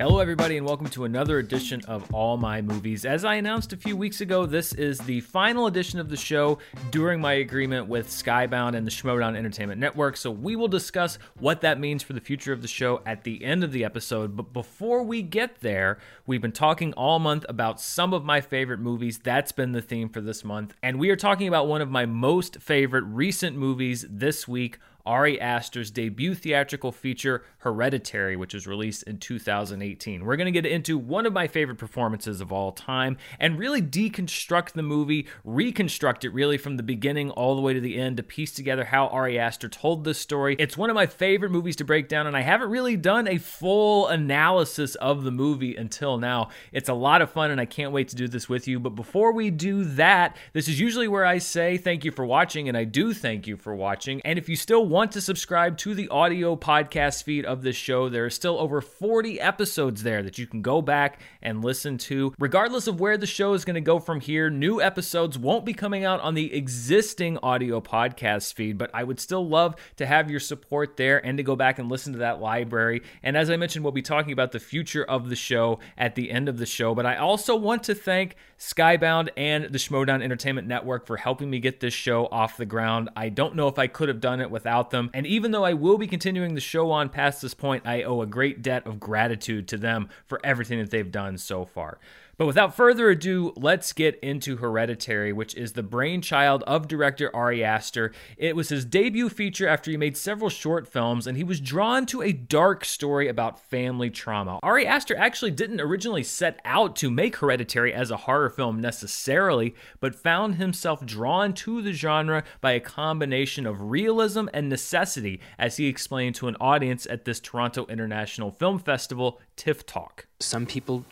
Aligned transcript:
Hello, 0.00 0.18
everybody, 0.18 0.56
and 0.56 0.66
welcome 0.66 0.88
to 0.88 1.04
another 1.04 1.40
edition 1.40 1.82
of 1.86 2.14
All 2.14 2.38
My 2.38 2.62
Movies. 2.62 3.04
As 3.04 3.22
I 3.22 3.34
announced 3.34 3.74
a 3.74 3.76
few 3.76 3.98
weeks 3.98 4.22
ago, 4.22 4.46
this 4.46 4.72
is 4.72 4.98
the 5.00 5.20
final 5.20 5.66
edition 5.66 6.00
of 6.00 6.08
the 6.08 6.16
show 6.16 6.58
during 6.90 7.20
my 7.20 7.34
agreement 7.34 7.86
with 7.86 8.08
Skybound 8.08 8.74
and 8.74 8.86
the 8.86 8.90
Schmoedown 8.90 9.36
Entertainment 9.36 9.78
Network. 9.78 10.16
So 10.16 10.30
we 10.30 10.56
will 10.56 10.68
discuss 10.68 11.18
what 11.38 11.60
that 11.60 11.78
means 11.78 12.02
for 12.02 12.14
the 12.14 12.20
future 12.22 12.54
of 12.54 12.62
the 12.62 12.66
show 12.66 13.02
at 13.04 13.24
the 13.24 13.44
end 13.44 13.62
of 13.62 13.72
the 13.72 13.84
episode. 13.84 14.38
But 14.38 14.54
before 14.54 15.02
we 15.02 15.20
get 15.20 15.60
there, 15.60 15.98
we've 16.26 16.40
been 16.40 16.50
talking 16.50 16.94
all 16.94 17.18
month 17.18 17.44
about 17.46 17.78
some 17.78 18.14
of 18.14 18.24
my 18.24 18.40
favorite 18.40 18.80
movies. 18.80 19.18
That's 19.18 19.52
been 19.52 19.72
the 19.72 19.82
theme 19.82 20.08
for 20.08 20.22
this 20.22 20.42
month. 20.42 20.72
And 20.82 20.98
we 20.98 21.10
are 21.10 21.16
talking 21.16 21.46
about 21.46 21.68
one 21.68 21.82
of 21.82 21.90
my 21.90 22.06
most 22.06 22.62
favorite 22.62 23.04
recent 23.04 23.54
movies 23.54 24.06
this 24.08 24.48
week 24.48 24.78
Ari 25.10 25.40
Aster's 25.40 25.90
debut 25.90 26.36
theatrical 26.36 26.92
feature, 26.92 27.42
Hereditary, 27.58 28.36
which 28.36 28.54
was 28.54 28.68
released 28.68 29.02
in 29.02 29.18
2018. 29.18 30.24
We're 30.24 30.36
going 30.36 30.44
to 30.44 30.52
get 30.52 30.70
into 30.70 30.96
one 30.96 31.26
of 31.26 31.32
my 31.32 31.48
favorite 31.48 31.78
performances 31.78 32.40
of 32.40 32.52
all 32.52 32.70
time 32.70 33.18
and 33.40 33.58
really 33.58 33.82
deconstruct 33.82 34.74
the 34.74 34.84
movie, 34.84 35.26
reconstruct 35.44 36.24
it 36.24 36.28
really 36.28 36.56
from 36.56 36.76
the 36.76 36.84
beginning 36.84 37.32
all 37.32 37.56
the 37.56 37.60
way 37.60 37.74
to 37.74 37.80
the 37.80 37.98
end 37.98 38.18
to 38.18 38.22
piece 38.22 38.52
together 38.52 38.84
how 38.84 39.08
Ari 39.08 39.36
Aster 39.36 39.68
told 39.68 40.04
this 40.04 40.20
story. 40.20 40.54
It's 40.60 40.76
one 40.76 40.90
of 40.90 40.94
my 40.94 41.06
favorite 41.06 41.50
movies 41.50 41.74
to 41.76 41.84
break 41.84 42.08
down, 42.08 42.28
and 42.28 42.36
I 42.36 42.42
haven't 42.42 42.70
really 42.70 42.96
done 42.96 43.26
a 43.26 43.38
full 43.38 44.06
analysis 44.06 44.94
of 44.94 45.24
the 45.24 45.32
movie 45.32 45.74
until 45.74 46.18
now. 46.18 46.50
It's 46.70 46.88
a 46.88 46.94
lot 46.94 47.20
of 47.20 47.32
fun, 47.32 47.50
and 47.50 47.60
I 47.60 47.64
can't 47.66 47.90
wait 47.90 48.06
to 48.10 48.16
do 48.16 48.28
this 48.28 48.48
with 48.48 48.68
you. 48.68 48.78
But 48.78 48.90
before 48.90 49.32
we 49.32 49.50
do 49.50 49.82
that, 49.86 50.36
this 50.52 50.68
is 50.68 50.78
usually 50.78 51.08
where 51.08 51.26
I 51.26 51.38
say 51.38 51.78
thank 51.78 52.04
you 52.04 52.12
for 52.12 52.24
watching, 52.24 52.68
and 52.68 52.76
I 52.76 52.84
do 52.84 53.12
thank 53.12 53.48
you 53.48 53.56
for 53.56 53.74
watching. 53.74 54.20
And 54.24 54.38
if 54.38 54.48
you 54.48 54.54
still 54.54 54.86
want 54.86 54.99
to 55.08 55.20
subscribe 55.20 55.78
to 55.78 55.94
the 55.94 56.08
audio 56.08 56.56
podcast 56.56 57.22
feed 57.22 57.44
of 57.44 57.62
this 57.62 57.76
show, 57.76 58.08
there 58.08 58.24
are 58.26 58.30
still 58.30 58.58
over 58.58 58.80
40 58.80 59.40
episodes 59.40 60.02
there 60.02 60.22
that 60.22 60.36
you 60.36 60.46
can 60.46 60.62
go 60.62 60.82
back 60.82 61.20
and 61.40 61.64
listen 61.64 61.96
to. 61.98 62.34
Regardless 62.38 62.86
of 62.86 63.00
where 63.00 63.16
the 63.16 63.26
show 63.26 63.54
is 63.54 63.64
going 63.64 63.74
to 63.74 63.80
go 63.80 63.98
from 63.98 64.20
here, 64.20 64.50
new 64.50 64.80
episodes 64.80 65.38
won't 65.38 65.64
be 65.64 65.72
coming 65.72 66.04
out 66.04 66.20
on 66.20 66.34
the 66.34 66.54
existing 66.54 67.38
audio 67.38 67.80
podcast 67.80 68.52
feed, 68.54 68.78
but 68.78 68.90
I 68.92 69.02
would 69.02 69.18
still 69.18 69.48
love 69.48 69.76
to 69.96 70.06
have 70.06 70.30
your 70.30 70.40
support 70.40 70.96
there 70.96 71.24
and 71.24 71.36
to 71.38 71.42
go 71.42 71.56
back 71.56 71.78
and 71.78 71.90
listen 71.90 72.12
to 72.12 72.20
that 72.20 72.40
library. 72.40 73.02
And 73.22 73.36
as 73.36 73.50
I 73.50 73.56
mentioned, 73.56 73.84
we'll 73.84 73.92
be 73.92 74.02
talking 74.02 74.32
about 74.32 74.52
the 74.52 74.60
future 74.60 75.04
of 75.04 75.28
the 75.28 75.36
show 75.36 75.78
at 75.96 76.14
the 76.14 76.30
end 76.30 76.48
of 76.48 76.58
the 76.58 76.66
show, 76.66 76.94
but 76.94 77.06
I 77.06 77.16
also 77.16 77.56
want 77.56 77.84
to 77.84 77.94
thank 77.94 78.36
Skybound 78.58 79.30
and 79.36 79.64
the 79.64 79.78
Schmoedown 79.78 80.22
Entertainment 80.22 80.68
Network 80.68 81.06
for 81.06 81.16
helping 81.16 81.48
me 81.48 81.60
get 81.60 81.80
this 81.80 81.94
show 81.94 82.26
off 82.26 82.56
the 82.56 82.66
ground. 82.66 83.08
I 83.16 83.28
don't 83.28 83.56
know 83.56 83.68
if 83.68 83.78
I 83.78 83.86
could 83.86 84.08
have 84.08 84.20
done 84.20 84.40
it 84.40 84.50
without 84.50 84.79
them. 84.88 85.10
And 85.12 85.26
even 85.26 85.50
though 85.50 85.64
I 85.64 85.74
will 85.74 85.98
be 85.98 86.06
continuing 86.06 86.54
the 86.54 86.60
show 86.62 86.90
on 86.90 87.10
past 87.10 87.42
this 87.42 87.52
point, 87.52 87.86
I 87.86 88.04
owe 88.04 88.22
a 88.22 88.26
great 88.26 88.62
debt 88.62 88.86
of 88.86 88.98
gratitude 88.98 89.68
to 89.68 89.76
them 89.76 90.08
for 90.24 90.40
everything 90.42 90.78
that 90.78 90.90
they've 90.90 91.12
done 91.12 91.36
so 91.36 91.66
far. 91.66 91.98
But 92.40 92.46
without 92.46 92.74
further 92.74 93.10
ado, 93.10 93.52
let's 93.54 93.92
get 93.92 94.18
into 94.20 94.56
Hereditary, 94.56 95.30
which 95.30 95.54
is 95.54 95.74
the 95.74 95.82
brainchild 95.82 96.62
of 96.62 96.88
director 96.88 97.30
Ari 97.36 97.62
Aster. 97.62 98.12
It 98.38 98.56
was 98.56 98.70
his 98.70 98.86
debut 98.86 99.28
feature 99.28 99.68
after 99.68 99.90
he 99.90 99.98
made 99.98 100.16
several 100.16 100.48
short 100.48 100.88
films, 100.88 101.26
and 101.26 101.36
he 101.36 101.44
was 101.44 101.60
drawn 101.60 102.06
to 102.06 102.22
a 102.22 102.32
dark 102.32 102.86
story 102.86 103.28
about 103.28 103.60
family 103.60 104.08
trauma. 104.08 104.58
Ari 104.62 104.86
Aster 104.86 105.14
actually 105.18 105.50
didn't 105.50 105.82
originally 105.82 106.22
set 106.22 106.62
out 106.64 106.96
to 106.96 107.10
make 107.10 107.36
Hereditary 107.36 107.92
as 107.92 108.10
a 108.10 108.16
horror 108.16 108.48
film 108.48 108.80
necessarily, 108.80 109.74
but 110.00 110.14
found 110.14 110.54
himself 110.54 111.04
drawn 111.04 111.52
to 111.52 111.82
the 111.82 111.92
genre 111.92 112.42
by 112.62 112.72
a 112.72 112.80
combination 112.80 113.66
of 113.66 113.90
realism 113.90 114.46
and 114.54 114.70
necessity, 114.70 115.42
as 115.58 115.76
he 115.76 115.88
explained 115.88 116.36
to 116.36 116.48
an 116.48 116.56
audience 116.58 117.04
at 117.04 117.26
this 117.26 117.38
Toronto 117.38 117.84
International 117.90 118.50
Film 118.50 118.78
Festival, 118.78 119.38
TIFF 119.56 119.84
Talk. 119.84 120.26
Some 120.38 120.64
people 120.64 121.04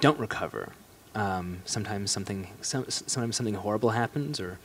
don't 0.00 0.18
recover. 0.18 0.72
Um, 1.14 1.62
sometimes 1.64 2.10
something 2.10 2.48
some, 2.60 2.84
sometimes 2.88 3.36
something 3.36 3.54
horrible 3.54 3.90
happens 3.90 4.38
or 4.38 4.58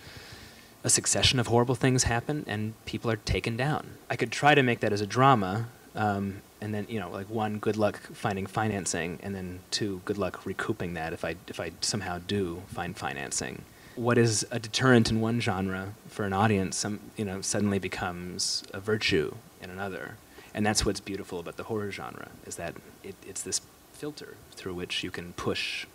a 0.84 0.90
succession 0.90 1.40
of 1.40 1.48
horrible 1.48 1.76
things 1.76 2.04
happen 2.04 2.44
and 2.48 2.74
people 2.86 3.10
are 3.10 3.16
taken 3.16 3.56
down. 3.56 3.92
I 4.10 4.16
could 4.16 4.32
try 4.32 4.54
to 4.54 4.62
make 4.62 4.82
that 4.82 4.92
as 4.92 5.02
a 5.02 5.08
drama 5.08 5.68
um, 5.96 6.42
and 6.62 6.74
then 6.74 6.86
you 6.90 7.00
know 7.00 7.10
like 7.10 7.30
one 7.30 7.58
good 7.60 7.78
luck 7.78 8.00
finding 8.14 8.46
financing 8.46 9.20
and 9.24 9.34
then 9.36 9.60
two 9.72 10.02
good 10.06 10.18
luck 10.18 10.46
recouping 10.46 10.94
that 10.96 11.14
if 11.14 11.24
I 11.24 11.36
if 11.48 11.60
I 11.60 11.72
somehow 11.82 12.20
do 12.28 12.64
find 12.68 12.96
financing. 12.96 13.64
What 13.96 14.18
is 14.18 14.46
a 14.50 14.60
deterrent 14.60 15.12
in 15.12 15.22
one 15.22 15.40
genre 15.40 15.94
for 16.08 16.26
an 16.26 16.34
audience 16.34 16.78
some 16.78 17.00
you 17.16 17.26
know 17.26 17.42
suddenly 17.42 17.80
becomes 17.80 18.64
a 18.74 18.80
virtue 18.80 19.36
in 19.62 19.70
another. 19.70 20.18
And 20.56 20.64
that's 20.64 20.86
what's 20.86 21.00
beautiful 21.00 21.40
about 21.40 21.58
the 21.58 21.64
horror 21.64 21.90
genre 21.92 22.30
is 22.46 22.58
that 22.58 22.76
it, 23.04 23.16
it's 23.26 23.42
this 23.42 23.60
filter 24.04 24.36
through 24.52 24.74
which 24.74 25.02
you 25.02 25.10
can 25.10 25.32
push 25.32 25.86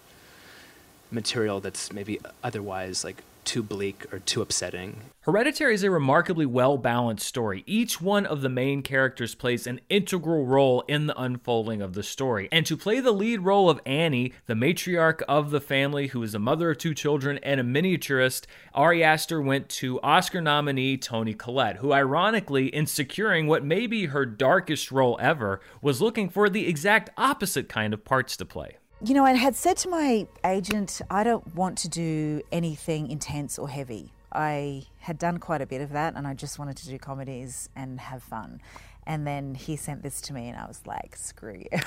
material 1.10 1.60
that's 1.60 1.92
maybe 1.92 2.18
otherwise 2.42 3.04
like 3.04 3.22
too 3.48 3.62
bleak 3.62 4.04
or 4.12 4.18
too 4.18 4.42
upsetting. 4.42 5.00
Hereditary 5.22 5.74
is 5.74 5.82
a 5.82 5.90
remarkably 5.90 6.44
well 6.44 6.76
balanced 6.76 7.26
story. 7.26 7.64
Each 7.66 7.98
one 7.98 8.26
of 8.26 8.42
the 8.42 8.50
main 8.50 8.82
characters 8.82 9.34
plays 9.34 9.66
an 9.66 9.80
integral 9.88 10.44
role 10.44 10.82
in 10.86 11.06
the 11.06 11.18
unfolding 11.18 11.80
of 11.80 11.94
the 11.94 12.02
story. 12.02 12.50
And 12.52 12.66
to 12.66 12.76
play 12.76 13.00
the 13.00 13.10
lead 13.10 13.40
role 13.40 13.70
of 13.70 13.80
Annie, 13.86 14.34
the 14.44 14.54
matriarch 14.54 15.22
of 15.22 15.50
the 15.50 15.62
family, 15.62 16.08
who 16.08 16.22
is 16.22 16.34
a 16.34 16.38
mother 16.38 16.70
of 16.70 16.78
two 16.78 16.94
children 16.94 17.38
and 17.42 17.58
a 17.58 17.64
miniaturist, 17.64 18.44
Ari 18.74 19.02
Aster 19.02 19.40
went 19.40 19.70
to 19.70 19.98
Oscar 20.02 20.42
nominee 20.42 20.98
Toni 20.98 21.32
Collette, 21.32 21.76
who, 21.76 21.90
ironically, 21.90 22.66
in 22.66 22.84
securing 22.84 23.46
what 23.46 23.64
may 23.64 23.86
be 23.86 24.06
her 24.06 24.26
darkest 24.26 24.92
role 24.92 25.16
ever, 25.22 25.62
was 25.80 26.02
looking 26.02 26.28
for 26.28 26.50
the 26.50 26.68
exact 26.68 27.08
opposite 27.16 27.70
kind 27.70 27.94
of 27.94 28.04
parts 28.04 28.36
to 28.36 28.44
play. 28.44 28.76
You 29.00 29.14
know, 29.14 29.24
I 29.24 29.34
had 29.34 29.54
said 29.54 29.76
to 29.78 29.88
my 29.88 30.26
agent, 30.44 31.00
I 31.08 31.22
don't 31.22 31.54
want 31.54 31.78
to 31.78 31.88
do 31.88 32.42
anything 32.50 33.12
intense 33.12 33.56
or 33.56 33.68
heavy. 33.68 34.12
I 34.32 34.86
had 34.98 35.18
done 35.18 35.38
quite 35.38 35.62
a 35.62 35.66
bit 35.66 35.80
of 35.80 35.90
that 35.90 36.16
and 36.16 36.26
I 36.26 36.34
just 36.34 36.58
wanted 36.58 36.78
to 36.78 36.88
do 36.88 36.98
comedies 36.98 37.68
and 37.76 38.00
have 38.00 38.24
fun. 38.24 38.60
And 39.06 39.24
then 39.24 39.54
he 39.54 39.76
sent 39.76 40.02
this 40.02 40.20
to 40.22 40.32
me 40.32 40.48
and 40.48 40.58
I 40.58 40.66
was 40.66 40.80
like, 40.84 41.14
screw 41.14 41.62
you. 41.70 41.78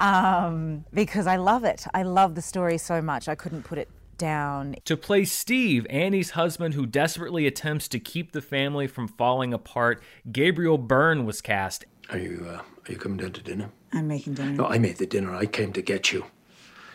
um, 0.00 0.84
because 0.92 1.28
I 1.28 1.36
love 1.36 1.62
it. 1.62 1.86
I 1.94 2.02
love 2.02 2.34
the 2.34 2.42
story 2.42 2.76
so 2.76 3.00
much. 3.00 3.28
I 3.28 3.36
couldn't 3.36 3.62
put 3.62 3.78
it 3.78 3.88
down. 4.18 4.76
To 4.84 4.96
play 4.96 5.24
Steve, 5.24 5.86
Annie's 5.90 6.30
husband 6.30 6.74
who 6.74 6.86
desperately 6.86 7.46
attempts 7.46 7.88
to 7.88 7.98
keep 7.98 8.32
the 8.32 8.42
family 8.42 8.86
from 8.86 9.08
falling 9.08 9.52
apart, 9.52 10.02
Gabriel 10.30 10.78
Byrne 10.78 11.24
was 11.24 11.40
cast. 11.40 11.84
Are 12.10 12.18
you 12.18 12.46
uh, 12.48 12.58
are 12.58 12.92
you 12.92 12.96
coming 12.96 13.18
down 13.18 13.32
to 13.32 13.42
dinner? 13.42 13.70
I'm 13.92 14.08
making 14.08 14.34
dinner. 14.34 14.52
No, 14.52 14.66
I 14.66 14.78
made 14.78 14.96
the 14.96 15.06
dinner. 15.06 15.34
I 15.34 15.46
came 15.46 15.72
to 15.72 15.82
get 15.82 16.12
you. 16.12 16.24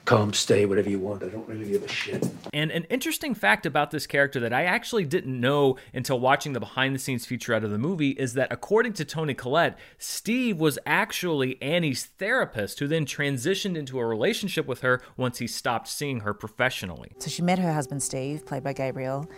Come, 0.09 0.33
stay, 0.33 0.65
whatever 0.65 0.89
you 0.89 0.97
want. 0.97 1.21
I 1.21 1.27
don't 1.27 1.47
really 1.47 1.69
give 1.69 1.83
a 1.83 1.87
shit. 1.87 2.27
And 2.51 2.71
an 2.71 2.85
interesting 2.85 3.35
fact 3.35 3.67
about 3.67 3.91
this 3.91 4.07
character 4.07 4.39
that 4.39 4.51
I 4.51 4.63
actually 4.63 5.05
didn't 5.05 5.39
know 5.39 5.75
until 5.93 6.19
watching 6.19 6.53
the 6.53 6.59
behind 6.59 6.95
the 6.95 6.99
scenes 6.99 7.27
feature 7.27 7.53
out 7.53 7.63
of 7.63 7.69
the 7.69 7.77
movie 7.77 8.09
is 8.09 8.33
that 8.33 8.51
according 8.51 8.93
to 8.93 9.05
Toni 9.05 9.35
Collette, 9.35 9.77
Steve 9.99 10.59
was 10.59 10.79
actually 10.87 11.61
Annie's 11.61 12.05
therapist 12.05 12.79
who 12.79 12.87
then 12.87 13.05
transitioned 13.05 13.77
into 13.77 13.99
a 13.99 14.05
relationship 14.07 14.65
with 14.65 14.81
her 14.81 14.99
once 15.15 15.37
he 15.37 15.45
stopped 15.45 15.87
seeing 15.87 16.21
her 16.21 16.33
professionally. 16.33 17.11
So 17.19 17.29
she 17.29 17.43
met 17.43 17.59
her 17.59 17.71
husband 17.71 18.01
Steve, 18.01 18.47
played 18.47 18.63
by 18.63 18.73
Gabriel. 18.73 19.29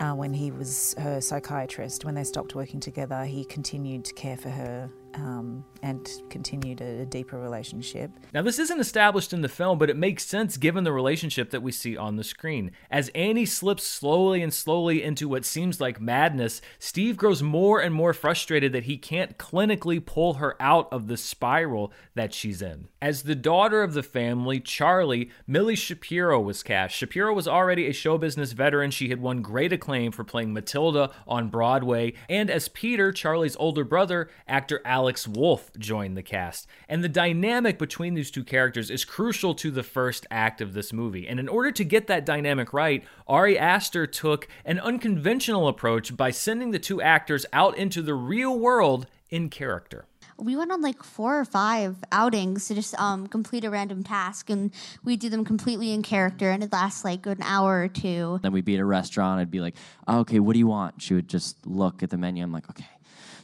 Uh, 0.00 0.14
when 0.14 0.32
he 0.32 0.50
was 0.50 0.94
her 0.96 1.20
psychiatrist, 1.20 2.06
when 2.06 2.14
they 2.14 2.24
stopped 2.24 2.54
working 2.54 2.80
together, 2.80 3.26
he 3.26 3.44
continued 3.44 4.06
to 4.06 4.14
care 4.14 4.38
for 4.38 4.48
her 4.48 4.88
um, 5.14 5.64
and 5.82 6.08
continued 6.30 6.80
a, 6.80 7.02
a, 7.02 7.06
deeper 7.06 7.38
relationship. 7.38 8.10
Now, 8.34 8.42
this 8.42 8.58
isn't 8.58 8.80
established 8.80 9.32
in 9.32 9.40
the 9.40 9.48
film, 9.48 9.78
but 9.78 9.90
it 9.90 9.96
makes 9.96 10.26
sense 10.26 10.56
given 10.56 10.84
the 10.84 10.92
relationship 10.92 11.50
that 11.50 11.62
we 11.62 11.72
see 11.72 11.96
on 11.96 12.16
the 12.16 12.24
screen. 12.24 12.72
As 12.90 13.08
Annie 13.10 13.46
slips 13.46 13.84
slowly 13.84 14.42
and 14.42 14.52
slowly 14.52 15.02
into 15.02 15.28
what 15.28 15.44
seems 15.44 15.80
like 15.80 16.00
madness, 16.00 16.60
Steve 16.78 17.16
grows 17.16 17.42
more 17.42 17.80
and 17.80 17.94
more 17.94 18.12
frustrated 18.12 18.72
that 18.72 18.84
he 18.84 18.96
can't 18.96 19.38
clinically 19.38 20.04
pull 20.04 20.34
her 20.34 20.60
out 20.60 20.88
of 20.92 21.06
the 21.06 21.16
spiral 21.16 21.92
that 22.14 22.34
she's 22.34 22.60
in. 22.60 22.88
As 23.00 23.22
the 23.22 23.34
daughter 23.34 23.82
of 23.82 23.94
the 23.94 24.02
family, 24.02 24.60
Charlie, 24.60 25.30
Millie 25.46 25.76
Shapiro 25.76 26.40
was 26.40 26.62
cast. 26.62 26.94
Shapiro 26.94 27.32
was 27.32 27.48
already 27.48 27.86
a 27.86 27.92
show 27.92 28.18
business 28.18 28.52
veteran. 28.52 28.90
She 28.90 29.08
had 29.08 29.20
won 29.20 29.42
great 29.42 29.72
acclaim 29.72 30.12
for 30.12 30.24
playing 30.24 30.52
Matilda 30.52 31.10
on 31.26 31.48
Broadway. 31.48 32.14
And 32.28 32.50
as 32.50 32.68
Peter, 32.68 33.12
Charlie's 33.12 33.56
older 33.56 33.84
brother, 33.84 34.30
actor 34.46 34.80
Alex 34.84 35.07
Wolff 35.28 35.70
joined 35.78 36.16
the 36.16 36.22
cast. 36.22 36.66
And 36.88 37.02
the 37.02 37.08
dynamic 37.08 37.78
between 37.78 38.14
these 38.14 38.30
two 38.30 38.44
characters 38.44 38.90
is 38.90 39.04
crucial 39.04 39.54
to 39.54 39.70
the 39.70 39.82
first 39.82 40.26
act 40.30 40.60
of 40.60 40.74
this 40.74 40.92
movie. 40.92 41.26
And 41.26 41.40
in 41.40 41.48
order 41.48 41.70
to 41.72 41.84
get 41.84 42.08
that 42.08 42.26
dynamic 42.26 42.72
right, 42.72 43.04
Ari 43.26 43.58
Aster 43.58 44.06
took 44.06 44.48
an 44.64 44.78
unconventional 44.78 45.68
approach 45.68 46.16
by 46.16 46.30
sending 46.30 46.72
the 46.72 46.78
two 46.78 47.00
actors 47.00 47.46
out 47.52 47.78
into 47.78 48.02
the 48.02 48.14
real 48.14 48.58
world 48.58 49.06
in 49.30 49.48
character 49.48 50.04
we 50.38 50.56
went 50.56 50.70
on 50.70 50.80
like 50.80 51.02
four 51.02 51.38
or 51.38 51.44
five 51.44 51.96
outings 52.12 52.68
to 52.68 52.74
just 52.74 52.98
um, 53.00 53.26
complete 53.26 53.64
a 53.64 53.70
random 53.70 54.04
task, 54.04 54.50
and 54.50 54.72
we 55.04 55.16
do 55.16 55.28
them 55.28 55.44
completely 55.44 55.92
in 55.92 56.02
character, 56.02 56.50
and 56.50 56.62
it 56.62 56.72
lasts 56.72 57.04
like 57.04 57.26
an 57.26 57.42
hour 57.42 57.82
or 57.82 57.88
two. 57.88 58.38
Then 58.42 58.52
we'd 58.52 58.64
be 58.64 58.74
at 58.74 58.80
a 58.80 58.84
restaurant. 58.84 59.40
I'd 59.40 59.50
be 59.50 59.60
like, 59.60 59.74
oh, 60.06 60.20
"Okay, 60.20 60.38
what 60.38 60.52
do 60.52 60.58
you 60.58 60.68
want?" 60.68 61.02
She 61.02 61.14
would 61.14 61.28
just 61.28 61.66
look 61.66 62.02
at 62.02 62.10
the 62.10 62.16
menu. 62.16 62.42
I'm 62.42 62.52
like, 62.52 62.70
"Okay." 62.70 62.86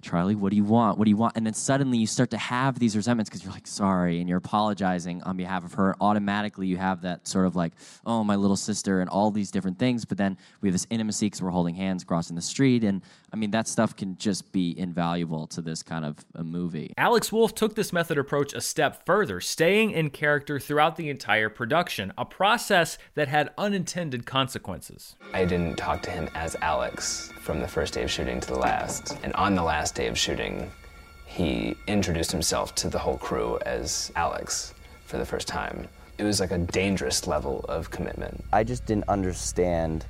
Charlie, 0.05 0.35
what 0.35 0.51
do 0.51 0.57
you 0.57 0.65
want? 0.65 0.99
What 0.99 1.07
do 1.07 1.11
you 1.11 1.17
want? 1.17 1.37
And 1.37 1.47
then 1.47 1.55
suddenly 1.55 1.97
you 1.97 2.07
start 2.07 2.31
to 2.31 2.37
have 2.37 2.79
these 2.79 2.95
resentments 2.95 3.31
because 3.31 3.43
you're 3.43 3.55
like, 3.55 3.67
sorry, 3.67 4.21
and 4.21 4.29
you're 4.29 4.39
apologizing 4.39 5.23
on 5.23 5.37
behalf 5.39 5.65
of 5.65 5.73
her. 5.75 5.89
And 5.89 5.97
automatically 6.01 6.67
you 6.67 6.77
have 6.77 7.01
that 7.03 7.27
sort 7.27 7.47
of 7.47 7.57
like, 7.57 7.73
oh, 8.05 8.23
my 8.23 8.37
little 8.37 8.57
sister, 8.57 9.01
and 9.01 9.09
all 9.09 9.31
these 9.31 9.51
different 9.51 9.79
things. 9.79 10.05
But 10.05 10.19
then 10.19 10.37
we 10.61 10.69
have 10.69 10.75
this 10.75 10.87
intimacy 10.91 11.27
because 11.27 11.41
we're 11.41 11.51
holding 11.51 11.75
hands 11.75 12.05
crossing 12.05 12.37
the 12.37 12.43
street. 12.43 12.85
And 12.85 13.01
I 13.33 13.37
mean, 13.37 13.51
that 13.53 13.67
stuff 13.67 13.97
can 13.97 14.17
just 14.19 14.53
be 14.53 14.79
invaluable 14.79 15.47
to 15.49 15.63
this 15.63 15.83
kind 15.83 16.05
of 16.05 16.19
a 16.35 16.45
movie. 16.45 16.93
Alex 16.99 17.33
Wolff 17.33 17.55
took 17.55 17.75
this 17.75 17.93
method 17.93 18.19
approach 18.19 18.53
a 18.53 18.61
step 18.61 19.07
further, 19.07 19.41
staying 19.41 19.93
in 19.93 20.11
character 20.11 20.61
throughout 20.61 20.97
the 20.97 21.09
entire 21.09 21.49
production, 21.49 22.13
a 22.19 22.27
process 22.27 22.99
that 23.15 23.29
had 23.29 23.51
unintended 23.57 24.27
consequences. 24.27 25.17
I 25.33 25.47
didn't 25.47 25.77
talk 25.77 26.03
to 26.03 26.11
him 26.11 26.29
as 26.35 26.57
Alex 26.61 27.33
from 27.41 27.61
the 27.61 27.69
first 27.69 27.95
day 27.95 28.03
of 28.03 28.11
shooting 28.11 28.41
to 28.41 28.49
the 28.49 28.59
last. 28.59 29.19
And 29.23 29.33
on 29.35 29.55
the 29.55 29.63
last 29.63 29.94
day 29.95 30.09
of 30.09 30.19
shooting, 30.19 30.71
he 31.25 31.77
introduced 31.87 32.33
himself 32.33 32.75
to 32.77 32.89
the 32.89 32.99
whole 32.99 33.17
crew 33.17 33.59
as 33.65 34.13
Alex 34.17 34.75
for 35.07 35.19
the 35.19 35.25
first 35.25 35.49
time. 35.49 35.89
It 36.19 36.25
was 36.25 36.41
like 36.41 36.51
a 36.51 36.59
dangerous 36.59 37.27
level 37.27 37.65
of 37.69 37.91
commitment. 37.91 38.45
I 38.53 38.65
just 38.65 38.87
didn't 38.87 39.09
understand 39.09 40.05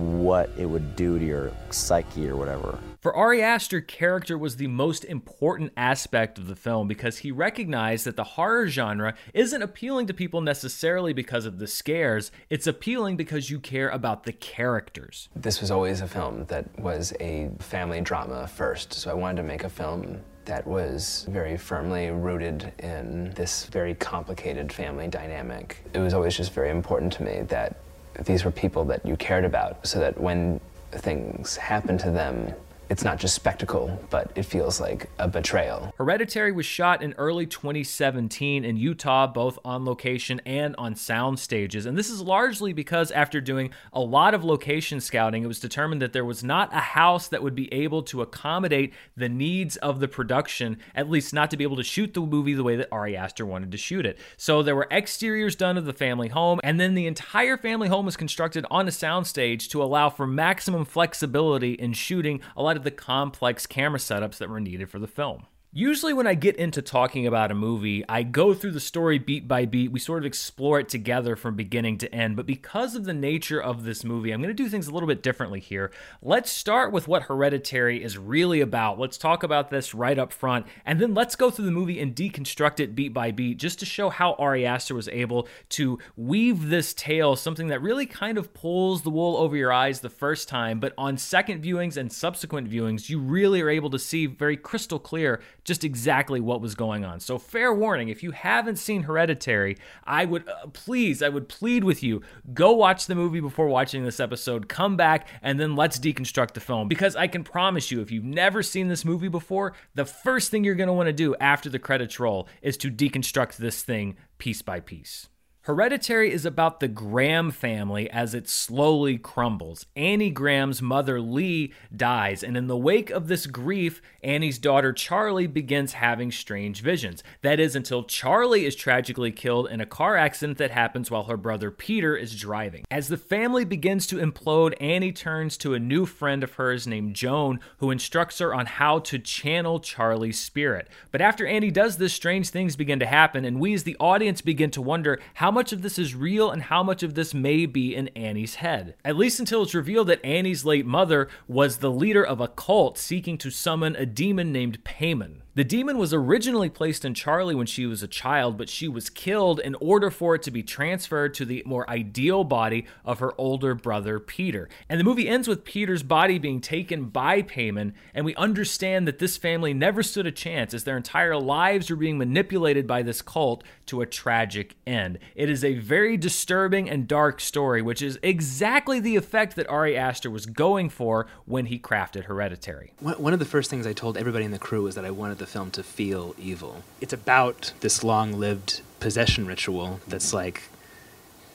what 0.00 0.50
it 0.58 0.66
would 0.66 0.96
do 0.96 1.18
to 1.18 1.24
your 1.24 1.52
psyche 1.70 2.28
or 2.28 2.36
whatever. 2.36 2.78
For 3.00 3.14
Ari 3.14 3.42
Aster, 3.42 3.80
character 3.80 4.36
was 4.36 4.56
the 4.56 4.66
most 4.66 5.04
important 5.04 5.72
aspect 5.76 6.36
of 6.36 6.48
the 6.48 6.56
film 6.56 6.86
because 6.86 7.18
he 7.18 7.30
recognized 7.30 8.04
that 8.04 8.16
the 8.16 8.24
horror 8.24 8.68
genre 8.68 9.14
isn't 9.32 9.62
appealing 9.62 10.06
to 10.08 10.14
people 10.14 10.40
necessarily 10.42 11.12
because 11.12 11.46
of 11.46 11.58
the 11.58 11.66
scares, 11.66 12.30
it's 12.50 12.66
appealing 12.66 13.16
because 13.16 13.50
you 13.50 13.58
care 13.58 13.88
about 13.88 14.24
the 14.24 14.32
characters. 14.32 15.28
This 15.34 15.60
was 15.60 15.70
always 15.70 16.02
a 16.02 16.06
film 16.06 16.44
that 16.46 16.78
was 16.78 17.14
a 17.20 17.50
family 17.58 18.00
drama 18.00 18.46
first, 18.46 18.92
so 18.92 19.10
I 19.10 19.14
wanted 19.14 19.42
to 19.42 19.48
make 19.48 19.64
a 19.64 19.70
film 19.70 20.20
that 20.44 20.66
was 20.66 21.26
very 21.30 21.56
firmly 21.56 22.10
rooted 22.10 22.72
in 22.80 23.30
this 23.34 23.66
very 23.66 23.94
complicated 23.94 24.72
family 24.72 25.06
dynamic. 25.08 25.84
It 25.94 26.00
was 26.00 26.12
always 26.12 26.36
just 26.36 26.52
very 26.52 26.70
important 26.70 27.12
to 27.14 27.22
me 27.22 27.42
that 27.48 27.76
these 28.24 28.44
were 28.44 28.50
people 28.50 28.84
that 28.86 29.04
you 29.04 29.16
cared 29.16 29.44
about 29.44 29.86
so 29.86 29.98
that 29.98 30.20
when 30.20 30.60
things 30.92 31.56
happen 31.56 31.96
to 31.98 32.10
them, 32.10 32.54
it's 32.90 33.04
not 33.04 33.18
just 33.18 33.36
spectacle, 33.36 34.00
but 34.10 34.32
it 34.34 34.42
feels 34.42 34.80
like 34.80 35.08
a 35.20 35.28
betrayal. 35.28 35.94
Hereditary 35.96 36.50
was 36.50 36.66
shot 36.66 37.02
in 37.02 37.14
early 37.18 37.46
2017 37.46 38.64
in 38.64 38.76
Utah, 38.76 39.28
both 39.28 39.60
on 39.64 39.84
location 39.84 40.40
and 40.44 40.74
on 40.76 40.96
sound 40.96 41.38
stages. 41.38 41.86
And 41.86 41.96
this 41.96 42.10
is 42.10 42.20
largely 42.20 42.72
because 42.72 43.12
after 43.12 43.40
doing 43.40 43.70
a 43.92 44.00
lot 44.00 44.34
of 44.34 44.42
location 44.42 45.00
scouting, 45.00 45.44
it 45.44 45.46
was 45.46 45.60
determined 45.60 46.02
that 46.02 46.12
there 46.12 46.24
was 46.24 46.42
not 46.42 46.74
a 46.74 46.80
house 46.80 47.28
that 47.28 47.44
would 47.44 47.54
be 47.54 47.72
able 47.72 48.02
to 48.02 48.22
accommodate 48.22 48.92
the 49.16 49.28
needs 49.28 49.76
of 49.76 50.00
the 50.00 50.08
production, 50.08 50.76
at 50.92 51.08
least 51.08 51.32
not 51.32 51.48
to 51.52 51.56
be 51.56 51.62
able 51.62 51.76
to 51.76 51.84
shoot 51.84 52.12
the 52.12 52.20
movie 52.20 52.54
the 52.54 52.64
way 52.64 52.74
that 52.74 52.88
Ari 52.90 53.16
Aster 53.16 53.46
wanted 53.46 53.70
to 53.70 53.78
shoot 53.78 54.04
it. 54.04 54.18
So 54.36 54.64
there 54.64 54.74
were 54.74 54.88
exteriors 54.90 55.54
done 55.54 55.78
of 55.78 55.84
the 55.84 55.92
family 55.92 56.26
home, 56.26 56.58
and 56.64 56.80
then 56.80 56.94
the 56.94 57.06
entire 57.06 57.56
family 57.56 57.86
home 57.86 58.04
was 58.04 58.16
constructed 58.16 58.66
on 58.68 58.88
a 58.88 58.90
soundstage 58.90 59.68
to 59.68 59.80
allow 59.80 60.10
for 60.10 60.26
maximum 60.26 60.84
flexibility 60.84 61.74
in 61.74 61.92
shooting 61.92 62.40
a 62.56 62.62
lot 62.64 62.76
of 62.76 62.79
the 62.84 62.90
complex 62.90 63.66
camera 63.66 63.98
setups 63.98 64.38
that 64.38 64.48
were 64.48 64.60
needed 64.60 64.90
for 64.90 64.98
the 64.98 65.06
film. 65.06 65.46
Usually, 65.72 66.12
when 66.12 66.26
I 66.26 66.34
get 66.34 66.56
into 66.56 66.82
talking 66.82 67.28
about 67.28 67.52
a 67.52 67.54
movie, 67.54 68.04
I 68.08 68.24
go 68.24 68.54
through 68.54 68.72
the 68.72 68.80
story 68.80 69.20
beat 69.20 69.46
by 69.46 69.66
beat. 69.66 69.92
We 69.92 70.00
sort 70.00 70.18
of 70.18 70.24
explore 70.24 70.80
it 70.80 70.88
together 70.88 71.36
from 71.36 71.54
beginning 71.54 71.98
to 71.98 72.12
end. 72.12 72.34
But 72.34 72.46
because 72.46 72.96
of 72.96 73.04
the 73.04 73.14
nature 73.14 73.62
of 73.62 73.84
this 73.84 74.02
movie, 74.02 74.32
I'm 74.32 74.42
going 74.42 74.48
to 74.48 74.62
do 74.62 74.68
things 74.68 74.88
a 74.88 74.90
little 74.90 75.06
bit 75.06 75.22
differently 75.22 75.60
here. 75.60 75.92
Let's 76.22 76.50
start 76.50 76.90
with 76.90 77.06
what 77.06 77.22
Hereditary 77.22 78.02
is 78.02 78.18
really 78.18 78.60
about. 78.60 78.98
Let's 78.98 79.16
talk 79.16 79.44
about 79.44 79.70
this 79.70 79.94
right 79.94 80.18
up 80.18 80.32
front. 80.32 80.66
And 80.84 81.00
then 81.00 81.14
let's 81.14 81.36
go 81.36 81.52
through 81.52 81.66
the 81.66 81.70
movie 81.70 82.00
and 82.00 82.16
deconstruct 82.16 82.80
it 82.80 82.96
beat 82.96 83.14
by 83.14 83.30
beat 83.30 83.58
just 83.58 83.78
to 83.78 83.86
show 83.86 84.10
how 84.10 84.32
Ari 84.40 84.66
Aster 84.66 84.96
was 84.96 85.06
able 85.10 85.46
to 85.68 86.00
weave 86.16 86.68
this 86.68 86.92
tale, 86.94 87.36
something 87.36 87.68
that 87.68 87.80
really 87.80 88.06
kind 88.06 88.38
of 88.38 88.52
pulls 88.52 89.02
the 89.02 89.10
wool 89.10 89.36
over 89.36 89.56
your 89.56 89.72
eyes 89.72 90.00
the 90.00 90.10
first 90.10 90.48
time. 90.48 90.80
But 90.80 90.94
on 90.98 91.16
second 91.16 91.62
viewings 91.62 91.96
and 91.96 92.12
subsequent 92.12 92.68
viewings, 92.68 93.08
you 93.08 93.20
really 93.20 93.62
are 93.62 93.70
able 93.70 93.90
to 93.90 94.00
see 94.00 94.26
very 94.26 94.56
crystal 94.56 94.98
clear 94.98 95.40
just 95.64 95.84
exactly 95.84 96.40
what 96.40 96.60
was 96.60 96.74
going 96.74 97.04
on. 97.04 97.20
So, 97.20 97.38
fair 97.38 97.72
warning 97.72 98.08
if 98.08 98.22
you 98.22 98.32
haven't 98.32 98.76
seen 98.76 99.04
Hereditary, 99.04 99.76
I 100.04 100.24
would 100.24 100.48
uh, 100.48 100.66
please, 100.72 101.22
I 101.22 101.28
would 101.28 101.48
plead 101.48 101.84
with 101.84 102.02
you 102.02 102.22
go 102.52 102.72
watch 102.72 103.06
the 103.06 103.14
movie 103.14 103.40
before 103.40 103.68
watching 103.68 104.04
this 104.04 104.20
episode, 104.20 104.68
come 104.68 104.96
back, 104.96 105.28
and 105.42 105.58
then 105.58 105.76
let's 105.76 105.98
deconstruct 105.98 106.52
the 106.52 106.60
film. 106.60 106.88
Because 106.88 107.16
I 107.16 107.26
can 107.26 107.44
promise 107.44 107.90
you, 107.90 108.00
if 108.00 108.10
you've 108.10 108.24
never 108.24 108.62
seen 108.62 108.88
this 108.88 109.04
movie 109.04 109.28
before, 109.28 109.74
the 109.94 110.04
first 110.04 110.50
thing 110.50 110.64
you're 110.64 110.74
going 110.74 110.88
to 110.88 110.92
want 110.92 111.06
to 111.06 111.12
do 111.12 111.34
after 111.36 111.70
the 111.70 111.78
credits 111.78 112.20
roll 112.20 112.48
is 112.62 112.76
to 112.78 112.90
deconstruct 112.90 113.56
this 113.56 113.82
thing 113.82 114.16
piece 114.38 114.62
by 114.62 114.80
piece. 114.80 115.29
Hereditary 115.64 116.32
is 116.32 116.46
about 116.46 116.80
the 116.80 116.88
Graham 116.88 117.50
family 117.50 118.08
as 118.10 118.32
it 118.32 118.48
slowly 118.48 119.18
crumbles. 119.18 119.84
Annie 119.94 120.30
Graham's 120.30 120.80
mother, 120.80 121.20
Lee, 121.20 121.74
dies, 121.94 122.42
and 122.42 122.56
in 122.56 122.66
the 122.66 122.78
wake 122.78 123.10
of 123.10 123.28
this 123.28 123.46
grief, 123.46 124.00
Annie's 124.22 124.58
daughter, 124.58 124.94
Charlie, 124.94 125.46
begins 125.46 125.92
having 125.92 126.32
strange 126.32 126.80
visions. 126.80 127.22
That 127.42 127.60
is, 127.60 127.76
until 127.76 128.04
Charlie 128.04 128.64
is 128.64 128.74
tragically 128.74 129.32
killed 129.32 129.68
in 129.68 129.82
a 129.82 129.86
car 129.86 130.16
accident 130.16 130.56
that 130.58 130.70
happens 130.70 131.10
while 131.10 131.24
her 131.24 131.36
brother 131.36 131.70
Peter 131.70 132.16
is 132.16 132.40
driving. 132.40 132.84
As 132.90 133.08
the 133.08 133.18
family 133.18 133.66
begins 133.66 134.06
to 134.06 134.16
implode, 134.16 134.74
Annie 134.80 135.12
turns 135.12 135.58
to 135.58 135.74
a 135.74 135.78
new 135.78 136.06
friend 136.06 136.42
of 136.42 136.54
hers 136.54 136.86
named 136.86 137.14
Joan, 137.14 137.60
who 137.78 137.90
instructs 137.90 138.38
her 138.38 138.54
on 138.54 138.64
how 138.64 138.98
to 139.00 139.18
channel 139.18 139.78
Charlie's 139.78 140.38
spirit. 140.38 140.88
But 141.10 141.20
after 141.20 141.46
Annie 141.46 141.70
does 141.70 141.98
this, 141.98 142.14
strange 142.14 142.48
things 142.48 142.76
begin 142.76 142.98
to 143.00 143.06
happen, 143.06 143.44
and 143.44 143.60
we 143.60 143.74
as 143.74 143.82
the 143.82 143.96
audience 144.00 144.40
begin 144.40 144.70
to 144.70 144.80
wonder 144.80 145.20
how 145.34 145.49
much 145.50 145.72
of 145.72 145.82
this 145.82 145.98
is 145.98 146.14
real 146.14 146.50
and 146.50 146.62
how 146.62 146.82
much 146.82 147.02
of 147.02 147.14
this 147.14 147.34
may 147.34 147.66
be 147.66 147.94
in 147.94 148.08
Annie's 148.08 148.56
head. 148.56 148.94
At 149.04 149.16
least 149.16 149.40
until 149.40 149.62
it's 149.62 149.74
revealed 149.74 150.08
that 150.08 150.24
Annie's 150.24 150.64
late 150.64 150.86
mother 150.86 151.28
was 151.48 151.78
the 151.78 151.90
leader 151.90 152.24
of 152.24 152.40
a 152.40 152.48
cult 152.48 152.98
seeking 152.98 153.38
to 153.38 153.50
summon 153.50 153.96
a 153.96 154.06
demon 154.06 154.52
named 154.52 154.84
Paimon. 154.84 155.40
The 155.52 155.64
demon 155.64 155.98
was 155.98 156.14
originally 156.14 156.68
placed 156.68 157.04
in 157.04 157.12
Charlie 157.12 157.56
when 157.56 157.66
she 157.66 157.84
was 157.84 158.04
a 158.04 158.08
child, 158.08 158.56
but 158.56 158.68
she 158.68 158.86
was 158.86 159.10
killed 159.10 159.58
in 159.58 159.74
order 159.80 160.08
for 160.08 160.36
it 160.36 160.42
to 160.44 160.50
be 160.52 160.62
transferred 160.62 161.34
to 161.34 161.44
the 161.44 161.64
more 161.66 161.90
ideal 161.90 162.44
body 162.44 162.86
of 163.04 163.18
her 163.18 163.32
older 163.36 163.74
brother 163.74 164.20
Peter. 164.20 164.68
And 164.88 165.00
the 165.00 165.04
movie 165.04 165.28
ends 165.28 165.48
with 165.48 165.64
Peter's 165.64 166.04
body 166.04 166.38
being 166.38 166.60
taken 166.60 167.06
by 167.06 167.42
Paimon, 167.42 167.94
and 168.14 168.24
we 168.24 168.36
understand 168.36 169.08
that 169.08 169.18
this 169.18 169.36
family 169.36 169.74
never 169.74 170.04
stood 170.04 170.24
a 170.24 170.30
chance 170.30 170.72
as 170.72 170.84
their 170.84 170.96
entire 170.96 171.36
lives 171.36 171.90
were 171.90 171.96
being 171.96 172.16
manipulated 172.16 172.86
by 172.86 173.02
this 173.02 173.20
cult 173.20 173.64
to 173.86 174.02
a 174.02 174.06
tragic 174.06 174.76
end. 174.86 175.18
It 175.34 175.50
is 175.50 175.64
a 175.64 175.74
very 175.74 176.16
disturbing 176.16 176.88
and 176.88 177.08
dark 177.08 177.40
story, 177.40 177.82
which 177.82 178.02
is 178.02 178.20
exactly 178.22 179.00
the 179.00 179.16
effect 179.16 179.56
that 179.56 179.68
Ari 179.68 179.96
Aster 179.96 180.30
was 180.30 180.46
going 180.46 180.90
for 180.90 181.26
when 181.44 181.66
he 181.66 181.80
crafted 181.80 182.26
Hereditary. 182.26 182.92
One 183.00 183.32
of 183.32 183.40
the 183.40 183.44
first 183.44 183.68
things 183.68 183.84
I 183.84 183.94
told 183.94 184.16
everybody 184.16 184.44
in 184.44 184.52
the 184.52 184.58
crew 184.60 184.84
was 184.84 184.94
that 184.94 185.04
I 185.04 185.10
wanted 185.10 185.39
the 185.40 185.46
film 185.46 185.72
to 185.72 185.82
feel 185.82 186.36
evil. 186.38 186.84
It's 187.00 187.12
about 187.12 187.72
this 187.80 188.04
long 188.04 188.38
lived 188.38 188.82
possession 189.00 189.46
ritual 189.46 190.00
that's 190.06 190.28
mm-hmm. 190.28 190.36
like 190.36 190.62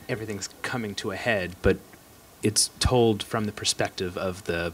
everything's 0.10 0.50
coming 0.62 0.94
to 0.96 1.12
a 1.12 1.16
head, 1.16 1.56
but 1.62 1.78
it's 2.44 2.70
told 2.80 3.24
from 3.24 3.46
the 3.46 3.54
perspective 3.54 4.18
of 4.18 4.44
the 4.44 4.74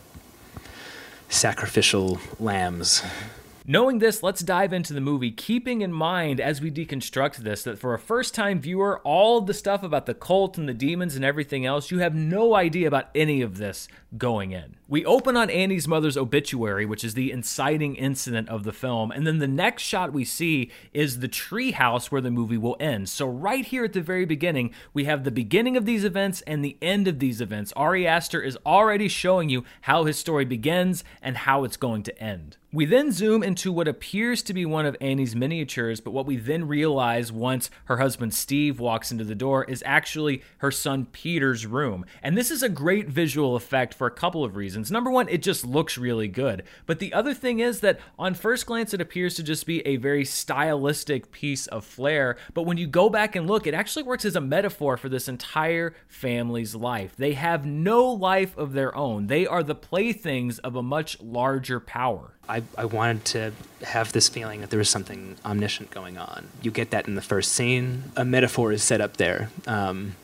sacrificial 1.29 2.19
lambs. 2.39 3.01
Mm-hmm. 3.01 3.27
Knowing 3.67 3.99
this, 3.99 4.23
let's 4.23 4.41
dive 4.41 4.73
into 4.73 4.91
the 4.91 4.99
movie, 4.99 5.29
keeping 5.29 5.81
in 5.81 5.93
mind 5.93 6.41
as 6.41 6.59
we 6.59 6.71
deconstruct 6.71 7.37
this 7.37 7.63
that 7.63 7.77
for 7.77 7.93
a 7.93 7.99
first 7.99 8.33
time 8.33 8.59
viewer, 8.59 8.99
all 9.03 9.39
the 9.39 9.53
stuff 9.53 9.83
about 9.83 10.07
the 10.07 10.15
cult 10.15 10.57
and 10.57 10.67
the 10.67 10.73
demons 10.73 11.15
and 11.15 11.23
everything 11.23 11.63
else, 11.65 11.91
you 11.91 11.99
have 11.99 12.15
no 12.15 12.55
idea 12.55 12.87
about 12.87 13.09
any 13.13 13.41
of 13.41 13.57
this 13.57 13.87
going 14.17 14.51
in. 14.51 14.75
We 14.91 15.05
open 15.05 15.37
on 15.37 15.49
Annie's 15.49 15.87
mother's 15.87 16.17
obituary, 16.17 16.85
which 16.85 17.05
is 17.05 17.13
the 17.13 17.31
inciting 17.31 17.95
incident 17.95 18.49
of 18.49 18.65
the 18.65 18.73
film, 18.73 19.09
and 19.09 19.25
then 19.25 19.37
the 19.37 19.47
next 19.47 19.83
shot 19.83 20.11
we 20.11 20.25
see 20.25 20.69
is 20.91 21.19
the 21.19 21.29
treehouse 21.29 22.11
where 22.11 22.19
the 22.19 22.29
movie 22.29 22.57
will 22.57 22.75
end. 22.77 23.07
So, 23.07 23.25
right 23.25 23.65
here 23.65 23.85
at 23.85 23.93
the 23.93 24.01
very 24.01 24.25
beginning, 24.25 24.73
we 24.93 25.05
have 25.05 25.23
the 25.23 25.31
beginning 25.31 25.77
of 25.77 25.85
these 25.85 26.03
events 26.03 26.41
and 26.41 26.61
the 26.61 26.77
end 26.81 27.07
of 27.07 27.19
these 27.19 27.39
events. 27.39 27.71
Ari 27.77 28.05
Aster 28.05 28.41
is 28.41 28.57
already 28.65 29.07
showing 29.07 29.47
you 29.47 29.63
how 29.83 30.03
his 30.03 30.17
story 30.17 30.43
begins 30.43 31.05
and 31.21 31.37
how 31.37 31.63
it's 31.63 31.77
going 31.77 32.03
to 32.03 32.21
end. 32.21 32.57
We 32.73 32.85
then 32.85 33.11
zoom 33.11 33.43
into 33.43 33.69
what 33.73 33.89
appears 33.89 34.41
to 34.43 34.53
be 34.53 34.65
one 34.65 34.85
of 34.85 34.95
Annie's 35.01 35.35
miniatures, 35.35 35.99
but 35.99 36.11
what 36.11 36.25
we 36.25 36.37
then 36.37 36.69
realize 36.69 37.29
once 37.29 37.69
her 37.85 37.97
husband 37.97 38.33
Steve 38.33 38.79
walks 38.79 39.11
into 39.11 39.25
the 39.25 39.35
door 39.35 39.65
is 39.65 39.83
actually 39.85 40.41
her 40.59 40.71
son 40.71 41.05
Peter's 41.11 41.65
room. 41.65 42.05
And 42.23 42.37
this 42.37 42.49
is 42.49 42.63
a 42.63 42.69
great 42.69 43.09
visual 43.09 43.57
effect 43.57 43.93
for 43.93 44.07
a 44.07 44.11
couple 44.11 44.45
of 44.45 44.55
reasons. 44.55 44.80
Number 44.89 45.11
one, 45.11 45.27
it 45.29 45.43
just 45.43 45.65
looks 45.65 45.97
really 45.97 46.27
good. 46.27 46.63
But 46.85 46.99
the 46.99 47.13
other 47.13 47.33
thing 47.33 47.59
is 47.59 47.81
that 47.81 47.99
on 48.17 48.33
first 48.33 48.65
glance, 48.65 48.93
it 48.93 49.01
appears 49.01 49.35
to 49.35 49.43
just 49.43 49.65
be 49.65 49.85
a 49.85 49.97
very 49.97 50.25
stylistic 50.25 51.31
piece 51.31 51.67
of 51.67 51.85
flair. 51.85 52.37
But 52.53 52.63
when 52.63 52.77
you 52.77 52.87
go 52.87 53.09
back 53.09 53.35
and 53.35 53.47
look, 53.47 53.67
it 53.67 53.73
actually 53.73 54.03
works 54.03 54.25
as 54.25 54.35
a 54.35 54.41
metaphor 54.41 54.97
for 54.97 55.09
this 55.09 55.27
entire 55.27 55.93
family's 56.07 56.73
life. 56.73 57.15
They 57.17 57.33
have 57.33 57.65
no 57.65 58.05
life 58.05 58.57
of 58.57 58.73
their 58.73 58.95
own, 58.95 59.27
they 59.27 59.45
are 59.45 59.63
the 59.63 59.75
playthings 59.75 60.59
of 60.59 60.75
a 60.75 60.83
much 60.83 61.21
larger 61.21 61.79
power. 61.79 62.31
I, 62.47 62.63
I 62.77 62.85
wanted 62.85 63.25
to 63.25 63.53
have 63.83 64.11
this 64.11 64.27
feeling 64.27 64.61
that 64.61 64.69
there 64.69 64.79
was 64.79 64.89
something 64.89 65.37
omniscient 65.45 65.91
going 65.91 66.17
on. 66.17 66.47
You 66.61 66.71
get 66.71 66.91
that 66.91 67.07
in 67.07 67.15
the 67.15 67.21
first 67.21 67.53
scene. 67.53 68.03
A 68.15 68.25
metaphor 68.25 68.71
is 68.71 68.83
set 68.83 68.99
up 68.99 69.17
there. 69.17 69.49
Um, 69.67 70.15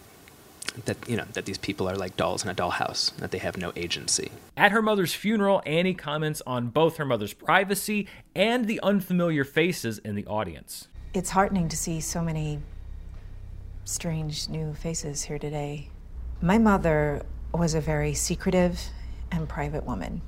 that 0.86 0.98
you 1.08 1.18
know 1.18 1.26
that 1.34 1.46
these 1.46 1.58
people 1.58 1.90
are 1.90 1.96
like 1.96 2.16
dolls 2.18 2.44
in 2.44 2.50
a 2.50 2.56
dollhouse 2.56 3.16
that 3.18 3.32
they 3.32 3.38
have 3.38 3.58
no 3.58 3.72
agency. 3.76 4.32
At 4.56 4.72
her 4.72 4.82
mother's 4.82 5.14
funeral 5.14 5.62
annie 5.66 5.94
comments 5.94 6.42
on 6.46 6.68
both 6.68 6.98
her 6.98 7.06
mother's 7.06 7.34
privacy 7.34 8.08
and 8.36 8.68
the 8.68 8.80
unfamiliar 8.82 9.44
faces 9.44 9.98
in 10.00 10.16
the 10.16 10.26
audience. 10.26 10.88
It's 11.14 11.32
heartening 11.32 11.70
to 11.70 11.78
see 11.78 12.00
so 12.00 12.22
many 12.22 12.60
strange 13.86 14.50
new 14.50 14.74
faces 14.74 15.24
here 15.24 15.40
today. 15.40 15.90
My 16.42 16.58
mother 16.58 17.24
was 17.54 17.74
a 17.74 17.82
very 17.82 18.14
secretive 18.14 18.80
and 19.32 19.48
private 19.48 19.86
woman. 19.86 20.22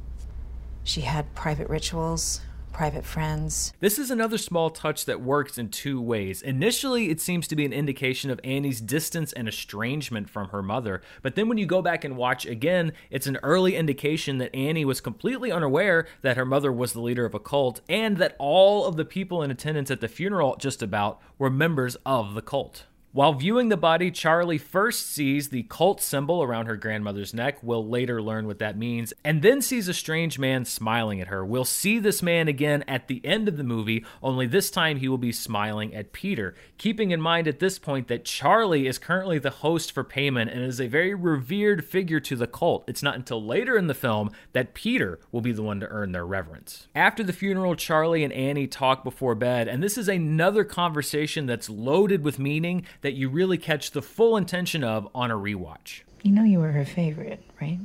She 0.84 1.02
had 1.02 1.34
private 1.36 1.70
rituals 1.70 2.42
private 2.80 3.04
friends. 3.04 3.74
This 3.82 4.00
is 4.00 4.10
another 4.10 4.38
small 4.38 4.70
touch 4.70 5.04
that 5.04 5.20
works 5.20 5.58
in 5.58 5.68
two 5.68 6.00
ways. 6.00 6.42
Initially, 6.42 7.10
it 7.10 7.20
seems 7.20 7.46
to 7.50 7.56
be 7.58 7.66
an 7.66 7.74
indication 7.74 8.32
of 8.32 8.40
Annie's 8.42 8.80
distance 8.80 9.34
and 9.34 9.50
estrangement 9.50 10.30
from 10.30 10.48
her 10.48 10.64
mother, 10.64 11.02
but 11.22 11.36
then 11.36 11.50
when 11.50 11.58
you 11.58 11.66
go 11.66 11.82
back 11.82 12.06
and 12.06 12.16
watch 12.16 12.46
again, 12.46 12.94
it's 13.12 13.28
an 13.28 13.38
early 13.44 13.76
indication 13.76 14.38
that 14.38 14.56
Annie 14.56 14.86
was 14.86 15.02
completely 15.02 15.52
unaware 15.52 16.08
that 16.22 16.38
her 16.38 16.46
mother 16.46 16.72
was 16.72 16.94
the 16.94 17.02
leader 17.02 17.26
of 17.26 17.34
a 17.34 17.40
cult 17.40 17.82
and 17.90 18.16
that 18.16 18.38
all 18.40 18.86
of 18.86 18.96
the 18.96 19.04
people 19.04 19.44
in 19.44 19.52
attendance 19.52 19.92
at 19.92 20.00
the 20.00 20.08
funeral, 20.08 20.56
just 20.56 20.82
about, 20.82 21.20
were 21.38 21.50
members 21.50 21.98
of 22.06 22.34
the 22.34 22.42
cult. 22.42 22.86
While 23.12 23.34
viewing 23.34 23.70
the 23.70 23.78
body, 23.78 24.12
Charlie 24.12 24.60
first 24.60 25.08
sees 25.08 25.50
the 25.50 25.64
cult 25.64 26.00
symbol 26.00 26.44
around 26.44 26.68
her 26.68 26.76
grandmother's 26.76 27.34
neck. 27.34 27.58
We'll 27.64 27.88
later 27.88 28.22
learn 28.22 28.46
what 28.46 28.60
that 28.60 28.78
means, 28.78 29.14
and 29.24 29.42
then 29.42 29.64
sees 29.64 29.88
a 29.88 29.96
strange 29.96 30.38
man 30.38 30.64
smiling 30.64 31.20
at 31.20 31.30
her. 31.30 31.44
We'll 31.44 31.66
see 31.66 31.98
this 31.98 32.22
man 32.22 32.48
again 32.48 32.84
at 32.88 33.08
the 33.08 33.20
end 33.26 33.48
of 33.48 33.58
the 33.58 33.64
movie, 33.64 34.06
only 34.22 34.46
this 34.46 34.70
time 34.70 34.98
he 34.98 35.08
will 35.08 35.18
be 35.18 35.32
smiling 35.32 35.96
at 35.96 36.14
Peter. 36.14 36.54
Keeping 36.78 37.10
in 37.10 37.20
mind 37.20 37.48
at 37.48 37.58
this 37.58 37.80
point 37.80 38.10
that 38.10 38.26
Charlie 38.26 38.86
is 38.86 39.00
currently 39.00 39.40
the 39.40 39.50
host 39.50 39.92
for 39.92 40.04
Paimon 40.04 40.48
and 40.48 40.62
is 40.62 40.80
a 40.80 40.86
very 40.86 41.16
revered 41.16 41.84
figure 41.84 42.20
to 42.20 42.36
the 42.36 42.46
cult. 42.46 42.84
It's 42.88 43.02
not 43.02 43.16
until 43.16 43.44
later 43.44 43.76
in 43.76 43.88
the 43.88 43.96
film 43.96 44.30
that 44.54 44.76
Peter 44.76 45.20
will 45.32 45.42
be 45.42 45.52
the 45.52 45.64
one 45.64 45.80
to 45.80 45.88
earn 45.88 46.12
their 46.12 46.28
reverence. 46.28 46.88
After 46.94 47.24
the 47.24 47.34
funeral, 47.34 47.74
Charlie 47.74 48.24
and 48.24 48.34
Annie 48.34 48.68
talk 48.68 49.04
before 49.04 49.34
bed, 49.34 49.68
and 49.68 49.82
this 49.82 49.98
is 49.98 50.08
another 50.08 50.64
conversation 50.64 51.48
that's 51.48 51.72
loaded 51.72 52.24
with 52.24 52.38
meaning 52.38 52.86
that 53.02 53.14
you 53.14 53.30
really 53.30 53.58
catch 53.58 53.92
the 53.92 54.02
full 54.02 54.38
intention 54.38 54.84
of 54.84 55.08
on 55.14 55.32
a 55.32 55.36
rewatch. 55.36 56.02
You 56.24 56.32
know 56.32 56.44
you 56.44 56.60
were 56.60 56.72
her 56.72 56.86
favorite, 56.86 57.42
right? 57.62 57.80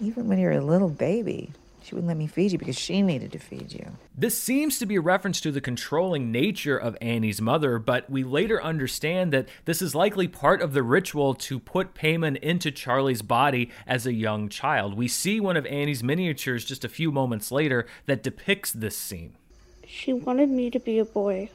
Even 0.00 0.28
when 0.28 0.38
you 0.38 0.46
were 0.46 0.52
a 0.52 0.64
little 0.64 0.88
baby, 0.88 1.52
she 1.84 1.94
wouldn't 1.94 2.08
let 2.08 2.16
me 2.16 2.26
feed 2.26 2.50
you 2.50 2.58
because 2.58 2.78
she 2.78 3.02
needed 3.02 3.30
to 3.32 3.38
feed 3.38 3.72
you. 3.72 3.86
This 4.16 4.42
seems 4.42 4.78
to 4.78 4.86
be 4.86 4.96
a 4.96 5.00
reference 5.02 5.40
to 5.42 5.52
the 5.52 5.60
controlling 5.60 6.32
nature 6.32 6.78
of 6.78 6.96
Annie's 7.00 7.42
mother, 7.42 7.78
but 7.78 8.08
we 8.08 8.24
later 8.24 8.62
understand 8.62 9.32
that 9.32 9.48
this 9.66 9.82
is 9.82 9.94
likely 9.94 10.26
part 10.26 10.62
of 10.62 10.72
the 10.72 10.82
ritual 10.82 11.34
to 11.34 11.58
put 11.58 11.94
Paimon 11.94 12.38
into 12.38 12.70
Charlie's 12.70 13.20
body 13.20 13.70
as 13.86 14.06
a 14.06 14.14
young 14.14 14.48
child. 14.48 14.96
We 14.96 15.08
see 15.08 15.40
one 15.40 15.58
of 15.58 15.66
Annie's 15.66 16.02
miniatures 16.02 16.64
just 16.64 16.84
a 16.84 16.88
few 16.88 17.12
moments 17.12 17.52
later 17.52 17.86
that 18.06 18.22
depicts 18.22 18.72
this 18.72 18.96
scene. 18.96 19.36
She 19.86 20.14
wanted 20.14 20.48
me 20.48 20.70
to 20.70 20.80
be 20.80 20.98
a 20.98 21.04
boy. 21.04 21.50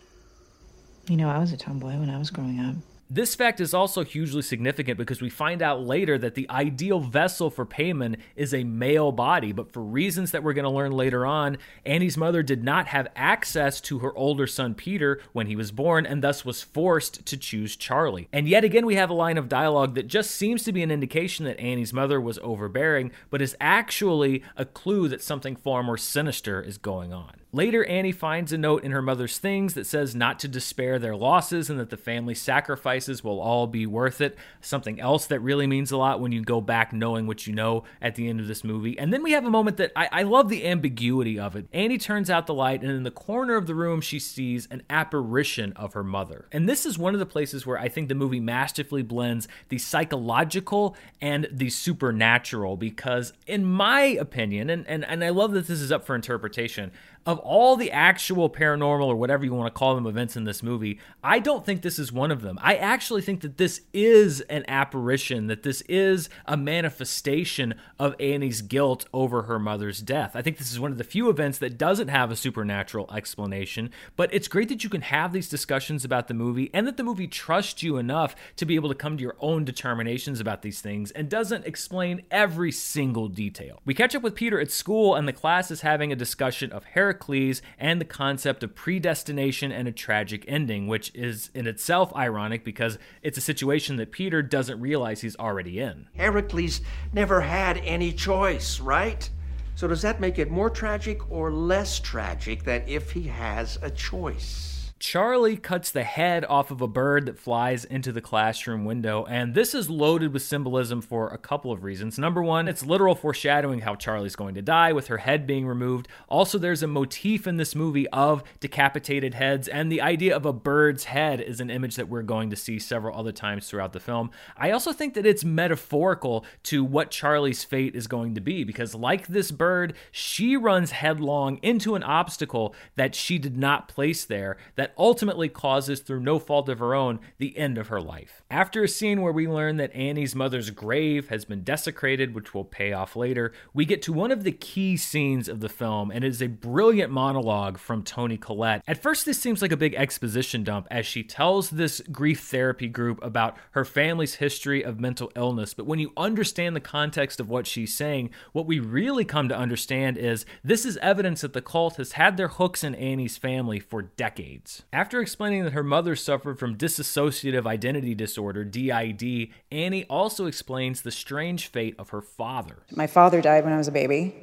You 1.10 1.18
know, 1.18 1.30
I 1.30 1.40
was 1.40 1.52
a 1.52 1.58
tomboy 1.58 1.98
when 1.98 2.12
I 2.12 2.20
was 2.20 2.30
growing 2.30 2.60
up. 2.60 2.76
This 3.10 3.34
fact 3.34 3.60
is 3.60 3.74
also 3.74 4.04
hugely 4.04 4.44
significant 4.44 5.00
because 5.00 5.20
we 5.20 5.32
find 5.32 5.64
out 5.64 5.82
later 5.82 6.20
that 6.20 6.36
the 6.36 6.48
ideal 6.48 7.00
vessel 7.00 7.50
for 7.50 7.66
Paimon 7.66 8.18
is 8.36 8.54
a 8.54 8.64
male 8.64 9.12
body, 9.12 9.52
but 9.52 9.74
for 9.74 9.82
reasons 9.82 10.30
that 10.30 10.44
we're 10.44 10.54
going 10.54 10.66
to 10.66 10.70
learn 10.70 10.92
later 10.92 11.26
on, 11.26 11.58
Annie's 11.84 12.16
mother 12.16 12.44
did 12.44 12.64
not 12.64 12.86
have 12.90 13.08
access 13.16 13.82
to 13.82 13.98
her 14.00 14.16
older 14.16 14.46
son 14.46 14.76
Peter 14.76 15.20
when 15.34 15.48
he 15.48 15.56
was 15.56 15.72
born 15.72 16.06
and 16.06 16.24
thus 16.24 16.46
was 16.46 16.62
forced 16.62 17.26
to 17.26 17.36
choose 17.36 17.76
Charlie. 17.76 18.28
And 18.32 18.48
yet 18.48 18.64
again, 18.64 18.86
we 18.86 18.94
have 18.94 19.10
a 19.10 19.16
line 19.16 19.40
of 19.40 19.50
dialogue 19.50 19.96
that 19.96 20.06
just 20.06 20.30
seems 20.30 20.62
to 20.66 20.72
be 20.72 20.84
an 20.84 20.92
indication 20.92 21.46
that 21.46 21.60
Annie's 21.60 21.92
mother 21.92 22.22
was 22.22 22.38
overbearing, 22.44 23.12
but 23.32 23.42
is 23.42 23.58
actually 23.60 24.44
a 24.56 24.66
clue 24.66 25.08
that 25.08 25.24
something 25.24 25.56
far 25.56 25.82
more 25.82 25.98
sinister 25.98 26.62
is 26.62 26.78
going 26.78 27.12
on. 27.12 27.39
Later, 27.52 27.84
Annie 27.86 28.12
finds 28.12 28.54
a 28.54 28.60
note 28.60 28.84
in 28.84 28.92
her 28.92 29.02
mother's 29.02 29.40
things 29.40 29.74
that 29.74 29.88
says 29.88 30.14
not 30.14 30.38
to 30.40 30.48
despair 30.48 31.00
their 31.00 31.16
losses 31.16 31.68
and 31.68 31.80
that 31.80 31.90
the 31.90 31.98
family 31.98 32.36
sacrifices 32.36 33.24
will 33.24 33.40
all 33.40 33.66
be 33.66 33.88
worth 33.88 34.22
it. 34.22 34.38
Something 34.62 35.00
else 35.00 35.26
that 35.26 35.40
really 35.40 35.66
means 35.66 35.92
a 35.92 35.98
lot 35.98 36.22
when 36.22 36.32
you 36.32 36.44
go 36.44 36.62
back 36.62 36.94
knowing 36.94 37.26
what 37.26 37.48
you 37.48 37.54
know 37.54 37.86
at 38.04 38.14
the 38.14 38.30
end 38.30 38.40
of 38.40 38.48
this 38.48 38.64
movie. 38.64 39.00
And 39.00 39.12
then 39.12 39.24
we 39.24 39.32
have 39.32 39.46
a 39.46 39.50
moment 39.50 39.78
that 39.78 39.92
I, 39.96 40.10
I 40.12 40.24
love 40.24 40.50
the 40.50 40.68
ambiguity 40.68 41.40
of 41.40 41.56
it. 41.56 41.66
Annie 41.74 41.98
turns 41.98 42.30
out 42.30 42.46
the 42.46 42.54
light, 42.54 42.84
and 42.84 42.92
in 42.92 43.02
the 43.02 43.10
corner 43.10 43.56
of 43.56 43.66
the 43.66 43.74
room, 43.74 44.00
she 44.00 44.20
sees 44.20 44.68
an 44.70 44.84
apparition 44.88 45.74
of 45.74 45.94
her 45.94 46.04
mother. 46.04 46.46
And 46.52 46.70
this 46.70 46.86
is 46.86 47.00
one 47.00 47.16
of 47.16 47.20
the 47.20 47.26
places 47.26 47.66
where 47.66 47.80
I 47.80 47.90
think 47.90 48.10
the 48.10 48.16
movie 48.16 48.40
masterfully 48.40 49.02
blends 49.02 49.48
the 49.70 49.80
psychological 49.80 50.96
and 51.20 51.48
the 51.52 51.72
supernatural 51.72 52.78
because, 52.78 53.34
in 53.48 53.66
my 53.66 54.02
opinion, 54.02 54.70
and, 54.70 54.88
and, 54.88 55.04
and 55.04 55.24
I 55.24 55.30
love 55.30 55.54
that 55.54 55.66
this 55.66 55.82
is 55.82 55.92
up 55.92 56.06
for 56.06 56.14
interpretation, 56.14 56.92
of 57.26 57.40
all 57.40 57.76
the 57.76 57.92
actual 57.92 58.50
paranormal 58.50 59.06
or 59.06 59.16
whatever 59.16 59.46
you 59.46 59.54
want 59.54 59.74
to 59.74 59.78
call 59.78 59.96
them 59.96 60.08
events 60.08 60.36
in 60.36 60.46
this 60.46 60.64
movie, 60.64 61.00
I 61.24 61.40
don't 61.40 61.66
think 61.66 61.82
this 61.82 62.00
is 62.00 62.12
one 62.12 62.32
of 62.32 62.42
them. 62.42 62.58
I 62.62 62.76
actually 62.76 63.22
think 63.22 63.42
that 63.42 63.58
this 63.58 63.82
is 63.94 64.42
an 64.42 64.66
apparition, 64.68 65.48
that 65.48 65.64
this 65.64 65.82
is 65.82 66.30
a 66.46 66.56
manifestation 66.56 67.76
of 68.00 68.16
Annie's 68.20 68.62
guilt 68.62 69.06
over 69.14 69.44
her 69.44 69.60
mother's 69.60 70.02
death. 70.02 70.32
I 70.36 70.42
think 70.42 70.58
this 70.58 70.72
is 70.72 70.80
one 70.80 70.92
of 70.92 70.98
the 70.98 71.04
few 71.04 71.30
events 71.30 71.58
that 71.60 71.78
doesn't 71.78 72.08
have 72.08 72.32
a 72.32 72.36
supernatural 72.36 73.12
explanation, 73.14 73.92
but 74.16 74.34
it's 74.34 74.48
great 74.48 74.70
that 74.70 74.84
you 74.84 74.90
can 74.90 75.02
have 75.02 75.34
these 75.34 75.50
discussions 75.50 76.06
about 76.06 76.28
the 76.28 76.34
movie 76.34 76.70
and 76.74 76.88
that 76.88 76.98
the 76.98 77.04
movie 77.04 77.28
trusts 77.28 77.84
you 77.84 77.98
enough 77.98 78.36
to 78.56 78.66
be 78.66 78.76
able 78.76 78.90
to 78.90 78.96
come 78.96 79.18
to 79.18 79.24
your 79.24 79.36
own 79.40 79.66
determinations 79.66 80.40
about 80.40 80.62
these 80.62 80.82
things 80.82 81.12
and 81.12 81.30
doesn't 81.30 81.66
explain 81.66 82.24
every 82.32 82.72
single 82.72 83.28
detail. 83.28 83.82
We 83.86 83.94
catch 83.94 84.16
up 84.16 84.24
with 84.24 84.36
Peter 84.36 84.60
at 84.60 84.72
school, 84.72 85.16
and 85.16 85.28
the 85.28 85.34
class 85.34 85.70
is 85.72 85.82
having 85.82 86.12
a 86.12 86.16
discussion 86.16 86.72
of 86.72 86.84
Harry 86.86 87.09
Heracles 87.10 87.64
and 87.80 88.00
the 88.00 88.06
concept 88.06 88.62
of 88.62 88.76
predestination 88.76 89.72
and 89.72 89.88
a 89.88 89.92
tragic 89.92 90.46
ending, 90.48 90.86
which 90.86 91.12
is 91.16 91.50
in 91.56 91.66
itself 91.66 92.16
ironic 92.16 92.64
because 92.64 93.00
it's 93.24 93.38
a 93.40 93.42
situation 93.42 93.96
that 93.96 94.12
Peter 94.12 94.44
doesn't 94.44 94.80
realize 94.80 95.22
he's 95.22 95.36
already 95.38 95.80
in. 95.80 96.08
Heracles 96.16 96.82
never 97.12 97.42
had 97.42 97.78
any 97.78 98.12
choice, 98.12 98.80
right? 98.80 99.28
So 99.74 99.88
does 99.88 100.04
that 100.04 100.22
make 100.22 100.38
it 100.38 100.52
more 100.52 100.70
tragic 100.70 101.32
or 101.32 101.52
less 101.52 102.00
tragic 102.00 102.64
than 102.64 102.84
if 102.86 103.10
he 103.10 103.24
has 103.24 103.80
a 103.82 103.90
choice? 103.90 104.79
Charlie 105.00 105.56
cuts 105.56 105.92
the 105.92 106.04
head 106.04 106.44
off 106.50 106.72
of 106.72 106.82
a 106.82 106.88
bird 106.88 107.26
that 107.26 107.40
flies 107.40 107.86
into 107.86 108.12
the 108.12 108.20
classroom 108.20 108.84
window, 108.84 109.26
and 109.30 109.56
this 109.56 109.74
is 109.74 109.90
loaded 109.90 110.34
with 110.34 110.42
symbolism 110.42 111.02
for 111.02 111.30
a 111.30 111.38
couple 111.38 111.72
of 111.72 111.86
reasons. 111.86 112.20
Number 112.20 112.44
one, 112.44 112.68
it's 112.68 112.86
literal 112.86 113.16
foreshadowing 113.16 113.80
how 113.80 113.96
Charlie's 113.96 114.36
going 114.36 114.56
to 114.56 114.62
die 114.62 114.92
with 114.92 115.08
her 115.08 115.20
head 115.20 115.48
being 115.48 115.66
removed. 115.66 116.10
Also, 116.28 116.58
there's 116.58 116.84
a 116.84 116.88
motif 116.88 117.48
in 117.48 117.56
this 117.56 117.76
movie 117.76 118.10
of 118.10 118.44
decapitated 118.60 119.36
heads, 119.36 119.70
and 119.70 119.90
the 119.90 120.02
idea 120.02 120.36
of 120.36 120.46
a 120.46 120.52
bird's 120.52 121.06
head 121.06 121.40
is 121.40 121.62
an 121.62 121.70
image 121.70 121.96
that 121.96 122.10
we're 122.10 122.22
going 122.22 122.50
to 122.50 122.58
see 122.58 122.78
several 122.78 123.18
other 123.18 123.32
times 123.32 123.70
throughout 123.70 123.94
the 123.94 124.02
film. 124.02 124.30
I 124.58 124.72
also 124.72 124.92
think 124.92 125.14
that 125.14 125.26
it's 125.26 125.46
metaphorical 125.46 126.44
to 126.64 126.84
what 126.84 127.10
Charlie's 127.10 127.64
fate 127.64 127.96
is 127.96 128.08
going 128.08 128.36
to 128.36 128.42
be, 128.42 128.66
because 128.66 128.94
like 128.94 129.28
this 129.28 129.50
bird, 129.50 129.94
she 130.12 130.58
runs 130.58 130.92
headlong 130.92 131.58
into 131.62 131.96
an 131.96 132.04
obstacle 132.04 132.76
that 132.98 133.16
she 133.16 133.38
did 133.38 133.58
not 133.58 133.88
place 133.88 134.26
there, 134.26 134.58
that 134.76 134.89
that 134.90 135.02
ultimately 135.02 135.50
causes, 135.50 136.00
through 136.00 136.20
no 136.20 136.40
fault 136.40 136.68
of 136.68 136.80
her 136.80 136.96
own, 136.96 137.20
the 137.38 137.56
end 137.58 137.78
of 137.78 137.90
her 137.90 138.02
life. 138.02 138.42
After 138.50 138.84
a 138.84 138.88
scene 138.88 139.22
where 139.22 139.32
we 139.32 139.48
learn 139.48 139.78
that 139.78 139.94
Annie's 139.94 140.36
mother's 140.36 140.72
grave 140.72 141.30
has 141.30 141.46
been 141.46 141.64
desecrated, 141.64 142.34
which 142.34 142.56
will 142.56 142.64
pay 142.66 142.92
off 142.92 143.16
later, 143.16 143.54
we 143.72 143.86
get 143.86 144.02
to 144.04 144.14
one 144.14 144.32
of 144.32 144.44
the 144.44 144.52
key 144.52 144.98
scenes 144.98 145.48
of 145.48 145.60
the 145.60 145.70
film, 145.70 146.10
and 146.10 146.24
it 146.24 146.30
is 146.30 146.42
a 146.42 146.48
brilliant 146.48 147.12
monologue 147.12 147.78
from 147.78 148.02
Toni 148.02 148.38
Collette. 148.38 148.82
At 148.88 149.02
first, 149.02 149.26
this 149.26 149.40
seems 149.40 149.62
like 149.62 149.72
a 149.72 149.78
big 149.78 149.94
exposition 149.94 150.64
dump 150.64 150.88
as 150.90 151.06
she 151.06 151.22
tells 151.22 151.70
this 151.70 152.02
grief 152.12 152.42
therapy 152.42 152.88
group 152.88 153.24
about 153.24 153.58
her 153.72 153.86
family's 153.86 154.36
history 154.36 154.84
of 154.84 155.00
mental 155.00 155.32
illness, 155.36 155.76
but 155.76 155.86
when 155.86 156.00
you 156.00 156.14
understand 156.18 156.76
the 156.76 156.80
context 156.80 157.40
of 157.40 157.50
what 157.50 157.68
she's 157.68 157.96
saying, 157.96 158.32
what 158.54 158.66
we 158.66 158.80
really 158.80 159.26
come 159.26 159.50
to 159.50 159.58
understand 159.58 160.18
is 160.18 160.46
this 160.64 160.84
is 160.84 160.98
evidence 160.98 161.42
that 161.42 161.54
the 161.54 161.62
cult 161.62 161.98
has 161.98 162.14
had 162.14 162.38
their 162.38 162.48
hooks 162.48 162.84
in 162.84 162.96
Annie's 162.96 163.38
family 163.38 163.80
for 163.80 164.02
decades. 164.02 164.79
After 164.92 165.22
explaining 165.22 165.64
that 165.64 165.74
her 165.74 165.84
mother 165.84 166.16
suffered 166.16 166.60
from 166.60 166.78
dissociative 166.78 167.66
identity 167.66 168.16
disorder, 168.16 168.64
DID, 168.64 169.50
Annie 169.72 170.06
also 170.06 170.46
explains 170.46 171.02
the 171.02 171.12
strange 171.12 171.68
fate 171.68 171.96
of 171.98 172.10
her 172.10 172.22
father. 172.22 172.78
My 172.92 173.08
father 173.08 173.42
died 173.42 173.64
when 173.64 173.74
I 173.74 173.78
was 173.78 173.88
a 173.88 173.92
baby 173.92 174.36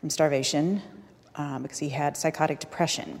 from 0.00 0.10
starvation 0.10 0.82
um, 1.36 1.62
because 1.62 1.78
he 1.78 1.90
had 1.90 2.16
psychotic 2.16 2.58
depression 2.60 3.20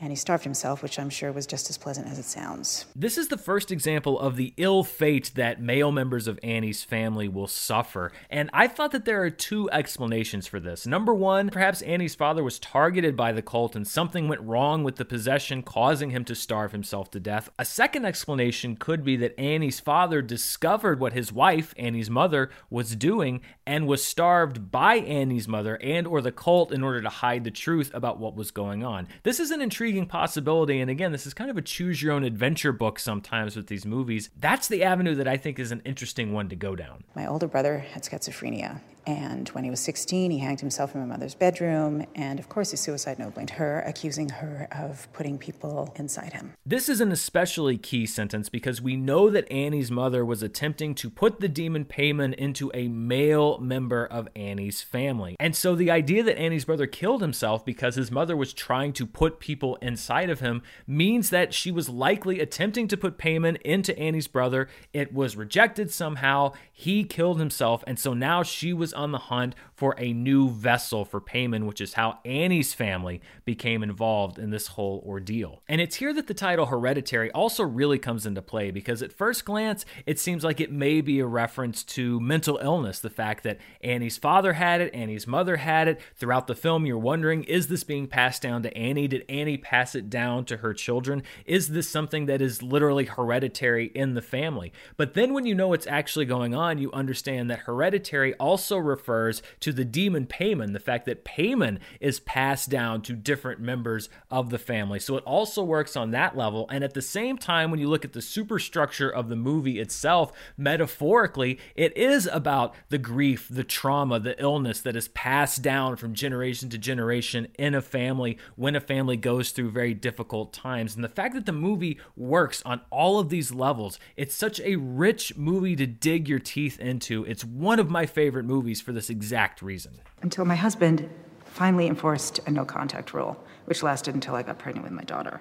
and 0.00 0.10
he 0.10 0.16
starved 0.16 0.44
himself, 0.44 0.82
which 0.82 0.98
I'm 0.98 1.10
sure 1.10 1.32
was 1.32 1.46
just 1.46 1.70
as 1.70 1.78
pleasant 1.78 2.08
as 2.08 2.18
it 2.18 2.24
sounds. 2.24 2.86
This 2.94 3.16
is 3.16 3.28
the 3.28 3.38
first 3.38 3.70
example 3.70 4.18
of 4.18 4.36
the 4.36 4.52
ill 4.56 4.84
fate 4.84 5.30
that 5.34 5.62
male 5.62 5.92
members 5.92 6.26
of 6.26 6.38
Annie's 6.42 6.82
family 6.82 7.28
will 7.28 7.46
suffer, 7.46 8.12
and 8.28 8.50
I 8.52 8.66
thought 8.66 8.92
that 8.92 9.04
there 9.04 9.22
are 9.22 9.30
two 9.30 9.70
explanations 9.70 10.46
for 10.46 10.60
this. 10.60 10.86
Number 10.86 11.14
one, 11.14 11.48
perhaps 11.48 11.82
Annie's 11.82 12.14
father 12.14 12.42
was 12.42 12.58
targeted 12.58 13.16
by 13.16 13.32
the 13.32 13.42
cult 13.42 13.76
and 13.76 13.86
something 13.86 14.28
went 14.28 14.40
wrong 14.40 14.82
with 14.84 14.96
the 14.96 15.04
possession, 15.04 15.62
causing 15.62 16.10
him 16.10 16.24
to 16.24 16.34
starve 16.34 16.72
himself 16.72 17.10
to 17.12 17.20
death. 17.20 17.48
A 17.58 17.64
second 17.64 18.04
explanation 18.04 18.76
could 18.76 19.04
be 19.04 19.16
that 19.16 19.38
Annie's 19.38 19.80
father 19.80 20.20
discovered 20.20 21.00
what 21.00 21.12
his 21.12 21.32
wife, 21.32 21.72
Annie's 21.78 22.10
mother, 22.10 22.50
was 22.68 22.96
doing 22.96 23.40
and 23.66 23.86
was 23.86 24.04
starved 24.04 24.70
by 24.70 24.96
Annie's 24.96 25.48
mother 25.48 25.76
and 25.82 26.06
or 26.06 26.20
the 26.20 26.32
cult 26.32 26.72
in 26.72 26.82
order 26.82 27.00
to 27.00 27.08
hide 27.08 27.44
the 27.44 27.50
truth 27.50 27.90
about 27.94 28.18
what 28.18 28.34
was 28.34 28.50
going 28.50 28.84
on. 28.84 29.06
This 29.22 29.40
is 29.40 29.50
an 29.50 29.62
intriguing 29.62 29.83
intriguing 29.84 30.06
possibility. 30.06 30.80
And 30.80 30.90
again, 30.90 31.12
this 31.12 31.26
is 31.26 31.34
kind 31.34 31.50
of 31.50 31.58
a 31.58 31.62
choose 31.62 32.02
your 32.02 32.14
own 32.14 32.24
adventure 32.24 32.72
book 32.72 32.98
sometimes 32.98 33.54
with 33.54 33.66
these 33.66 33.84
movies. 33.84 34.30
That's 34.40 34.66
the 34.66 34.82
avenue 34.82 35.14
that 35.16 35.28
I 35.28 35.36
think 35.36 35.58
is 35.58 35.72
an 35.72 35.82
interesting 35.84 36.32
one 36.32 36.48
to 36.48 36.56
go 36.56 36.74
down. 36.74 37.04
My 37.14 37.26
older 37.26 37.46
brother 37.46 37.80
had 37.80 38.02
schizophrenia, 38.02 38.80
and 39.06 39.48
when 39.50 39.64
he 39.64 39.70
was 39.70 39.80
16, 39.80 40.30
he 40.30 40.38
hanged 40.38 40.60
himself 40.60 40.94
in 40.94 41.00
my 41.00 41.06
mother's 41.06 41.34
bedroom. 41.34 42.06
And 42.14 42.38
of 42.38 42.48
course, 42.48 42.70
his 42.70 42.80
suicide 42.80 43.18
note 43.18 43.34
blamed 43.34 43.50
her, 43.50 43.80
accusing 43.80 44.28
her 44.30 44.68
of 44.72 45.12
putting 45.12 45.38
people 45.38 45.92
inside 45.96 46.32
him. 46.32 46.54
This 46.64 46.88
is 46.88 47.00
an 47.00 47.12
especially 47.12 47.76
key 47.76 48.06
sentence 48.06 48.48
because 48.48 48.80
we 48.80 48.96
know 48.96 49.28
that 49.30 49.50
Annie's 49.50 49.90
mother 49.90 50.24
was 50.24 50.42
attempting 50.42 50.94
to 50.96 51.10
put 51.10 51.40
the 51.40 51.48
demon 51.48 51.84
Paimon 51.84 52.34
into 52.34 52.70
a 52.72 52.88
male 52.88 53.58
member 53.58 54.06
of 54.06 54.28
Annie's 54.34 54.80
family. 54.80 55.36
And 55.38 55.54
so 55.54 55.74
the 55.74 55.90
idea 55.90 56.22
that 56.22 56.38
Annie's 56.38 56.64
brother 56.64 56.86
killed 56.86 57.20
himself 57.20 57.64
because 57.64 57.96
his 57.96 58.10
mother 58.10 58.36
was 58.36 58.52
trying 58.52 58.92
to 58.94 59.06
put 59.06 59.40
people 59.40 59.76
inside 59.76 60.30
of 60.30 60.40
him 60.40 60.62
means 60.86 61.30
that 61.30 61.52
she 61.52 61.70
was 61.70 61.88
likely 61.88 62.40
attempting 62.40 62.88
to 62.88 62.96
put 62.96 63.18
Paimon 63.18 63.60
into 63.62 63.98
Annie's 63.98 64.28
brother. 64.28 64.68
It 64.92 65.12
was 65.12 65.36
rejected 65.36 65.92
somehow. 65.92 66.52
He 66.72 67.04
killed 67.04 67.38
himself. 67.38 67.84
And 67.86 67.98
so 67.98 68.14
now 68.14 68.42
she 68.42 68.72
was 68.72 68.93
on 68.94 69.12
the 69.12 69.18
hunt 69.18 69.54
for 69.74 69.94
a 69.98 70.12
new 70.12 70.48
vessel 70.48 71.04
for 71.04 71.20
Paimon, 71.20 71.66
which 71.66 71.80
is 71.80 71.94
how 71.94 72.18
Annie's 72.24 72.74
family 72.74 73.20
became 73.44 73.82
involved 73.82 74.38
in 74.38 74.50
this 74.50 74.68
whole 74.68 75.02
ordeal. 75.06 75.62
And 75.68 75.80
it's 75.80 75.96
here 75.96 76.12
that 76.14 76.26
the 76.26 76.34
title 76.34 76.66
Hereditary 76.66 77.30
also 77.32 77.64
really 77.64 77.98
comes 77.98 78.26
into 78.26 78.42
play 78.42 78.70
because 78.70 79.02
at 79.02 79.12
first 79.12 79.44
glance, 79.44 79.84
it 80.06 80.18
seems 80.18 80.44
like 80.44 80.60
it 80.60 80.72
may 80.72 81.00
be 81.00 81.20
a 81.20 81.26
reference 81.26 81.82
to 81.84 82.20
mental 82.20 82.58
illness, 82.62 83.00
the 83.00 83.10
fact 83.10 83.42
that 83.44 83.58
Annie's 83.80 84.16
father 84.18 84.54
had 84.54 84.80
it, 84.80 84.94
Annie's 84.94 85.26
mother 85.26 85.56
had 85.56 85.88
it. 85.88 86.00
Throughout 86.14 86.46
the 86.46 86.54
film, 86.54 86.86
you're 86.86 86.98
wondering, 86.98 87.44
is 87.44 87.68
this 87.68 87.84
being 87.84 88.06
passed 88.06 88.42
down 88.42 88.62
to 88.62 88.76
Annie? 88.76 89.08
Did 89.08 89.24
Annie 89.28 89.58
pass 89.58 89.94
it 89.94 90.08
down 90.08 90.44
to 90.46 90.58
her 90.58 90.72
children? 90.72 91.22
Is 91.44 91.68
this 91.68 91.88
something 91.88 92.26
that 92.26 92.40
is 92.40 92.62
literally 92.62 93.06
hereditary 93.06 93.86
in 93.86 94.14
the 94.14 94.22
family? 94.22 94.72
But 94.96 95.14
then 95.14 95.34
when 95.34 95.46
you 95.46 95.54
know 95.54 95.68
what's 95.68 95.86
actually 95.86 96.26
going 96.26 96.54
on, 96.54 96.78
you 96.78 96.92
understand 96.92 97.50
that 97.50 97.60
hereditary 97.60 98.34
also 98.34 98.76
refers 98.76 99.42
to 99.64 99.72
the 99.72 99.84
demon 99.84 100.26
Paimon, 100.26 100.74
the 100.74 100.78
fact 100.78 101.06
that 101.06 101.24
Paimon 101.24 101.78
is 101.98 102.20
passed 102.20 102.68
down 102.68 103.00
to 103.00 103.14
different 103.14 103.60
members 103.60 104.10
of 104.30 104.50
the 104.50 104.58
family. 104.58 105.00
So 105.00 105.16
it 105.16 105.24
also 105.24 105.64
works 105.64 105.96
on 105.96 106.10
that 106.10 106.36
level. 106.36 106.68
And 106.70 106.84
at 106.84 106.92
the 106.92 107.00
same 107.00 107.38
time, 107.38 107.70
when 107.70 107.80
you 107.80 107.88
look 107.88 108.04
at 108.04 108.12
the 108.12 108.20
superstructure 108.20 109.08
of 109.08 109.30
the 109.30 109.36
movie 109.36 109.80
itself, 109.80 110.32
metaphorically, 110.58 111.58
it 111.74 111.96
is 111.96 112.28
about 112.30 112.74
the 112.90 112.98
grief, 112.98 113.48
the 113.50 113.64
trauma, 113.64 114.20
the 114.20 114.38
illness 114.38 114.82
that 114.82 114.96
is 114.96 115.08
passed 115.08 115.62
down 115.62 115.96
from 115.96 116.12
generation 116.12 116.68
to 116.68 116.76
generation 116.76 117.48
in 117.58 117.74
a 117.74 117.80
family 117.80 118.36
when 118.56 118.76
a 118.76 118.80
family 118.80 119.16
goes 119.16 119.50
through 119.50 119.70
very 119.70 119.94
difficult 119.94 120.52
times. 120.52 120.94
And 120.94 121.02
the 121.02 121.08
fact 121.08 121.34
that 121.36 121.46
the 121.46 121.52
movie 121.52 121.98
works 122.16 122.62
on 122.66 122.82
all 122.90 123.18
of 123.18 123.30
these 123.30 123.50
levels, 123.50 123.98
it's 124.14 124.34
such 124.34 124.60
a 124.60 124.76
rich 124.76 125.38
movie 125.38 125.74
to 125.76 125.86
dig 125.86 126.28
your 126.28 126.38
teeth 126.38 126.78
into. 126.78 127.24
It's 127.24 127.46
one 127.46 127.78
of 127.78 127.88
my 127.88 128.04
favorite 128.04 128.44
movies 128.44 128.82
for 128.82 128.92
this 128.92 129.08
exact 129.08 129.53
reason. 129.62 129.92
Until 130.22 130.44
my 130.44 130.56
husband 130.56 131.08
finally 131.44 131.86
enforced 131.86 132.40
a 132.46 132.50
no 132.50 132.64
contact 132.64 133.14
rule, 133.14 133.42
which 133.66 133.82
lasted 133.82 134.14
until 134.14 134.34
I 134.34 134.42
got 134.42 134.58
pregnant 134.58 134.84
with 134.84 134.92
my 134.92 135.04
daughter. 135.04 135.40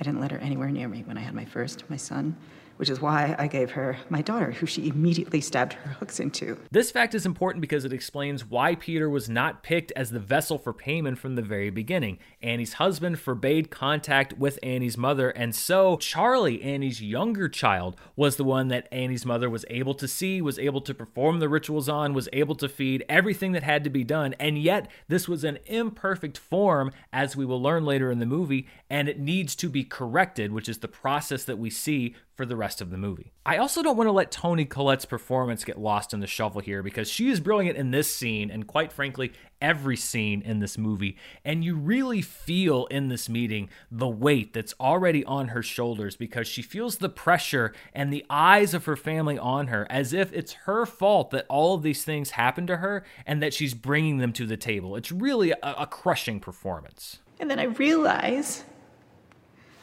I 0.00 0.04
didn't 0.04 0.20
let 0.20 0.30
her 0.30 0.38
anywhere 0.38 0.70
near 0.70 0.88
me 0.88 1.02
when 1.06 1.18
I 1.18 1.22
had 1.22 1.34
my 1.34 1.44
first, 1.44 1.88
my 1.88 1.96
son 1.96 2.36
which 2.78 2.88
is 2.88 3.00
why 3.00 3.34
I 3.38 3.48
gave 3.48 3.72
her 3.72 3.98
my 4.08 4.22
daughter, 4.22 4.52
who 4.52 4.66
she 4.66 4.88
immediately 4.88 5.40
stabbed 5.40 5.74
her 5.74 5.90
hooks 5.90 6.20
into. 6.20 6.58
This 6.70 6.90
fact 6.90 7.14
is 7.14 7.26
important 7.26 7.60
because 7.60 7.84
it 7.84 7.92
explains 7.92 8.46
why 8.46 8.76
Peter 8.76 9.10
was 9.10 9.28
not 9.28 9.62
picked 9.62 9.92
as 9.96 10.10
the 10.10 10.20
vessel 10.20 10.58
for 10.58 10.72
Paimon 10.72 11.18
from 11.18 11.34
the 11.34 11.42
very 11.42 11.70
beginning. 11.70 12.18
Annie's 12.40 12.74
husband 12.74 13.18
forbade 13.18 13.70
contact 13.70 14.38
with 14.38 14.58
Annie's 14.62 14.96
mother, 14.96 15.30
and 15.30 15.54
so 15.54 15.96
Charlie, 15.96 16.62
Annie's 16.62 17.02
younger 17.02 17.48
child, 17.48 17.96
was 18.14 18.36
the 18.36 18.44
one 18.44 18.68
that 18.68 18.88
Annie's 18.92 19.26
mother 19.26 19.50
was 19.50 19.64
able 19.68 19.94
to 19.94 20.06
see, 20.06 20.40
was 20.40 20.58
able 20.58 20.80
to 20.80 20.94
perform 20.94 21.40
the 21.40 21.48
rituals 21.48 21.88
on, 21.88 22.14
was 22.14 22.28
able 22.32 22.54
to 22.54 22.68
feed, 22.68 23.04
everything 23.08 23.52
that 23.52 23.64
had 23.64 23.82
to 23.84 23.90
be 23.90 24.04
done. 24.04 24.34
And 24.38 24.56
yet, 24.56 24.88
this 25.08 25.28
was 25.28 25.42
an 25.42 25.58
imperfect 25.66 26.38
form, 26.38 26.92
as 27.12 27.36
we 27.36 27.44
will 27.44 27.60
learn 27.60 27.84
later 27.84 28.12
in 28.12 28.20
the 28.20 28.26
movie, 28.26 28.68
and 28.88 29.08
it 29.08 29.18
needs 29.18 29.56
to 29.56 29.68
be 29.68 29.82
corrected, 29.82 30.52
which 30.52 30.68
is 30.68 30.78
the 30.78 30.88
process 30.88 31.42
that 31.44 31.58
we 31.58 31.70
see 31.70 32.14
for 32.38 32.46
the 32.46 32.56
rest 32.56 32.80
of 32.80 32.90
the 32.90 32.96
movie. 32.96 33.32
I 33.44 33.56
also 33.56 33.82
don't 33.82 33.96
want 33.96 34.06
to 34.06 34.12
let 34.12 34.30
Toni 34.30 34.64
Collette's 34.64 35.04
performance 35.04 35.64
get 35.64 35.76
lost 35.76 36.14
in 36.14 36.20
the 36.20 36.28
shuffle 36.28 36.60
here 36.60 36.84
because 36.84 37.10
she 37.10 37.30
is 37.30 37.40
brilliant 37.40 37.76
in 37.76 37.90
this 37.90 38.14
scene 38.14 38.48
and 38.48 38.64
quite 38.64 38.92
frankly 38.92 39.32
every 39.60 39.96
scene 39.96 40.40
in 40.42 40.60
this 40.60 40.78
movie 40.78 41.16
and 41.44 41.64
you 41.64 41.74
really 41.74 42.22
feel 42.22 42.86
in 42.86 43.08
this 43.08 43.28
meeting 43.28 43.68
the 43.90 44.06
weight 44.06 44.52
that's 44.52 44.72
already 44.78 45.24
on 45.24 45.48
her 45.48 45.64
shoulders 45.64 46.14
because 46.14 46.46
she 46.46 46.62
feels 46.62 46.98
the 46.98 47.08
pressure 47.08 47.72
and 47.92 48.12
the 48.12 48.24
eyes 48.30 48.72
of 48.72 48.84
her 48.84 48.94
family 48.94 49.36
on 49.36 49.66
her 49.66 49.84
as 49.90 50.12
if 50.12 50.32
it's 50.32 50.52
her 50.52 50.86
fault 50.86 51.32
that 51.32 51.44
all 51.48 51.74
of 51.74 51.82
these 51.82 52.04
things 52.04 52.30
happened 52.30 52.68
to 52.68 52.76
her 52.76 53.04
and 53.26 53.42
that 53.42 53.52
she's 53.52 53.74
bringing 53.74 54.18
them 54.18 54.32
to 54.32 54.46
the 54.46 54.56
table. 54.56 54.94
It's 54.94 55.10
really 55.10 55.50
a, 55.50 55.58
a 55.60 55.88
crushing 55.88 56.38
performance. 56.38 57.18
And 57.40 57.50
then 57.50 57.58
I 57.58 57.64
realize 57.64 58.62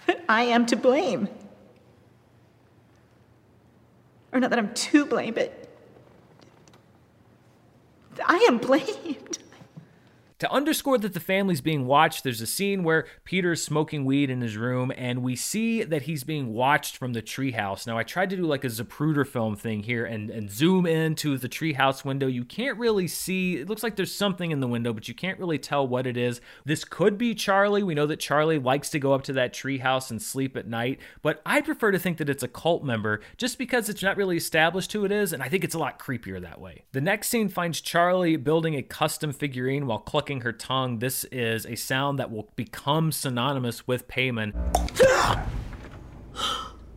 that 0.05 0.23
I 0.29 0.43
am 0.43 0.65
to 0.67 0.77
blame 0.77 1.27
or 4.36 4.39
not 4.41 4.50
that 4.50 4.60
I'm 4.60 4.74
to 4.74 5.06
blame, 5.06 5.34
but 5.34 5.69
I 8.24 8.45
am 8.50 8.58
blamed. 8.58 9.39
To 10.45 10.51
underscore 10.51 10.99
that 10.99 11.15
the 11.15 11.19
family's 11.19 11.60
being 11.60 11.88
watched, 11.88 12.23
there's 12.23 12.39
a 12.39 12.45
scene 12.45 12.84
where 12.84 13.08
Peter's 13.23 13.63
smoking 13.63 14.05
weed 14.05 14.29
in 14.29 14.41
his 14.41 14.58
room, 14.58 14.91
and 14.95 15.23
we 15.23 15.36
see 15.36 15.81
that 15.81 16.03
he's 16.03 16.23
being 16.23 16.53
watched 16.53 16.97
from 16.97 17.13
the 17.13 17.21
treehouse. 17.23 17.88
Now, 17.88 17.97
I 17.97 18.03
tried 18.03 18.29
to 18.29 18.36
do 18.36 18.43
like 18.43 18.63
a 18.63 18.67
Zapruder 18.67 19.25
film 19.25 19.55
thing 19.55 19.81
here 19.81 20.05
and, 20.05 20.29
and 20.29 20.51
zoom 20.51 20.86
into 20.86 21.39
the 21.39 21.49
treehouse 21.49 22.05
window. 22.05 22.27
You 22.27 22.45
can't 22.45 22.77
really 22.77 23.08
see, 23.08 23.55
it 23.58 23.67
looks 23.67 23.81
like 23.81 23.95
there's 23.95 24.13
something 24.13 24.51
in 24.51 24.60
the 24.60 24.67
window, 24.67 24.93
but 24.93 25.08
you 25.08 25.15
can't 25.15 25.39
really 25.39 25.58
tell 25.58 25.88
what 25.88 26.05
it 26.05 26.15
is. 26.15 26.41
This 26.63 26.86
could 26.86 27.17
be 27.17 27.34
Charlie. 27.34 27.81
We 27.81 27.95
know 27.95 28.05
that 28.05 28.19
Charlie 28.19 28.60
likes 28.60 28.91
to 28.91 28.99
go 28.99 29.13
up 29.13 29.23
to 29.23 29.34
that 29.34 29.51
treehouse 29.51 30.12
and 30.12 30.21
sleep 30.21 30.55
at 30.55 30.67
night, 30.67 30.99
but 31.23 31.41
I 31.43 31.62
prefer 31.62 31.89
to 31.89 31.97
think 31.97 32.19
that 32.19 32.29
it's 32.29 32.43
a 32.43 32.47
cult 32.47 32.84
member 32.84 33.19
just 33.38 33.58
because 33.58 33.89
it's 33.89 34.03
not 34.03 34.15
really 34.15 34.38
established 34.38 34.93
who 34.93 35.05
it 35.05 35.12
is, 35.12 35.34
and 35.34 35.41
I 35.41 35.49
think 35.49 35.63
it's 35.63 35.73
a 35.73 35.79
lot 35.79 35.97
creepier 35.97 36.39
that 36.39 36.62
way. 36.62 36.84
The 36.91 37.01
next 37.01 37.29
scene 37.29 37.49
finds 37.49 37.81
Charlie 37.81 38.36
building 38.36 38.75
a 38.75 38.84
custom 38.84 39.34
figurine 39.34 39.88
while 39.88 39.97
clucking 39.97 40.35
her 40.41 40.54
tongue, 40.54 41.00
this 41.00 41.24
is 41.26 41.65
a 41.65 41.76
sound 41.76 42.19
that 42.19 42.32
will 42.32 42.50
become 42.56 43.12
synonymous 43.12 43.88
with 43.88 44.08
Paimon. 44.08 44.54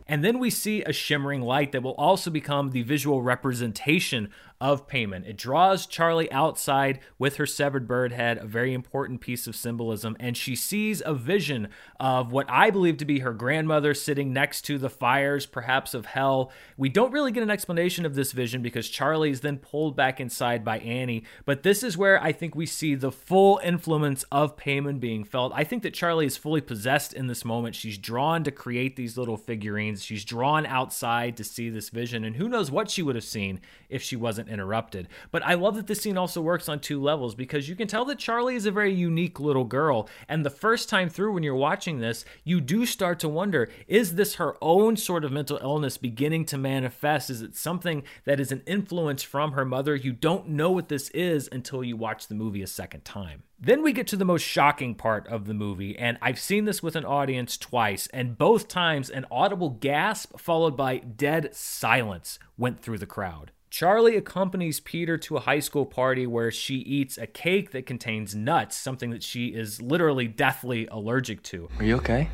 And 0.07 0.23
then 0.23 0.39
we 0.39 0.49
see 0.49 0.81
a 0.83 0.91
shimmering 0.91 1.41
light 1.41 1.71
that 1.71 1.83
will 1.83 1.93
also 1.93 2.31
become 2.31 2.71
the 2.71 2.81
visual 2.81 3.21
representation 3.21 4.31
of 4.61 4.87
Paimon. 4.87 5.25
It 5.25 5.37
draws 5.37 5.85
Charlie 5.85 6.31
outside 6.31 6.99
with 7.17 7.37
her 7.37 7.45
severed 7.45 7.87
bird 7.87 8.11
head, 8.11 8.37
a 8.37 8.45
very 8.45 8.73
important 8.73 9.21
piece 9.21 9.47
of 9.47 9.55
symbolism, 9.55 10.17
and 10.19 10.35
she 10.35 10.55
sees 10.55 11.01
a 11.05 11.13
vision 11.13 11.69
of 11.99 12.31
what 12.31 12.49
I 12.49 12.69
believe 12.69 12.97
to 12.97 13.05
be 13.05 13.19
her 13.19 13.33
grandmother 13.33 13.93
sitting 13.93 14.33
next 14.33 14.63
to 14.63 14.77
the 14.77 14.89
fires, 14.89 15.45
perhaps 15.45 15.93
of 15.93 16.07
hell. 16.07 16.51
We 16.75 16.89
don't 16.89 17.13
really 17.13 17.31
get 17.31 17.43
an 17.43 17.49
explanation 17.49 18.05
of 18.05 18.15
this 18.15 18.33
vision 18.33 18.61
because 18.61 18.89
Charlie 18.89 19.31
is 19.31 19.41
then 19.41 19.57
pulled 19.57 19.95
back 19.95 20.19
inside 20.19 20.65
by 20.65 20.79
Annie, 20.79 21.23
but 21.45 21.63
this 21.63 21.81
is 21.81 21.97
where 21.97 22.21
I 22.21 22.33
think 22.33 22.53
we 22.53 22.65
see 22.65 22.95
the 22.95 23.11
full 23.11 23.61
influence 23.63 24.25
of 24.31 24.57
Paimon 24.57 24.99
being 24.99 25.23
felt. 25.23 25.53
I 25.55 25.63
think 25.63 25.83
that 25.83 25.93
Charlie 25.93 26.25
is 26.25 26.35
fully 26.35 26.61
possessed 26.61 27.13
in 27.13 27.27
this 27.27 27.45
moment. 27.45 27.75
She's 27.75 27.97
drawn 27.97 28.43
to 28.43 28.51
create 28.51 28.97
these 28.97 29.17
little 29.17 29.37
figurines. 29.37 30.03
She's 30.03 30.25
drawn 30.25 30.65
outside 30.65 31.37
to 31.37 31.43
see 31.45 31.69
this 31.69 31.89
vision, 31.89 32.25
and 32.25 32.35
who 32.35 32.49
knows 32.49 32.69
what 32.69 32.89
she 32.89 33.01
would 33.01 33.15
have 33.15 33.23
seen 33.23 33.61
if 33.87 34.01
she 34.01 34.17
wasn't 34.17 34.48
interrupted. 34.49 35.07
But 35.31 35.45
I 35.45 35.53
love 35.53 35.75
that 35.75 35.87
this 35.87 36.01
scene 36.01 36.17
also 36.17 36.41
works 36.41 36.67
on 36.67 36.79
two 36.79 37.01
levels 37.01 37.35
because 37.35 37.69
you 37.69 37.75
can 37.75 37.87
tell 37.87 38.05
that 38.05 38.19
Charlie 38.19 38.55
is 38.55 38.65
a 38.65 38.71
very 38.71 38.93
unique 38.93 39.39
little 39.39 39.63
girl. 39.63 40.09
And 40.27 40.45
the 40.45 40.49
first 40.49 40.89
time 40.89 41.09
through, 41.09 41.33
when 41.33 41.43
you're 41.43 41.55
watching 41.55 41.99
this, 41.99 42.25
you 42.43 42.59
do 42.59 42.85
start 42.85 43.19
to 43.19 43.29
wonder 43.29 43.69
is 43.87 44.15
this 44.15 44.35
her 44.35 44.55
own 44.61 44.97
sort 44.97 45.23
of 45.23 45.31
mental 45.31 45.59
illness 45.61 45.97
beginning 45.97 46.45
to 46.45 46.57
manifest? 46.57 47.29
Is 47.29 47.41
it 47.41 47.55
something 47.55 48.03
that 48.25 48.39
is 48.39 48.51
an 48.51 48.63
influence 48.65 49.23
from 49.23 49.53
her 49.53 49.65
mother? 49.65 49.95
You 49.95 50.11
don't 50.11 50.49
know 50.49 50.71
what 50.71 50.89
this 50.89 51.09
is 51.09 51.47
until 51.51 51.83
you 51.83 51.95
watch 51.95 52.27
the 52.27 52.35
movie 52.35 52.61
a 52.61 52.67
second 52.67 53.05
time. 53.05 53.43
Then 53.61 53.83
we 53.83 53.91
get 53.91 54.07
to 54.07 54.15
the 54.15 54.23
most 54.23 54.43
shocking 54.43 54.95
part 54.95 55.27
of 55.27 55.45
the 55.45 55.53
movie, 55.53 55.97
and 55.97 56.17
I've 56.21 56.39
seen 56.39 56.63
this 56.63 56.81
with 56.81 56.95
an 56.95 57.03
audience 57.03 57.57
twice, 57.57 58.07
and 58.13 58.37
both 58.37 58.69
times 58.69 59.09
an 59.09 59.25
audible 59.29 59.71
gasp 59.71 60.39
followed 60.39 60.77
by 60.77 60.99
dead 60.99 61.53
silence 61.53 62.39
went 62.57 62.79
through 62.79 62.99
the 62.99 63.05
crowd. 63.05 63.51
Charlie 63.69 64.17
accompanies 64.17 64.79
Peter 64.79 65.17
to 65.19 65.37
a 65.37 65.41
high 65.41 65.59
school 65.59 65.85
party 65.85 66.25
where 66.25 66.49
she 66.49 66.75
eats 66.75 67.17
a 67.17 67.27
cake 67.27 67.71
that 67.71 67.85
contains 67.85 68.35
nuts, 68.35 68.75
something 68.75 69.11
that 69.11 69.21
she 69.21 69.47
is 69.47 69.81
literally 69.81 70.27
deathly 70.27 70.87
allergic 70.87 71.43
to. 71.43 71.69
Are 71.77 71.85
you 71.85 71.95
okay? 71.97 72.29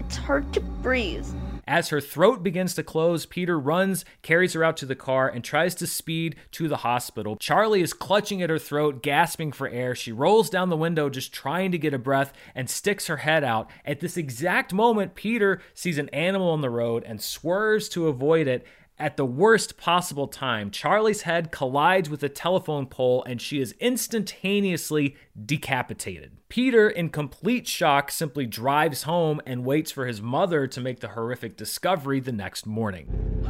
It's 0.00 0.16
hard 0.16 0.52
to 0.54 0.60
breathe. 0.60 1.26
As 1.66 1.88
her 1.88 2.00
throat 2.00 2.42
begins 2.42 2.74
to 2.74 2.82
close, 2.82 3.24
Peter 3.24 3.58
runs, 3.58 4.04
carries 4.22 4.52
her 4.52 4.62
out 4.62 4.76
to 4.78 4.86
the 4.86 4.94
car, 4.94 5.28
and 5.28 5.42
tries 5.42 5.74
to 5.76 5.86
speed 5.86 6.36
to 6.52 6.68
the 6.68 6.78
hospital. 6.78 7.36
Charlie 7.36 7.80
is 7.80 7.94
clutching 7.94 8.42
at 8.42 8.50
her 8.50 8.58
throat, 8.58 9.02
gasping 9.02 9.50
for 9.50 9.66
air. 9.68 9.94
She 9.94 10.12
rolls 10.12 10.50
down 10.50 10.68
the 10.68 10.76
window, 10.76 11.08
just 11.08 11.32
trying 11.32 11.72
to 11.72 11.78
get 11.78 11.94
a 11.94 11.98
breath, 11.98 12.34
and 12.54 12.68
sticks 12.68 13.06
her 13.06 13.18
head 13.18 13.44
out. 13.44 13.70
At 13.84 14.00
this 14.00 14.16
exact 14.18 14.74
moment, 14.74 15.14
Peter 15.14 15.62
sees 15.72 15.96
an 15.96 16.10
animal 16.10 16.50
on 16.50 16.60
the 16.60 16.70
road 16.70 17.02
and 17.06 17.20
swerves 17.20 17.88
to 17.90 18.08
avoid 18.08 18.46
it. 18.46 18.66
At 18.96 19.16
the 19.16 19.26
worst 19.26 19.76
possible 19.76 20.28
time, 20.28 20.70
Charlie's 20.70 21.22
head 21.22 21.50
collides 21.50 22.08
with 22.08 22.22
a 22.22 22.28
telephone 22.28 22.86
pole 22.86 23.24
and 23.24 23.42
she 23.42 23.60
is 23.60 23.74
instantaneously 23.80 25.16
decapitated. 25.44 26.36
Peter, 26.48 26.88
in 26.88 27.08
complete 27.08 27.66
shock, 27.66 28.12
simply 28.12 28.46
drives 28.46 29.02
home 29.02 29.40
and 29.44 29.64
waits 29.64 29.90
for 29.90 30.06
his 30.06 30.22
mother 30.22 30.68
to 30.68 30.80
make 30.80 31.00
the 31.00 31.08
horrific 31.08 31.56
discovery 31.56 32.20
the 32.20 32.30
next 32.30 32.66
morning. 32.66 33.42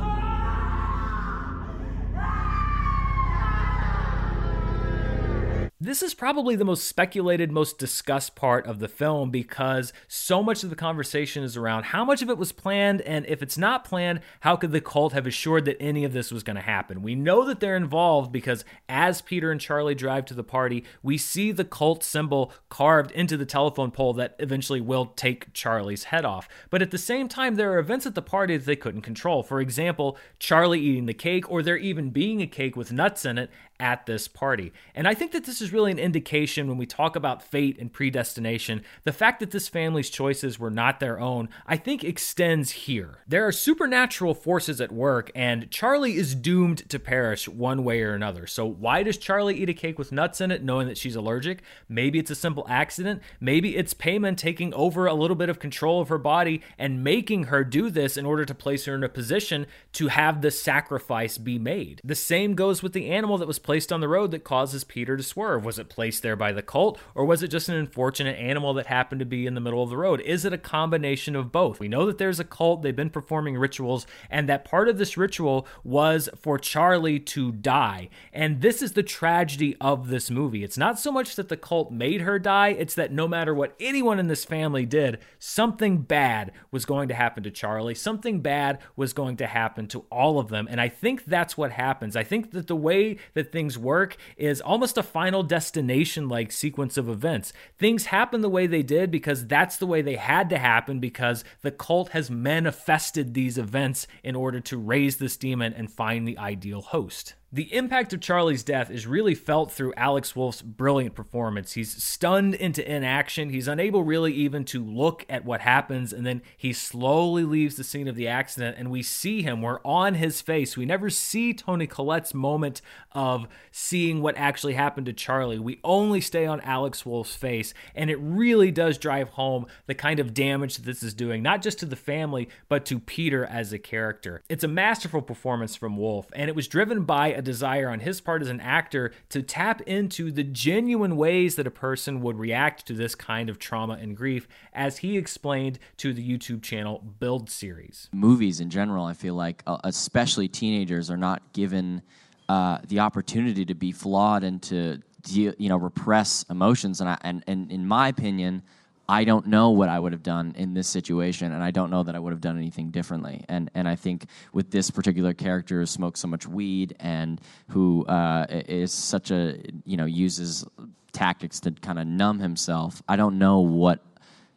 This 5.85 6.03
is 6.03 6.15
probably 6.15 6.57
the 6.57 6.65
most 6.65 6.87
speculated, 6.87 7.53
most 7.53 7.77
discussed 7.77 8.35
part 8.35 8.67
of 8.67 8.79
the 8.79 8.89
film 8.89 9.31
because 9.31 9.93
so 10.09 10.43
much 10.43 10.65
of 10.65 10.71
the 10.71 10.77
conversation 10.77 11.45
is 11.45 11.59
around 11.59 11.85
how 11.85 12.07
much 12.07 12.23
of 12.23 12.31
it 12.31 12.39
was 12.39 12.53
planned, 12.53 13.03
and 13.03 13.27
if 13.27 13.43
it's 13.43 13.59
not 13.59 13.85
planned, 13.85 14.23
how 14.41 14.57
could 14.57 14.73
the 14.73 14.81
cult 14.81 15.13
have 15.13 15.27
assured 15.27 15.67
that 15.67 15.77
any 15.83 16.03
of 16.05 16.15
this 16.15 16.33
was 16.33 16.43
going 16.43 16.57
to 16.57 16.63
happen? 16.63 17.03
We 17.03 17.15
know 17.15 17.45
that 17.45 17.61
they're 17.61 17.77
involved 17.77 18.33
because 18.33 18.65
as 18.89 19.21
Peter 19.21 19.53
and 19.53 19.61
Charlie 19.61 19.95
drive 19.95 20.25
to 20.25 20.35
the 20.35 20.43
party, 20.43 20.85
we 21.03 21.19
see 21.19 21.53
the 21.53 21.67
cult 21.67 22.03
symbol 22.03 22.51
carved 22.71 23.11
into 23.11 23.37
the 23.37 23.45
telephone 23.45 23.91
pole 23.91 24.15
that 24.15 24.37
eventually 24.39 24.81
will 24.81 25.05
take 25.05 25.53
Charlie's 25.53 26.05
head 26.05 26.25
off. 26.25 26.49
But 26.71 26.81
at 26.81 26.93
the 26.93 26.97
same 26.97 27.29
time, 27.29 27.57
there 27.57 27.75
are 27.75 27.79
events 27.79 28.07
at 28.07 28.15
the 28.15 28.23
party 28.23 28.57
that 28.57 28.65
they 28.65 28.75
couldn't 28.75 29.03
control. 29.03 29.43
For 29.43 29.61
example, 29.61 30.17
Charlie 30.39 30.81
eating 30.81 31.05
the 31.05 31.13
cake, 31.13 31.51
or 31.51 31.63
there 31.63 31.77
even 31.77 32.09
being 32.09 32.41
a 32.41 32.47
cake 32.47 32.75
with 32.75 32.91
nuts 32.91 33.27
in 33.27 33.37
it 33.37 33.51
at 33.81 34.07
this 34.07 34.29
party. 34.29 34.73
And 34.95 35.09
I 35.09 35.15
think 35.15 35.33
that 35.33 35.45
this 35.45 35.61
is 35.61 35.73
really 35.73 35.91
an 35.91 35.99
indication 35.99 36.69
when 36.69 36.79
we 36.79 36.87
talk 36.87 37.17
about 37.17 37.43
fate 37.43 37.79
and 37.79 37.93
predestination. 37.93 38.83
The 39.03 39.13
fact 39.13 39.41
that 39.41 39.51
this 39.51 39.69
family's 39.69 40.11
choices 40.11 40.59
were 40.59 40.71
not 40.71 41.01
their 41.01 41.19
own, 41.19 41.49
I 41.67 41.77
think 41.77 42.05
extends 42.05 42.71
here. 42.71 43.19
There 43.27 43.47
are 43.47 43.53
supernatural 43.53 44.35
forces 44.35 44.81
at 44.81 44.93
work, 44.93 45.31
and 45.35 45.71
Charlie 45.71 46.17
is 46.17 46.35
doomed 46.35 46.89
to 46.89 46.99
perish 46.99 47.49
one 47.49 47.85
way 47.85 48.03
or 48.03 48.15
another. 48.15 48.47
So, 48.47 48.65
why 48.65 49.03
does 49.03 49.19
Charlie 49.19 49.61
eat 49.61 49.69
a 49.69 49.75
cake 49.75 49.99
with 49.99 50.13
nuts 50.13 50.41
in 50.41 50.51
it 50.51 50.63
knowing 50.63 50.87
that 50.89 50.99
she's 50.99 51.17
allergic? 51.17 51.63
Maybe 51.89 52.19
it's 52.19 52.31
a 52.31 52.37
simple 52.37 52.67
accident. 52.69 53.23
Maybe 53.41 53.77
it's 53.77 53.95
Paimon 53.95 54.37
taking 54.37 54.73
over 54.75 55.07
a 55.07 55.15
little 55.15 55.37
bit 55.37 55.49
of 55.49 55.59
control 55.59 56.01
of 56.01 56.09
her 56.09 56.19
body 56.19 56.63
and 56.79 57.03
making 57.03 57.45
her 57.45 57.65
do 57.65 57.91
this 57.91 58.17
in 58.17 58.27
order 58.27 58.45
to 58.45 58.55
place 58.55 58.85
her 58.85 58.95
in 58.95 59.03
a 59.03 59.09
position 59.09 59.67
to 59.95 60.09
have 60.09 60.43
the 60.43 60.51
sacrifice 60.51 61.39
be 61.39 61.59
made. 61.59 62.01
The 62.05 62.15
same 62.15 62.55
goes 62.55 62.83
with 62.83 62.93
the 62.93 63.11
animal 63.11 63.39
that 63.39 63.49
was 63.49 63.59
placed 63.65 63.93
on 63.93 64.01
the 64.01 64.09
road 64.09 64.31
that 64.31 64.45
causes 64.45 64.85
Peter 64.85 65.17
to 65.17 65.23
swerve? 65.23 65.65
Was 65.65 65.79
it 65.79 65.89
placed 65.89 66.23
there 66.23 66.37
by 66.37 66.53
the 66.53 66.63
cult, 66.63 67.01
or 67.15 67.25
was 67.25 67.43
it 67.43 67.49
just 67.49 67.69
an 67.69 67.75
unfortunate 67.75 68.39
animal 68.39 68.75
that 68.75 68.87
happened 68.87 69.19
to 69.19 69.25
be 69.25 69.47
in 69.47 69.55
the 69.55 69.61
middle 69.61 69.83
of 69.83 69.91
the 69.91 69.97
road? 69.97 70.21
Is 70.21 70.45
it 70.45 70.53
a 70.53 70.59
combination 70.59 71.35
of 71.35 71.51
both? 71.51 71.81
We 71.81 71.89
know 71.89 72.07
that 72.07 72.19
there's 72.19 72.39
a 72.39 72.45
cult, 72.45 72.83
they've 72.83 72.95
been 72.95 73.11
performing 73.11 73.57
rituals, 73.57 74.07
and 74.31 74.49
that 74.49 74.65
part 74.65 74.89
of 74.89 74.99
this 74.99 75.17
ritual 75.17 75.67
was 75.83 76.29
for 76.41 76.59
Charlie 76.59 77.19
to 77.19 77.51
die. 77.51 78.11
And 78.33 78.61
this 78.61 78.83
is 78.83 78.93
the 78.93 79.03
tragedy 79.03 79.77
of 79.81 80.09
this 80.09 80.31
movie. 80.31 80.63
It's 80.63 80.79
not 80.79 80.99
so 80.99 81.11
much 81.11 81.35
that 81.37 81.49
the 81.49 81.57
cult 81.57 81.91
made 81.91 82.21
her 82.21 82.39
die, 82.39 82.69
it's 82.69 82.95
that 82.95 83.13
no 83.13 83.27
matter 83.27 83.55
what 83.55 83.75
anyone 83.81 84.19
in 84.21 84.29
this 84.29 84.45
family 84.45 84.85
did, 84.85 85.19
something 85.39 86.03
bad 86.03 86.53
was 86.71 86.85
going 86.85 87.09
to 87.09 87.15
happen 87.15 87.43
to 87.43 87.51
Charlie. 87.51 87.95
Something 87.95 88.41
bad 88.41 88.79
was 88.95 89.15
going 89.15 89.39
to 89.39 89.47
happen 89.47 89.89
to 89.89 90.05
all 90.11 90.39
of 90.39 90.49
them. 90.49 90.69
And 90.71 90.81
I 90.81 90.89
think 90.89 91.25
that's 91.25 91.57
what 91.57 91.73
happens. 91.73 92.15
I 92.15 92.25
think 92.25 92.51
that 92.51 92.67
the 92.67 92.77
way 92.77 93.17
that 93.33 93.54
things 93.55 93.79
work 93.79 94.17
is 94.37 94.61
almost 94.61 94.99
a 94.99 95.03
final 95.03 95.45
destination 95.45 96.29
like 96.29 96.51
sequence 96.51 96.97
of 96.97 97.09
events. 97.09 97.53
Things 97.79 98.07
happen 98.07 98.41
the 98.41 98.51
way 98.51 98.67
they 98.67 98.83
did 98.83 99.13
because 99.13 99.47
that's 99.47 99.77
the 99.77 99.87
way 99.87 100.03
they 100.03 100.17
had 100.17 100.51
to 100.51 100.59
happen 100.59 100.99
because 100.99 101.45
the 101.63 101.71
cult 101.71 102.09
has 102.11 102.31
manifested 102.31 103.33
these 103.33 103.57
events 103.57 104.09
in 104.25 104.35
order 104.35 104.59
to 104.59 104.77
raise 104.77 105.19
this 105.19 105.37
demon 105.37 105.73
and 105.73 105.91
find 105.91 106.27
the 106.27 106.37
ideal 106.37 106.83
host. 106.83 107.35
The 107.55 107.73
impact 107.73 108.13
of 108.13 108.21
Charlie's 108.21 108.65
death 108.65 108.91
is 108.91 109.07
really 109.07 109.37
felt 109.37 109.71
through 109.71 109.95
Alex 109.97 110.35
Wolff's 110.35 110.61
brilliant 110.61 111.15
performance. 111.15 111.75
He's 111.75 112.03
stunned 112.03 112.53
into 112.57 112.85
inaction. 112.85 113.51
He's 113.51 113.69
unable 113.69 114.03
really 114.03 114.33
even 114.33 114.65
to 114.65 114.85
look 114.85 115.25
at 115.29 115.45
what 115.45 115.61
happens, 115.61 116.13
and 116.13 116.27
then 116.27 116.43
he 116.57 116.73
slowly 116.73 117.45
leaves 117.45 117.77
the 117.77 117.85
scene 117.85 118.09
of 118.09 118.17
the 118.17 118.27
accident, 118.27 118.75
and 118.77 118.91
we 118.91 119.05
see 119.05 119.43
him. 119.43 119.63
We're 119.63 119.79
on 119.85 120.15
his 120.15 120.41
face. 120.41 120.77
We 120.77 120.85
never 120.85 121.09
see 121.11 121.55
Toni 121.55 121.87
Collette's 121.87 122.35
moment 122.35 122.83
of 123.13 123.47
seeing 123.71 124.21
what 124.21 124.37
actually 124.37 124.75
happened 124.75 125.07
to 125.07 125.13
Charlie. 125.13 125.61
We 125.61 125.79
only 125.85 126.21
stay 126.21 126.47
on 126.47 126.61
Alex 126.63 127.07
Wolff's 127.07 127.37
face, 127.37 127.73
and 127.95 128.11
it 128.11 128.17
really 128.17 128.73
does 128.73 128.99
drive 128.99 129.29
home 129.29 129.67
the 129.87 129.95
kind 129.95 130.19
of 130.19 130.35
damage 130.35 130.75
that 130.75 130.87
this 130.87 131.05
is 131.05 131.15
doing, 131.15 131.41
not 131.41 131.63
just 131.63 131.79
to 131.79 131.87
the 131.87 131.95
family, 131.95 132.49
but 132.69 132.85
to 132.87 132.99
Peter 132.99 133.45
as 133.45 133.73
a 133.73 133.79
character. 133.79 134.43
It's 134.49 134.65
a 134.65 134.69
masterful 134.69 135.23
performance 135.23 135.77
from 135.77 135.97
Wolff, 135.97 136.27
and 136.35 136.49
it 136.49 136.57
was 136.57 136.67
driven 136.67 137.05
by 137.05 137.29
a 137.29 137.44
desire 137.45 137.89
on 137.89 138.01
his 138.01 138.21
part 138.21 138.43
as 138.43 138.49
an 138.49 138.61
actor 138.61 139.13
to 139.29 139.43
tap 139.43 139.81
into 139.83 140.33
the 140.33 140.43
genuine 140.43 141.17
ways 141.17 141.57
that 141.57 141.67
a 141.67 141.71
person 141.71 142.21
would 142.23 142.39
react 142.39 142.87
to 142.87 142.95
this 142.95 143.15
kind 143.15 143.49
of 143.49 143.59
trauma 143.59 143.95
and 143.95 144.17
grief, 144.17 144.49
as 144.73 144.99
he 144.99 145.17
explained 145.17 145.79
to 145.99 146.13
the 146.13 146.29
YouTube 146.29 146.63
channel 146.63 147.05
Build 147.21 147.49
Series. 147.51 148.09
Movies 148.13 148.61
in 148.61 148.71
general, 148.71 149.05
I 149.05 149.13
feel 149.13 149.35
like, 149.35 149.63
uh, 149.67 149.79
especially 149.85 150.49
teenagers, 150.49 151.11
are 151.11 151.17
not 151.17 151.53
given 151.53 152.03
uh, 152.49 152.79
the 152.89 153.01
opportunity 153.01 153.65
to 153.65 153.75
be 153.75 153.93
flawed 153.93 154.45
and 154.45 154.61
to 154.63 155.01
you 155.29 155.55
know 155.59 155.77
repress 155.77 156.45
emotions. 156.51 157.01
And, 157.01 157.09
I, 157.09 157.19
and, 157.23 157.45
and 157.47 157.71
in 157.71 157.87
my 157.87 158.09
opinion, 158.09 158.63
I 159.09 159.25
don't 159.25 159.47
know 159.47 159.71
what 159.71 159.89
I 159.89 159.99
would 159.99 160.13
have 160.13 160.23
done 160.23 160.55
in 160.57 160.75
this 160.75 160.89
situation, 160.89 161.53
and 161.53 161.63
I 161.63 161.71
don't 161.71 161.91
know 161.91 162.03
that 162.03 162.15
I 162.15 162.19
would 162.19 162.33
have 162.33 162.41
done 162.41 162.57
anything 162.57 162.91
differently. 162.91 163.45
And 163.49 163.71
and 163.75 163.89
I 163.89 163.97
think 163.97 164.27
with 164.53 164.71
this 164.71 164.91
particular 164.91 165.35
character 165.35 165.81
who 165.81 165.87
smokes 165.87 166.21
so 166.21 166.29
much 166.29 166.47
weed 166.47 166.97
and 167.01 167.41
who 167.71 168.05
uh, 168.07 168.47
is 168.51 168.93
such 168.93 169.31
a 169.31 169.59
you 169.85 169.97
know 169.97 170.07
uses 170.07 170.65
tactics 171.13 171.61
to 171.61 171.71
kind 171.73 171.99
of 171.99 172.07
numb 172.07 172.41
himself, 172.41 173.03
I 173.09 173.17
don't 173.17 173.39
know 173.39 173.61
what 173.61 174.05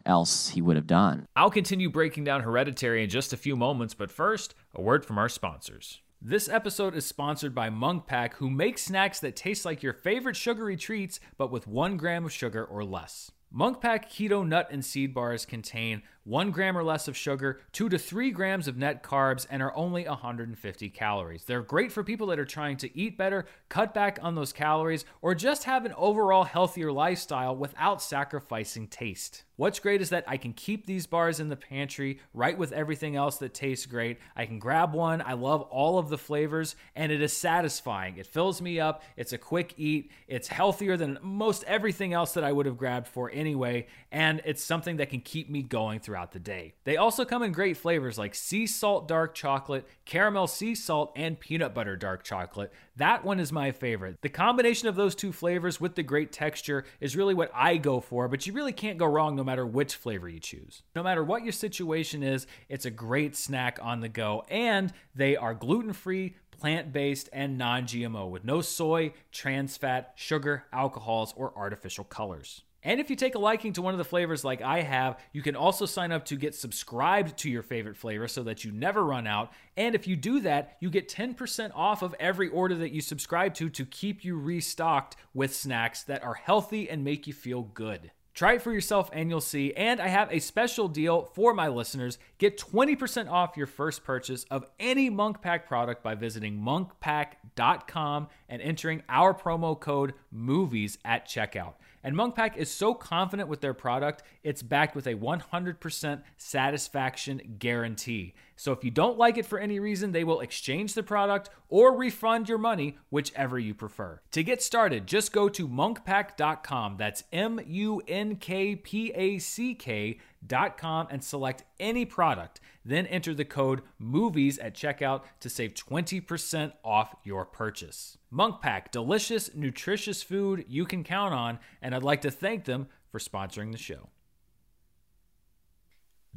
else 0.06 0.50
he 0.50 0.62
would 0.62 0.78
have 0.78 0.88
done. 0.88 1.28
I'll 1.36 1.52
continue 1.52 1.90
breaking 1.90 2.24
down 2.24 2.42
Hereditary 2.42 3.04
in 3.04 3.10
just 3.10 3.34
a 3.34 3.38
few 3.38 3.56
moments, 3.56 3.94
but 3.94 4.10
first, 4.10 4.56
a 4.74 4.82
word 4.82 5.06
from 5.06 5.18
our 5.18 5.30
sponsors. 5.30 6.00
This 6.22 6.50
episode 6.50 6.96
is 6.96 7.06
sponsored 7.06 7.54
by 7.54 7.70
Munk 7.70 8.08
Pack, 8.08 8.38
who 8.38 8.50
makes 8.50 8.82
snacks 8.82 9.20
that 9.20 9.36
taste 9.36 9.66
like 9.66 9.84
your 9.84 9.94
favorite 9.94 10.36
sugary 10.36 10.76
treats, 10.76 11.20
but 11.38 11.52
with 11.52 11.68
one 11.68 11.96
gram 11.96 12.26
of 12.26 12.32
sugar 12.32 12.66
or 12.66 12.84
less. 12.84 13.32
Munk 13.52 13.82
Pack 13.82 14.10
Keto 14.10 14.46
Nut 14.46 14.68
and 14.72 14.84
Seed 14.84 15.14
Bars 15.14 15.46
contain 15.46 16.04
one 16.28 16.52
gram 16.52 16.78
or 16.78 16.84
less 16.84 17.08
of 17.08 17.16
sugar, 17.16 17.62
two 17.72 17.88
to 17.88 17.98
three 17.98 18.32
grams 18.32 18.68
of 18.68 18.76
net 18.76 19.02
carbs, 19.02 19.48
and 19.50 19.64
are 19.64 19.76
only 19.78 20.06
150 20.06 20.90
calories. 20.90 21.46
They're 21.46 21.62
great 21.62 21.92
for 21.92 22.04
people 22.04 22.28
that 22.28 22.40
are 22.40 22.46
trying 22.46 22.76
to 22.78 22.98
eat 22.98 23.18
better, 23.18 23.46
cut 23.70 23.94
back 23.94 24.20
on 24.22 24.36
those 24.36 24.52
calories, 24.52 25.06
or 25.22 25.34
just 25.34 25.64
have 25.64 25.86
an 25.86 25.94
overall 25.96 26.44
healthier 26.44 26.92
lifestyle 26.92 27.56
without 27.56 28.02
sacrificing 28.02 28.88
taste. 28.88 29.44
What's 29.58 29.80
great 29.80 30.02
is 30.02 30.12
that 30.12 30.26
I 30.28 30.38
can 30.38 30.54
keep 30.54 30.86
these 30.86 31.08
bars 31.08 31.40
in 31.40 31.50
the 31.50 31.56
pantry 31.56 32.20
right 32.32 32.56
with 32.56 32.72
everything 32.72 33.16
else 33.16 33.38
that 33.38 33.56
tastes 33.56 33.88
great. 33.88 34.20
I 34.36 34.46
can 34.46 34.60
grab 34.60 34.94
one. 34.94 35.20
I 35.20 35.34
love 35.34 35.64
all 35.64 35.98
of 35.98 36.10
the 36.10 36.18
flavors 36.18 36.76
and 36.96 37.12
it 37.12 37.24
is 37.24 37.34
satisfying. 37.34 38.18
It 38.18 38.28
fills 38.28 38.62
me 38.62 38.80
up. 38.80 39.02
It's 39.16 39.34
a 39.34 39.38
quick 39.40 39.74
eat. 39.78 40.12
It's 40.28 40.48
healthier 40.48 40.96
than 40.96 41.18
most 41.24 41.64
everything 41.64 42.14
else 42.14 42.36
that 42.36 42.44
I 42.44 42.52
would 42.52 42.68
have 42.68 42.78
grabbed 42.78 43.08
for 43.08 43.32
anyway. 43.32 43.88
And 44.12 44.42
it's 44.46 44.64
something 44.64 44.98
that 44.98 45.10
can 45.10 45.22
keep 45.22 45.50
me 45.50 45.64
going 45.64 46.02
throughout 46.02 46.17
the 46.32 46.40
day. 46.40 46.74
They 46.84 46.98
also 46.98 47.26
come 47.26 47.44
in 47.44 47.52
great 47.52 47.78
flavors 47.78 48.18
like 48.18 48.36
sea 48.36 48.68
salt 48.68 49.08
dark 49.08 49.34
chocolate, 49.34 49.88
caramel 50.06 50.48
sea 50.48 50.76
salt, 50.76 51.12
and 51.16 51.40
peanut 51.40 51.74
butter 51.74 51.96
dark 51.96 52.24
chocolate. 52.24 52.74
That 52.96 53.24
one 53.24 53.40
is 53.40 53.52
my 53.52 53.72
favorite. 53.72 54.18
The 54.22 54.30
combination 54.30 54.88
of 54.88 54.96
those 54.96 55.16
two 55.16 55.32
flavors 55.32 55.80
with 55.80 55.96
the 55.96 56.04
great 56.04 56.32
texture 56.32 56.86
is 57.00 57.16
really 57.16 57.34
what 57.34 57.52
I 57.54 57.78
go 57.78 58.00
for, 58.00 58.28
but 58.28 58.46
you 58.46 58.54
really 58.54 58.74
can't 58.74 58.98
go 58.98 59.06
wrong 59.06 59.36
no 59.36 59.44
matter 59.44 59.66
which 59.66 59.96
flavor 59.96 60.28
you 60.28 60.40
choose. 60.40 60.84
No 60.96 61.04
matter 61.04 61.24
what 61.24 61.44
your 61.44 61.52
situation 61.52 62.24
is, 62.24 62.48
it's 62.70 62.86
a 62.86 62.92
great 62.92 63.36
snack 63.36 63.80
on 63.82 64.02
the 64.02 64.10
go, 64.10 64.44
and 64.50 64.92
they 65.16 65.36
are 65.38 65.54
gluten 65.54 65.94
free, 65.94 66.36
plant 66.52 66.92
based, 66.92 67.30
and 67.32 67.58
non 67.58 67.84
GMO 67.84 68.30
with 68.30 68.44
no 68.44 68.62
soy, 68.62 69.14
trans 69.32 69.78
fat, 69.78 70.14
sugar, 70.16 70.66
alcohols, 70.74 71.34
or 71.38 71.54
artificial 71.56 72.04
colors. 72.04 72.64
And 72.84 73.00
if 73.00 73.10
you 73.10 73.16
take 73.16 73.36
a 73.36 73.40
liking 73.40 73.74
to 73.74 73.82
one 73.82 73.94
of 73.94 73.98
the 73.98 74.06
flavors 74.06 74.44
like 74.44 74.62
I 74.62 74.82
have, 74.82 75.20
you 75.34 75.42
can 75.42 75.56
also 75.56 75.86
sign 75.86 76.12
up 76.12 76.26
to 76.26 76.36
get 76.36 76.56
subscribed 76.56 77.38
to 77.40 77.50
your 77.50 77.64
favorite 77.64 77.98
flavor 77.98 78.28
so 78.28 78.44
that 78.44 78.64
you 78.64 78.72
never 78.72 79.04
run 79.04 79.28
out. 79.28 79.52
And 79.76 79.96
if 79.96 80.08
you 80.08 80.16
do 80.16 80.40
that, 80.42 80.78
you 80.80 80.90
get 80.90 81.10
10% 81.10 81.72
off 81.76 82.02
of 82.02 82.16
every 82.20 82.50
order 82.50 82.76
that 82.76 82.92
you 82.92 83.02
subscribe 83.02 83.54
to 83.56 83.70
to 83.70 83.86
keep 83.86 84.24
you 84.24 84.38
restocked 84.38 85.16
with 85.34 85.56
snacks 85.56 86.04
that 86.04 86.24
are 86.24 86.36
healthy 86.36 86.90
and 86.90 87.04
make 87.04 87.28
you 87.28 87.34
feel 87.34 87.64
good. 87.64 88.12
Try 88.38 88.54
it 88.54 88.62
for 88.62 88.72
yourself 88.72 89.10
and 89.14 89.32
you'll 89.32 89.42
see. 89.42 89.74
And 89.74 90.00
I 90.00 90.10
have 90.10 90.32
a 90.32 90.38
special 90.38 90.88
deal 90.88 91.32
for 91.34 91.56
my 91.56 91.70
listeners. 91.70 92.20
Get 92.38 92.60
20% 92.60 93.32
off 93.32 93.58
your 93.58 93.66
first 93.66 94.04
purchase 94.04 94.44
of 94.52 94.64
any 94.80 95.10
Munk 95.10 95.42
Pack 95.42 95.68
product 95.68 96.04
by 96.04 96.14
visiting 96.14 96.62
munkpack.com 96.62 98.28
and 98.48 98.62
entering 98.62 99.02
our 99.10 99.34
promo 99.34 99.80
code 99.80 100.14
MOVIES 100.32 101.00
at 101.04 101.28
checkout. 101.28 101.74
And 102.08 102.16
Munk 102.16 102.36
Pack 102.36 102.56
is 102.56 102.72
so 102.72 102.94
confident 102.94 103.50
with 103.50 103.60
their 103.60 103.74
product, 103.74 104.24
it's 104.42 104.64
backed 104.64 104.96
with 104.96 105.08
a 105.08 105.16
100% 105.16 106.22
satisfaction 106.38 107.58
guarantee. 107.60 108.34
So 108.58 108.72
if 108.72 108.84
you 108.84 108.92
don't 108.92 109.18
like 109.18 109.38
it 109.38 109.46
for 109.46 109.60
any 109.60 109.80
reason, 109.80 110.12
they 110.12 110.24
will 110.24 110.42
exchange 110.42 110.96
the 110.96 111.04
product 111.04 111.50
or 111.70 111.96
refund 111.96 112.50
your 112.50 112.58
money, 112.58 112.98
whichever 113.10 113.58
you 113.58 113.74
prefer. 113.74 114.20
To 114.32 114.44
get 114.44 114.62
started, 114.62 115.08
just 115.08 115.32
go 115.32 115.48
to 115.48 115.68
munkpack.com. 115.68 116.98
That's 116.98 117.24
M 117.32 117.62
U 117.66 118.02
N 118.08 118.36
K 118.36 118.76
P 118.76 119.12
A 119.14 119.38
C 119.38 119.76
K.com 119.76 121.08
and 121.10 121.24
select 121.24 121.64
any 121.80 122.04
product. 122.04 122.60
Then 122.84 123.06
enter 123.06 123.34
the 123.34 123.46
code 123.46 123.84
MOVIES 124.02 124.60
at 124.60 124.74
checkout 124.74 125.24
to 125.42 125.50
save 125.50 125.74
20% 125.76 126.74
off 126.84 127.16
your 127.24 127.46
purchase. 127.46 128.18
Munk 128.32 128.62
Pack, 128.62 128.92
delicious, 128.92 129.54
nutritious 129.54 130.24
food 130.24 130.66
you 130.68 130.86
can 130.86 131.04
count 131.04 131.34
on, 131.34 131.60
and 131.82 131.94
I'd 131.94 132.04
like 132.04 132.22
to 132.22 132.32
thank 132.32 132.66
them 132.66 132.88
for 133.12 133.20
sponsoring 133.20 133.72
the 133.72 133.78
show. 133.78 134.10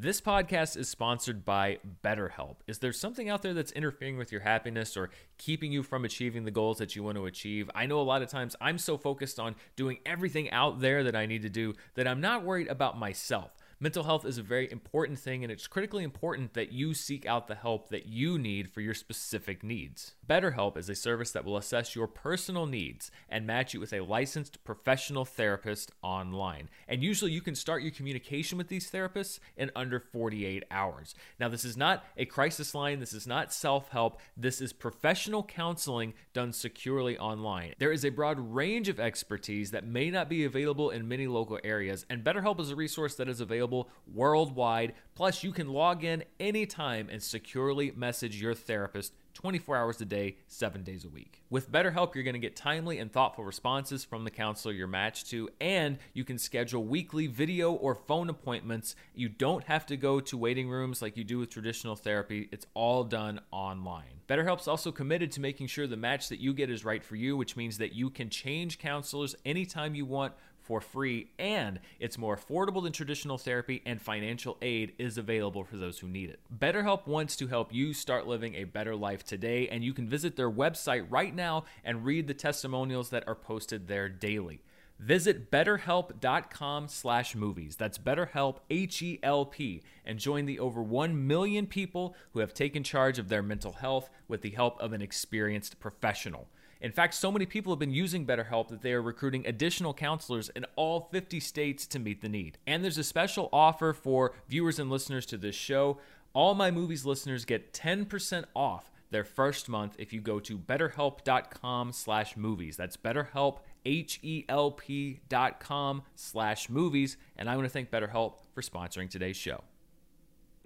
This 0.02 0.18
podcast 0.18 0.78
is 0.78 0.88
sponsored 0.88 1.44
by 1.44 1.76
BetterHelp. 2.02 2.56
Is 2.66 2.78
there 2.78 2.90
something 2.90 3.28
out 3.28 3.42
there 3.42 3.52
that's 3.52 3.70
interfering 3.72 4.16
with 4.16 4.32
your 4.32 4.40
happiness 4.40 4.96
or 4.96 5.10
keeping 5.36 5.72
you 5.72 5.82
from 5.82 6.06
achieving 6.06 6.44
the 6.44 6.50
goals 6.50 6.78
that 6.78 6.96
you 6.96 7.02
want 7.02 7.18
to 7.18 7.26
achieve? 7.26 7.70
I 7.74 7.84
know 7.84 8.00
a 8.00 8.02
lot 8.02 8.22
of 8.22 8.30
times 8.30 8.56
I'm 8.62 8.78
so 8.78 8.96
focused 8.96 9.38
on 9.38 9.56
doing 9.76 9.98
everything 10.06 10.50
out 10.52 10.80
there 10.80 11.04
that 11.04 11.14
I 11.14 11.26
need 11.26 11.42
to 11.42 11.50
do 11.50 11.74
that 11.96 12.08
I'm 12.08 12.22
not 12.22 12.44
worried 12.44 12.68
about 12.68 12.98
myself. 12.98 13.54
Mental 13.82 14.04
health 14.04 14.26
is 14.26 14.36
a 14.36 14.42
very 14.42 14.70
important 14.70 15.18
thing, 15.18 15.42
and 15.42 15.50
it's 15.50 15.66
critically 15.66 16.04
important 16.04 16.52
that 16.52 16.70
you 16.70 16.92
seek 16.92 17.24
out 17.24 17.48
the 17.48 17.54
help 17.54 17.88
that 17.88 18.04
you 18.04 18.38
need 18.38 18.68
for 18.68 18.82
your 18.82 18.92
specific 18.92 19.64
needs. 19.64 20.12
BetterHelp 20.28 20.76
is 20.76 20.90
a 20.90 20.94
service 20.94 21.30
that 21.30 21.46
will 21.46 21.56
assess 21.56 21.96
your 21.96 22.06
personal 22.06 22.66
needs 22.66 23.10
and 23.26 23.46
match 23.46 23.72
you 23.72 23.80
with 23.80 23.94
a 23.94 24.02
licensed 24.02 24.62
professional 24.64 25.24
therapist 25.24 25.92
online. 26.02 26.68
And 26.88 27.02
usually 27.02 27.32
you 27.32 27.40
can 27.40 27.54
start 27.54 27.82
your 27.82 27.90
communication 27.90 28.58
with 28.58 28.68
these 28.68 28.90
therapists 28.90 29.40
in 29.56 29.70
under 29.74 29.98
48 29.98 30.62
hours. 30.70 31.14
Now, 31.38 31.48
this 31.48 31.64
is 31.64 31.78
not 31.78 32.04
a 32.18 32.26
crisis 32.26 32.74
line, 32.74 33.00
this 33.00 33.14
is 33.14 33.26
not 33.26 33.50
self 33.50 33.88
help, 33.88 34.20
this 34.36 34.60
is 34.60 34.74
professional 34.74 35.42
counseling 35.42 36.12
done 36.34 36.52
securely 36.52 37.16
online. 37.16 37.72
There 37.78 37.92
is 37.92 38.04
a 38.04 38.10
broad 38.10 38.38
range 38.38 38.90
of 38.90 39.00
expertise 39.00 39.70
that 39.70 39.86
may 39.86 40.10
not 40.10 40.28
be 40.28 40.44
available 40.44 40.90
in 40.90 41.08
many 41.08 41.26
local 41.26 41.58
areas, 41.64 42.04
and 42.10 42.22
BetterHelp 42.22 42.60
is 42.60 42.70
a 42.70 42.76
resource 42.76 43.14
that 43.14 43.30
is 43.30 43.40
available 43.40 43.69
worldwide. 44.12 44.94
Plus, 45.14 45.42
you 45.44 45.52
can 45.52 45.68
log 45.68 46.04
in 46.04 46.24
anytime 46.38 47.08
and 47.10 47.22
securely 47.22 47.92
message 47.96 48.40
your 48.40 48.54
therapist 48.54 49.12
24 49.34 49.76
hours 49.76 50.00
a 50.00 50.04
day, 50.04 50.36
7 50.48 50.82
days 50.82 51.04
a 51.04 51.08
week. 51.08 51.42
With 51.50 51.70
BetterHelp, 51.70 52.14
you're 52.14 52.24
going 52.24 52.34
to 52.34 52.40
get 52.40 52.56
timely 52.56 52.98
and 52.98 53.10
thoughtful 53.10 53.44
responses 53.44 54.04
from 54.04 54.24
the 54.24 54.30
counselor 54.30 54.74
you're 54.74 54.86
matched 54.86 55.30
to, 55.30 55.48
and 55.60 55.98
you 56.12 56.24
can 56.24 56.38
schedule 56.38 56.84
weekly 56.84 57.26
video 57.26 57.72
or 57.72 57.94
phone 57.94 58.28
appointments. 58.28 58.96
You 59.14 59.28
don't 59.28 59.64
have 59.64 59.86
to 59.86 59.96
go 59.96 60.20
to 60.20 60.36
waiting 60.36 60.68
rooms 60.68 61.00
like 61.00 61.16
you 61.16 61.24
do 61.24 61.38
with 61.38 61.50
traditional 61.50 61.96
therapy, 61.96 62.48
it's 62.52 62.66
all 62.74 63.04
done 63.04 63.40
online. 63.50 64.20
BetterHelp's 64.28 64.68
also 64.68 64.92
committed 64.92 65.32
to 65.32 65.40
making 65.40 65.66
sure 65.66 65.86
the 65.86 65.96
match 65.96 66.28
that 66.28 66.38
you 66.38 66.52
get 66.52 66.70
is 66.70 66.84
right 66.84 67.02
for 67.02 67.16
you, 67.16 67.36
which 67.36 67.56
means 67.56 67.78
that 67.78 67.94
you 67.94 68.10
can 68.10 68.30
change 68.30 68.78
counselors 68.78 69.34
anytime 69.44 69.94
you 69.94 70.04
want 70.04 70.34
for 70.70 70.80
free, 70.80 71.26
and 71.36 71.80
it's 71.98 72.16
more 72.16 72.36
affordable 72.36 72.80
than 72.80 72.92
traditional 72.92 73.36
therapy, 73.36 73.82
and 73.84 74.00
financial 74.00 74.56
aid 74.62 74.92
is 74.98 75.18
available 75.18 75.64
for 75.64 75.76
those 75.76 75.98
who 75.98 76.06
need 76.06 76.30
it. 76.30 76.38
BetterHelp 76.56 77.08
wants 77.08 77.34
to 77.34 77.48
help 77.48 77.74
you 77.74 77.92
start 77.92 78.28
living 78.28 78.54
a 78.54 78.62
better 78.62 78.94
life 78.94 79.24
today, 79.24 79.66
and 79.66 79.82
you 79.82 79.92
can 79.92 80.08
visit 80.08 80.36
their 80.36 80.48
website 80.48 81.04
right 81.10 81.34
now 81.34 81.64
and 81.82 82.04
read 82.04 82.28
the 82.28 82.34
testimonials 82.34 83.10
that 83.10 83.26
are 83.26 83.34
posted 83.34 83.88
there 83.88 84.08
daily. 84.08 84.62
Visit 85.00 85.50
betterhelp.com 85.50 86.86
slash 86.86 87.34
movies. 87.34 87.74
That's 87.74 87.98
betterhelp, 87.98 88.58
H-E-L-P, 88.70 89.82
and 90.04 90.20
join 90.20 90.46
the 90.46 90.60
over 90.60 90.80
1 90.84 91.26
million 91.26 91.66
people 91.66 92.14
who 92.32 92.38
have 92.38 92.54
taken 92.54 92.84
charge 92.84 93.18
of 93.18 93.28
their 93.28 93.42
mental 93.42 93.72
health 93.72 94.08
with 94.28 94.42
the 94.42 94.50
help 94.50 94.80
of 94.80 94.92
an 94.92 95.02
experienced 95.02 95.80
professional. 95.80 96.46
In 96.80 96.92
fact, 96.92 97.14
so 97.14 97.30
many 97.30 97.44
people 97.44 97.72
have 97.72 97.78
been 97.78 97.90
using 97.90 98.26
BetterHelp 98.26 98.68
that 98.68 98.80
they 98.80 98.92
are 98.92 99.02
recruiting 99.02 99.46
additional 99.46 99.92
counselors 99.92 100.48
in 100.50 100.64
all 100.76 101.08
50 101.12 101.38
states 101.40 101.86
to 101.88 101.98
meet 101.98 102.22
the 102.22 102.28
need. 102.28 102.58
And 102.66 102.82
there's 102.82 102.98
a 102.98 103.04
special 103.04 103.50
offer 103.52 103.92
for 103.92 104.32
viewers 104.48 104.78
and 104.78 104.90
listeners 104.90 105.26
to 105.26 105.36
this 105.36 105.54
show. 105.54 105.98
All 106.32 106.54
my 106.54 106.70
movies 106.70 107.04
listeners 107.04 107.44
get 107.44 107.72
10% 107.74 108.44
off 108.54 108.90
their 109.10 109.24
first 109.24 109.68
month 109.68 109.96
if 109.98 110.12
you 110.12 110.20
go 110.20 110.40
to 110.40 110.56
betterhelp.com 110.56 111.92
slash 111.92 112.36
movies. 112.36 112.76
That's 112.76 112.96
betterhelp, 112.96 113.58
H-E-L-P 113.84 115.20
dot 115.28 115.60
com 115.60 116.02
slash 116.14 116.68
movies. 116.68 117.16
And 117.36 117.50
I 117.50 117.56
want 117.56 117.66
to 117.66 117.72
thank 117.72 117.90
BetterHelp 117.90 118.34
for 118.54 118.62
sponsoring 118.62 119.10
today's 119.10 119.36
show. 119.36 119.62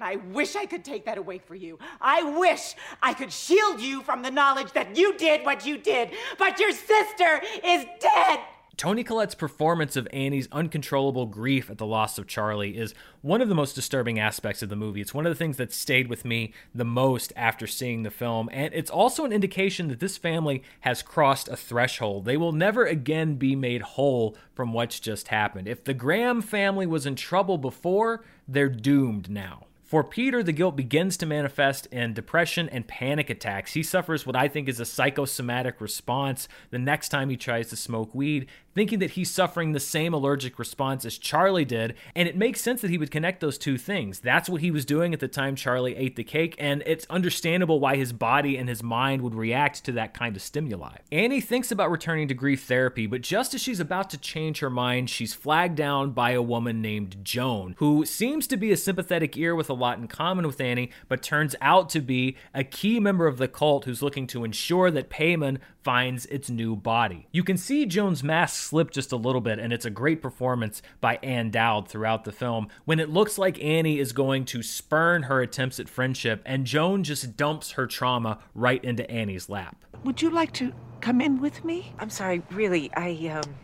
I 0.00 0.16
wish 0.16 0.56
I 0.56 0.66
could 0.66 0.84
take 0.84 1.06
that 1.06 1.18
away 1.18 1.38
for 1.38 1.54
you. 1.54 1.78
I 2.00 2.36
wish 2.36 2.74
I 3.00 3.14
could 3.14 3.32
shield 3.32 3.80
you 3.80 4.02
from 4.02 4.22
the 4.22 4.30
knowledge 4.30 4.72
that 4.72 4.96
you 4.96 5.16
did 5.16 5.44
what 5.44 5.64
you 5.64 5.78
did, 5.78 6.10
but 6.36 6.58
your 6.58 6.72
sister 6.72 7.40
is 7.64 7.86
dead. 8.00 8.40
Toni 8.76 9.04
Collette's 9.04 9.36
performance 9.36 9.94
of 9.94 10.08
Annie's 10.12 10.48
uncontrollable 10.50 11.26
grief 11.26 11.70
at 11.70 11.78
the 11.78 11.86
loss 11.86 12.18
of 12.18 12.26
Charlie 12.26 12.76
is 12.76 12.92
one 13.22 13.40
of 13.40 13.48
the 13.48 13.54
most 13.54 13.74
disturbing 13.74 14.18
aspects 14.18 14.64
of 14.64 14.68
the 14.68 14.74
movie. 14.74 15.00
It's 15.00 15.14
one 15.14 15.26
of 15.26 15.30
the 15.30 15.38
things 15.38 15.58
that 15.58 15.72
stayed 15.72 16.08
with 16.08 16.24
me 16.24 16.52
the 16.74 16.84
most 16.84 17.32
after 17.36 17.68
seeing 17.68 18.02
the 18.02 18.10
film, 18.10 18.50
and 18.52 18.74
it's 18.74 18.90
also 18.90 19.24
an 19.24 19.32
indication 19.32 19.86
that 19.88 20.00
this 20.00 20.16
family 20.16 20.64
has 20.80 21.02
crossed 21.02 21.48
a 21.48 21.56
threshold. 21.56 22.24
They 22.24 22.36
will 22.36 22.50
never 22.50 22.84
again 22.84 23.36
be 23.36 23.54
made 23.54 23.82
whole 23.82 24.36
from 24.54 24.72
what's 24.72 24.98
just 24.98 25.28
happened. 25.28 25.68
If 25.68 25.84
the 25.84 25.94
Graham 25.94 26.42
family 26.42 26.86
was 26.86 27.06
in 27.06 27.14
trouble 27.14 27.58
before, 27.58 28.24
they're 28.48 28.68
doomed 28.68 29.30
now. 29.30 29.66
For 29.94 30.02
Peter, 30.02 30.42
the 30.42 30.50
guilt 30.50 30.74
begins 30.74 31.16
to 31.18 31.24
manifest 31.24 31.86
in 31.92 32.14
depression 32.14 32.68
and 32.68 32.84
panic 32.84 33.30
attacks. 33.30 33.74
He 33.74 33.84
suffers 33.84 34.26
what 34.26 34.34
I 34.34 34.48
think 34.48 34.68
is 34.68 34.80
a 34.80 34.84
psychosomatic 34.84 35.80
response 35.80 36.48
the 36.70 36.80
next 36.80 37.10
time 37.10 37.30
he 37.30 37.36
tries 37.36 37.68
to 37.68 37.76
smoke 37.76 38.12
weed, 38.12 38.48
thinking 38.74 38.98
that 38.98 39.12
he's 39.12 39.30
suffering 39.30 39.70
the 39.70 39.78
same 39.78 40.12
allergic 40.12 40.58
response 40.58 41.04
as 41.04 41.16
Charlie 41.16 41.64
did. 41.64 41.94
And 42.16 42.28
it 42.28 42.36
makes 42.36 42.60
sense 42.60 42.80
that 42.80 42.90
he 42.90 42.98
would 42.98 43.12
connect 43.12 43.40
those 43.40 43.56
two 43.56 43.78
things. 43.78 44.18
That's 44.18 44.48
what 44.48 44.62
he 44.62 44.72
was 44.72 44.84
doing 44.84 45.14
at 45.14 45.20
the 45.20 45.28
time 45.28 45.54
Charlie 45.54 45.94
ate 45.94 46.16
the 46.16 46.24
cake, 46.24 46.56
and 46.58 46.82
it's 46.86 47.06
understandable 47.08 47.78
why 47.78 47.94
his 47.94 48.12
body 48.12 48.56
and 48.56 48.68
his 48.68 48.82
mind 48.82 49.22
would 49.22 49.36
react 49.36 49.84
to 49.84 49.92
that 49.92 50.12
kind 50.12 50.34
of 50.34 50.42
stimuli. 50.42 50.96
Annie 51.12 51.40
thinks 51.40 51.70
about 51.70 51.92
returning 51.92 52.26
to 52.26 52.34
grief 52.34 52.64
therapy, 52.64 53.06
but 53.06 53.20
just 53.20 53.54
as 53.54 53.60
she's 53.60 53.78
about 53.78 54.10
to 54.10 54.18
change 54.18 54.58
her 54.58 54.70
mind, 54.70 55.08
she's 55.08 55.34
flagged 55.34 55.76
down 55.76 56.10
by 56.10 56.32
a 56.32 56.42
woman 56.42 56.82
named 56.82 57.18
Joan, 57.22 57.76
who 57.78 58.04
seems 58.04 58.48
to 58.48 58.56
be 58.56 58.72
a 58.72 58.76
sympathetic 58.76 59.36
ear 59.36 59.54
with 59.54 59.70
a 59.70 59.83
lot 59.84 59.98
in 59.98 60.08
common 60.08 60.46
with 60.46 60.60
Annie, 60.60 60.90
but 61.08 61.22
turns 61.22 61.54
out 61.60 61.90
to 61.90 62.00
be 62.00 62.36
a 62.54 62.64
key 62.64 62.98
member 62.98 63.26
of 63.26 63.36
the 63.36 63.48
cult 63.48 63.84
who's 63.84 64.02
looking 64.02 64.26
to 64.28 64.44
ensure 64.44 64.90
that 64.90 65.10
Paimon 65.10 65.58
finds 65.82 66.24
its 66.26 66.48
new 66.48 66.74
body. 66.74 67.28
You 67.30 67.44
can 67.44 67.58
see 67.58 67.84
Joan's 67.84 68.24
mask 68.24 68.56
slip 68.56 68.90
just 68.90 69.12
a 69.12 69.16
little 69.16 69.42
bit, 69.42 69.58
and 69.58 69.72
it's 69.72 69.84
a 69.84 69.90
great 69.90 70.22
performance 70.22 70.80
by 71.00 71.16
Ann 71.22 71.50
Dowd 71.50 71.88
throughout 71.88 72.24
the 72.24 72.32
film 72.32 72.68
when 72.86 72.98
it 72.98 73.10
looks 73.10 73.36
like 73.36 73.62
Annie 73.62 73.98
is 73.98 74.12
going 74.12 74.46
to 74.46 74.62
spurn 74.62 75.24
her 75.24 75.42
attempts 75.42 75.78
at 75.78 75.88
friendship, 75.88 76.40
and 76.46 76.64
Joan 76.64 77.04
just 77.04 77.36
dumps 77.36 77.72
her 77.72 77.86
trauma 77.86 78.38
right 78.54 78.82
into 78.82 79.08
Annie's 79.10 79.50
lap. 79.50 79.76
Would 80.04 80.22
you 80.22 80.30
like 80.30 80.52
to 80.54 80.72
come 81.02 81.20
in 81.20 81.40
with 81.40 81.64
me? 81.64 81.92
I'm 81.98 82.10
sorry, 82.10 82.42
really, 82.50 82.90
I, 82.94 83.40
um, 83.42 83.54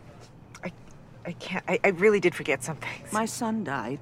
I, 0.63 0.71
I 1.25 1.31
can't, 1.33 1.65
I, 1.67 1.79
I 1.83 1.87
really 1.89 2.19
did 2.19 2.35
forget 2.35 2.63
something. 2.63 2.89
My 3.11 3.25
son 3.25 3.63
died. 3.63 3.99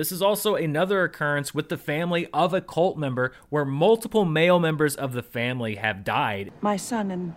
This 0.00 0.12
is 0.12 0.22
also 0.22 0.54
another 0.54 1.04
occurrence 1.04 1.52
with 1.52 1.68
the 1.68 1.76
family 1.76 2.26
of 2.32 2.54
a 2.54 2.62
cult 2.62 2.96
member 2.96 3.34
where 3.50 3.66
multiple 3.66 4.24
male 4.24 4.58
members 4.58 4.96
of 4.96 5.12
the 5.12 5.22
family 5.22 5.74
have 5.74 6.04
died. 6.04 6.54
My 6.62 6.78
son 6.78 7.10
and 7.10 7.34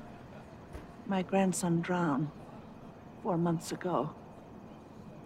my 1.06 1.24
grandson 1.24 1.82
drowned 1.82 2.30
four 3.22 3.38
months 3.38 3.74
ago. 3.74 4.12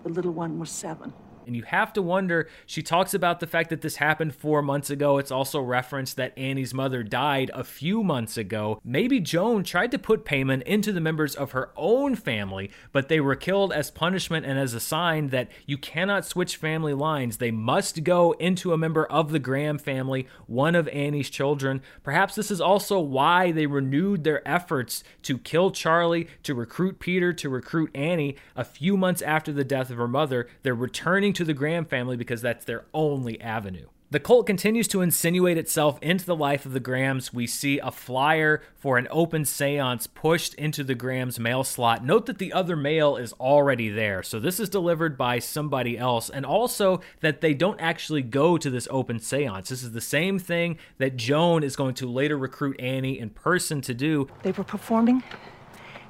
The 0.01 0.09
little 0.09 0.31
one 0.31 0.57
was 0.57 0.71
seven. 0.71 1.13
And 1.47 1.55
you 1.55 1.63
have 1.63 1.93
to 1.93 2.01
wonder, 2.01 2.49
she 2.65 2.83
talks 2.83 3.13
about 3.13 3.39
the 3.39 3.47
fact 3.47 3.69
that 3.69 3.81
this 3.81 3.95
happened 3.95 4.35
four 4.35 4.61
months 4.61 4.89
ago. 4.89 5.17
It's 5.17 5.31
also 5.31 5.61
referenced 5.61 6.17
that 6.17 6.37
Annie's 6.37 6.73
mother 6.73 7.03
died 7.03 7.49
a 7.53 7.63
few 7.63 8.03
months 8.03 8.37
ago. 8.37 8.81
Maybe 8.83 9.19
Joan 9.19 9.63
tried 9.63 9.91
to 9.91 9.99
put 9.99 10.25
Paimon 10.25 10.61
into 10.63 10.91
the 10.91 11.01
members 11.01 11.35
of 11.35 11.51
her 11.51 11.71
own 11.75 12.15
family, 12.15 12.69
but 12.91 13.07
they 13.07 13.21
were 13.21 13.35
killed 13.35 13.71
as 13.71 13.89
punishment 13.89 14.45
and 14.45 14.59
as 14.59 14.73
a 14.73 14.79
sign 14.79 15.27
that 15.29 15.49
you 15.65 15.77
cannot 15.77 16.25
switch 16.25 16.57
family 16.57 16.93
lines. 16.93 17.37
They 17.37 17.51
must 17.51 18.03
go 18.03 18.33
into 18.33 18.73
a 18.73 18.77
member 18.77 19.05
of 19.05 19.31
the 19.31 19.39
Graham 19.39 19.77
family, 19.77 20.27
one 20.47 20.75
of 20.75 20.89
Annie's 20.89 21.29
children. 21.29 21.81
Perhaps 22.03 22.35
this 22.35 22.51
is 22.51 22.59
also 22.59 22.99
why 22.99 23.51
they 23.51 23.65
renewed 23.65 24.25
their 24.25 24.45
efforts 24.47 25.03
to 25.23 25.37
kill 25.37 25.71
Charlie, 25.71 26.27
to 26.43 26.53
recruit 26.53 26.99
Peter, 26.99 27.31
to 27.31 27.49
recruit 27.49 27.89
Annie 27.95 28.35
a 28.55 28.65
few 28.65 28.97
months 28.97 29.21
after 29.21 29.53
the 29.53 29.63
death 29.63 29.89
of 29.89 29.97
her 29.97 30.07
mother. 30.09 30.49
They're 30.63 30.75
returning 30.75 31.33
to 31.37 31.45
the 31.45 31.53
Graham 31.53 31.85
family 31.85 32.17
because 32.17 32.41
that's 32.41 32.65
their 32.65 32.85
only 32.93 33.39
avenue. 33.39 33.87
The 34.09 34.19
cult 34.21 34.47
continues 34.47 34.87
to 34.87 35.01
insinuate 35.01 35.57
itself 35.57 35.99
into 36.01 36.25
the 36.25 36.35
life 36.35 36.65
of 36.65 36.71
the 36.71 36.79
Grahams. 36.79 37.33
We 37.33 37.45
see 37.45 37.77
a 37.77 37.91
flyer 37.91 38.63
for 38.73 38.97
an 38.97 39.07
open 39.11 39.43
seance 39.43 40.07
pushed 40.07 40.53
into 40.53 40.83
the 40.83 40.95
Grahams 40.95 41.39
mail 41.39 41.65
slot. 41.65 42.05
Note 42.05 42.25
that 42.25 42.37
the 42.37 42.53
other 42.53 42.77
mail 42.77 43.17
is 43.17 43.33
already 43.33 43.89
there. 43.89 44.23
So 44.23 44.39
this 44.39 44.61
is 44.61 44.69
delivered 44.69 45.17
by 45.17 45.39
somebody 45.39 45.97
else. 45.97 46.29
And 46.29 46.45
also 46.45 47.01
that 47.19 47.41
they 47.41 47.53
don't 47.53 47.81
actually 47.81 48.21
go 48.21 48.57
to 48.57 48.69
this 48.69 48.87
open 48.89 49.19
seance. 49.19 49.69
This 49.69 49.83
is 49.83 49.91
the 49.91 50.01
same 50.01 50.39
thing 50.39 50.79
that 50.97 51.17
Joan 51.17 51.61
is 51.61 51.75
going 51.75 51.93
to 51.95 52.09
later 52.09 52.37
recruit 52.37 52.79
Annie 52.79 53.19
in 53.19 53.29
person 53.29 53.81
to 53.81 53.93
do. 53.93 54.27
They 54.41 54.53
were 54.53 54.63
performing 54.63 55.21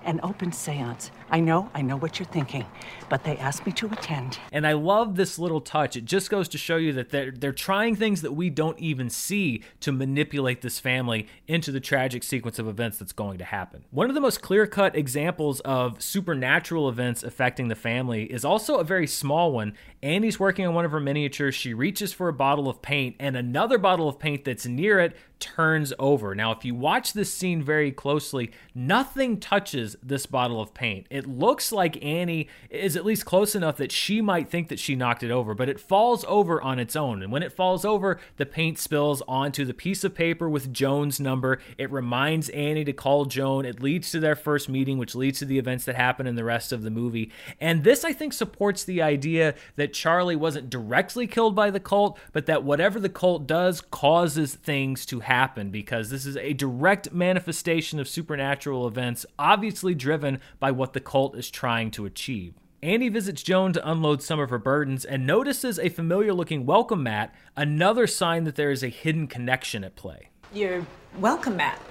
an 0.05 0.19
open 0.21 0.51
seance. 0.51 1.09
I 1.29 1.41
know, 1.41 1.69
I 1.73 1.81
know 1.81 1.97
what 1.97 2.19
you're 2.19 2.27
thinking, 2.27 2.65
but 3.09 3.23
they 3.23 3.37
asked 3.37 3.65
me 3.65 3.71
to 3.73 3.87
attend. 3.87 4.39
And 4.51 4.65
I 4.65 4.73
love 4.73 5.15
this 5.15 5.37
little 5.37 5.59
touch. 5.59 5.97
It 5.97 6.05
just 6.05 6.29
goes 6.29 6.47
to 6.49 6.57
show 6.57 6.77
you 6.77 6.93
that 6.93 7.09
they're 7.09 7.31
they're 7.31 7.51
trying 7.51 7.95
things 7.95 8.21
that 8.21 8.31
we 8.31 8.49
don't 8.49 8.79
even 8.79 9.09
see 9.09 9.63
to 9.81 9.91
manipulate 9.91 10.61
this 10.61 10.79
family 10.79 11.27
into 11.47 11.71
the 11.71 11.79
tragic 11.79 12.23
sequence 12.23 12.59
of 12.59 12.67
events 12.67 12.97
that's 12.97 13.11
going 13.11 13.37
to 13.39 13.43
happen. 13.43 13.83
One 13.91 14.09
of 14.09 14.15
the 14.15 14.21
most 14.21 14.41
clear-cut 14.41 14.95
examples 14.95 15.59
of 15.61 16.01
supernatural 16.01 16.87
events 16.87 17.23
affecting 17.23 17.67
the 17.67 17.75
family 17.75 18.23
is 18.25 18.45
also 18.45 18.77
a 18.77 18.83
very 18.83 19.07
small 19.07 19.51
one. 19.51 19.73
Annie's 20.01 20.39
working 20.39 20.65
on 20.65 20.73
one 20.73 20.85
of 20.85 20.91
her 20.91 20.99
miniatures. 20.99 21.55
She 21.55 21.73
reaches 21.73 22.13
for 22.13 22.29
a 22.29 22.33
bottle 22.33 22.69
of 22.69 22.81
paint, 22.81 23.15
and 23.19 23.35
another 23.35 23.77
bottle 23.77 24.07
of 24.07 24.19
paint 24.19 24.45
that's 24.45 24.65
near 24.65 24.99
it 24.99 25.15
turns 25.39 25.93
over. 25.99 26.33
Now, 26.33 26.51
if 26.51 26.65
you 26.65 26.73
watch 26.73 27.13
this 27.13 27.31
scene 27.31 27.61
very 27.61 27.91
closely, 27.91 28.51
nothing 28.73 29.39
touches 29.39 29.95
this 30.01 30.25
bottle 30.25 30.59
of 30.61 30.73
paint 30.73 31.05
it 31.17 31.27
looks 31.27 31.71
like 31.71 32.03
Annie 32.03 32.47
is 32.69 32.95
at 32.95 33.05
least 33.05 33.25
close 33.25 33.55
enough 33.55 33.77
that 33.77 33.91
she 33.91 34.21
might 34.21 34.49
think 34.49 34.69
that 34.69 34.79
she 34.79 34.95
knocked 34.95 35.23
it 35.23 35.31
over, 35.31 35.53
but 35.53 35.69
it 35.69 35.79
falls 35.79 36.23
over 36.27 36.61
on 36.61 36.79
its 36.79 36.95
own. 36.95 37.21
And 37.21 37.31
when 37.31 37.43
it 37.43 37.51
falls 37.51 37.83
over, 37.83 38.19
the 38.37 38.45
paint 38.45 38.77
spills 38.77 39.21
onto 39.27 39.65
the 39.65 39.73
piece 39.73 40.03
of 40.03 40.15
paper 40.15 40.49
with 40.49 40.71
Joan's 40.71 41.19
number. 41.19 41.59
It 41.77 41.91
reminds 41.91 42.49
Annie 42.49 42.85
to 42.85 42.93
call 42.93 43.25
Joan. 43.25 43.65
It 43.65 43.81
leads 43.81 44.11
to 44.11 44.19
their 44.19 44.35
first 44.35 44.69
meeting, 44.69 44.97
which 44.97 45.15
leads 45.15 45.39
to 45.39 45.45
the 45.45 45.57
events 45.57 45.85
that 45.85 45.95
happen 45.95 46.27
in 46.27 46.35
the 46.35 46.43
rest 46.43 46.71
of 46.71 46.83
the 46.83 46.91
movie. 46.91 47.31
And 47.59 47.83
this, 47.83 48.03
I 48.03 48.13
think, 48.13 48.33
supports 48.33 48.83
the 48.83 49.01
idea 49.01 49.55
that 49.75 49.93
Charlie 49.93 50.35
wasn't 50.35 50.69
directly 50.69 51.27
killed 51.27 51.55
by 51.55 51.71
the 51.71 51.79
cult, 51.79 52.19
but 52.31 52.45
that 52.45 52.63
whatever 52.63 52.99
the 52.99 53.09
cult 53.09 53.47
does 53.47 53.81
causes 53.81 54.55
things 54.55 55.05
to 55.07 55.21
happen 55.21 55.71
because 55.71 56.09
this 56.09 56.25
is 56.25 56.37
a 56.37 56.53
direct 56.53 57.11
manifestation 57.11 57.99
of 57.99 58.07
supernatural 58.07 58.87
events, 58.87 59.25
obviously 59.39 59.95
driven 59.95 60.39
by 60.59 60.71
what 60.71 60.93
the 60.93 60.99
cult 61.07 61.37
is 61.37 61.49
trying 61.49 61.89
to 61.89 62.05
achieve. 62.05 62.53
Annie 62.83 63.07
visits 63.07 63.41
Joan 63.41 63.71
to 63.71 63.89
unload 63.89 64.21
some 64.21 64.41
of 64.41 64.49
her 64.49 64.57
burdens 64.57 65.05
and 65.05 65.25
notices 65.25 65.79
a 65.79 65.87
familiar 65.87 66.33
looking 66.33 66.65
welcome 66.65 67.01
mat, 67.01 67.33
another 67.55 68.07
sign 68.07 68.43
that 68.43 68.55
there 68.55 68.71
is 68.71 68.83
a 68.83 68.89
hidden 68.89 69.25
connection 69.25 69.85
at 69.85 69.95
play. 69.95 70.27
Your 70.53 70.85
welcome 71.17 71.55
mat. 71.55 71.81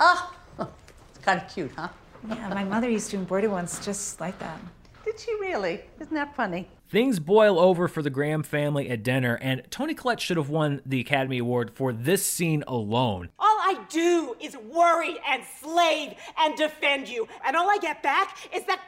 Oh, 0.00 0.34
it's 0.58 1.24
kind 1.24 1.40
of 1.40 1.48
cute, 1.48 1.70
huh? 1.76 1.90
Yeah, 2.28 2.48
my 2.48 2.64
mother 2.64 2.90
used 2.90 3.08
to 3.12 3.18
embroider 3.18 3.50
ones 3.50 3.78
just 3.84 4.20
like 4.20 4.36
that. 4.40 4.58
Did 5.04 5.20
she 5.20 5.34
really? 5.34 5.82
Isn't 6.00 6.14
that 6.14 6.34
funny? 6.34 6.68
Things 6.88 7.18
boil 7.18 7.58
over 7.58 7.88
for 7.88 8.02
the 8.02 8.10
Graham 8.10 8.42
family 8.42 8.88
at 8.88 9.02
dinner, 9.02 9.34
and 9.36 9.62
Toni 9.70 9.94
Collette 9.94 10.20
should 10.20 10.36
have 10.36 10.48
won 10.48 10.80
the 10.86 11.00
Academy 11.00 11.38
Award 11.38 11.70
for 11.74 11.92
this 11.92 12.24
scene 12.24 12.64
alone. 12.66 13.28
All 13.38 13.58
I 13.60 13.84
do 13.90 14.34
is 14.40 14.56
worry 14.56 15.16
and 15.28 15.42
slave 15.60 16.14
and 16.38 16.56
defend 16.56 17.08
you, 17.08 17.28
and 17.44 17.54
all 17.54 17.68
I 17.70 17.78
get 17.82 18.02
back 18.02 18.36
is 18.54 18.64
that 18.64 18.80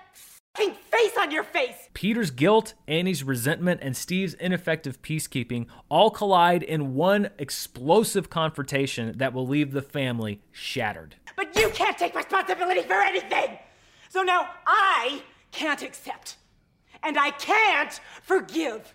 fucking 0.57 0.74
face 0.74 1.12
on 1.18 1.31
your 1.31 1.44
face. 1.44 1.88
Peter's 1.92 2.31
guilt, 2.31 2.74
Annie's 2.88 3.22
resentment, 3.22 3.81
and 3.83 3.96
Steve's 3.96 4.35
ineffective 4.35 5.02
peacekeeping 5.02 5.66
all 5.90 6.11
collide 6.11 6.62
in 6.62 6.94
one 6.94 7.29
explosive 7.38 8.31
confrontation 8.31 9.18
that 9.18 9.35
will 9.35 9.46
leave 9.46 9.72
the 9.72 9.83
family 9.83 10.40
shattered. 10.50 11.16
But 11.37 11.55
you 11.57 11.68
can't 11.70 11.98
take 11.98 12.14
responsibility 12.14 12.83
for 12.83 12.94
anything! 12.94 13.59
So 14.09 14.22
now 14.22 14.48
I 14.66 15.22
can't 15.57 15.83
accept. 15.83 16.37
And 17.03 17.19
I 17.19 17.31
can't 17.31 17.99
forgive. 18.23 18.95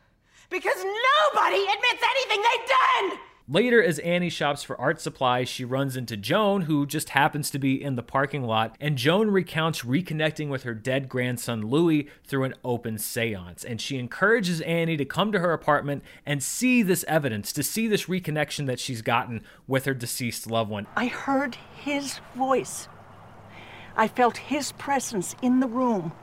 Because 0.50 0.78
nobody 0.78 1.64
admits 1.64 2.04
anything 2.04 2.42
they've 2.42 2.70
done! 2.70 3.20
Later, 3.48 3.84
as 3.84 4.00
Annie 4.00 4.30
shops 4.30 4.64
for 4.64 4.80
art 4.80 5.02
supplies, 5.02 5.50
she 5.50 5.66
runs 5.66 5.98
into 5.98 6.16
Joan, 6.16 6.62
who 6.62 6.86
just 6.86 7.10
happens 7.10 7.50
to 7.52 7.60
be 7.60 7.82
in 7.82 7.96
the 7.96 8.04
parking 8.04 8.44
lot, 8.44 8.78
and 8.80 8.98
Joan 8.98 9.32
recounts 9.32 9.82
reconnecting 9.82 10.50
with 10.50 10.64
her 10.64 10.74
dead 10.74 11.10
grandson 11.10 11.68
Louis 11.68 12.08
through 12.24 12.44
an 12.44 12.54
open 12.64 12.98
seance. 12.98 13.66
And 13.66 13.82
she 13.82 13.98
encourages 13.98 14.62
Annie 14.62 14.98
to 14.98 15.06
come 15.06 15.32
to 15.32 15.40
her 15.40 15.52
apartment 15.52 16.04
and 16.26 16.44
see 16.44 16.82
this 16.82 17.04
evidence, 17.08 17.52
to 17.54 17.64
see 17.64 17.88
this 17.88 18.06
reconnection 18.06 18.68
that 18.68 18.80
she's 18.80 19.02
gotten 19.02 19.44
with 19.68 19.86
her 19.86 19.94
deceased 19.94 20.50
loved 20.50 20.70
one. 20.70 20.88
I 20.96 21.08
heard 21.08 21.58
his 21.76 22.20
voice. 22.36 22.88
I 23.98 24.08
felt 24.08 24.38
his 24.38 24.72
presence 24.74 25.36
in 25.42 25.60
the 25.60 25.68
room. 25.68 26.14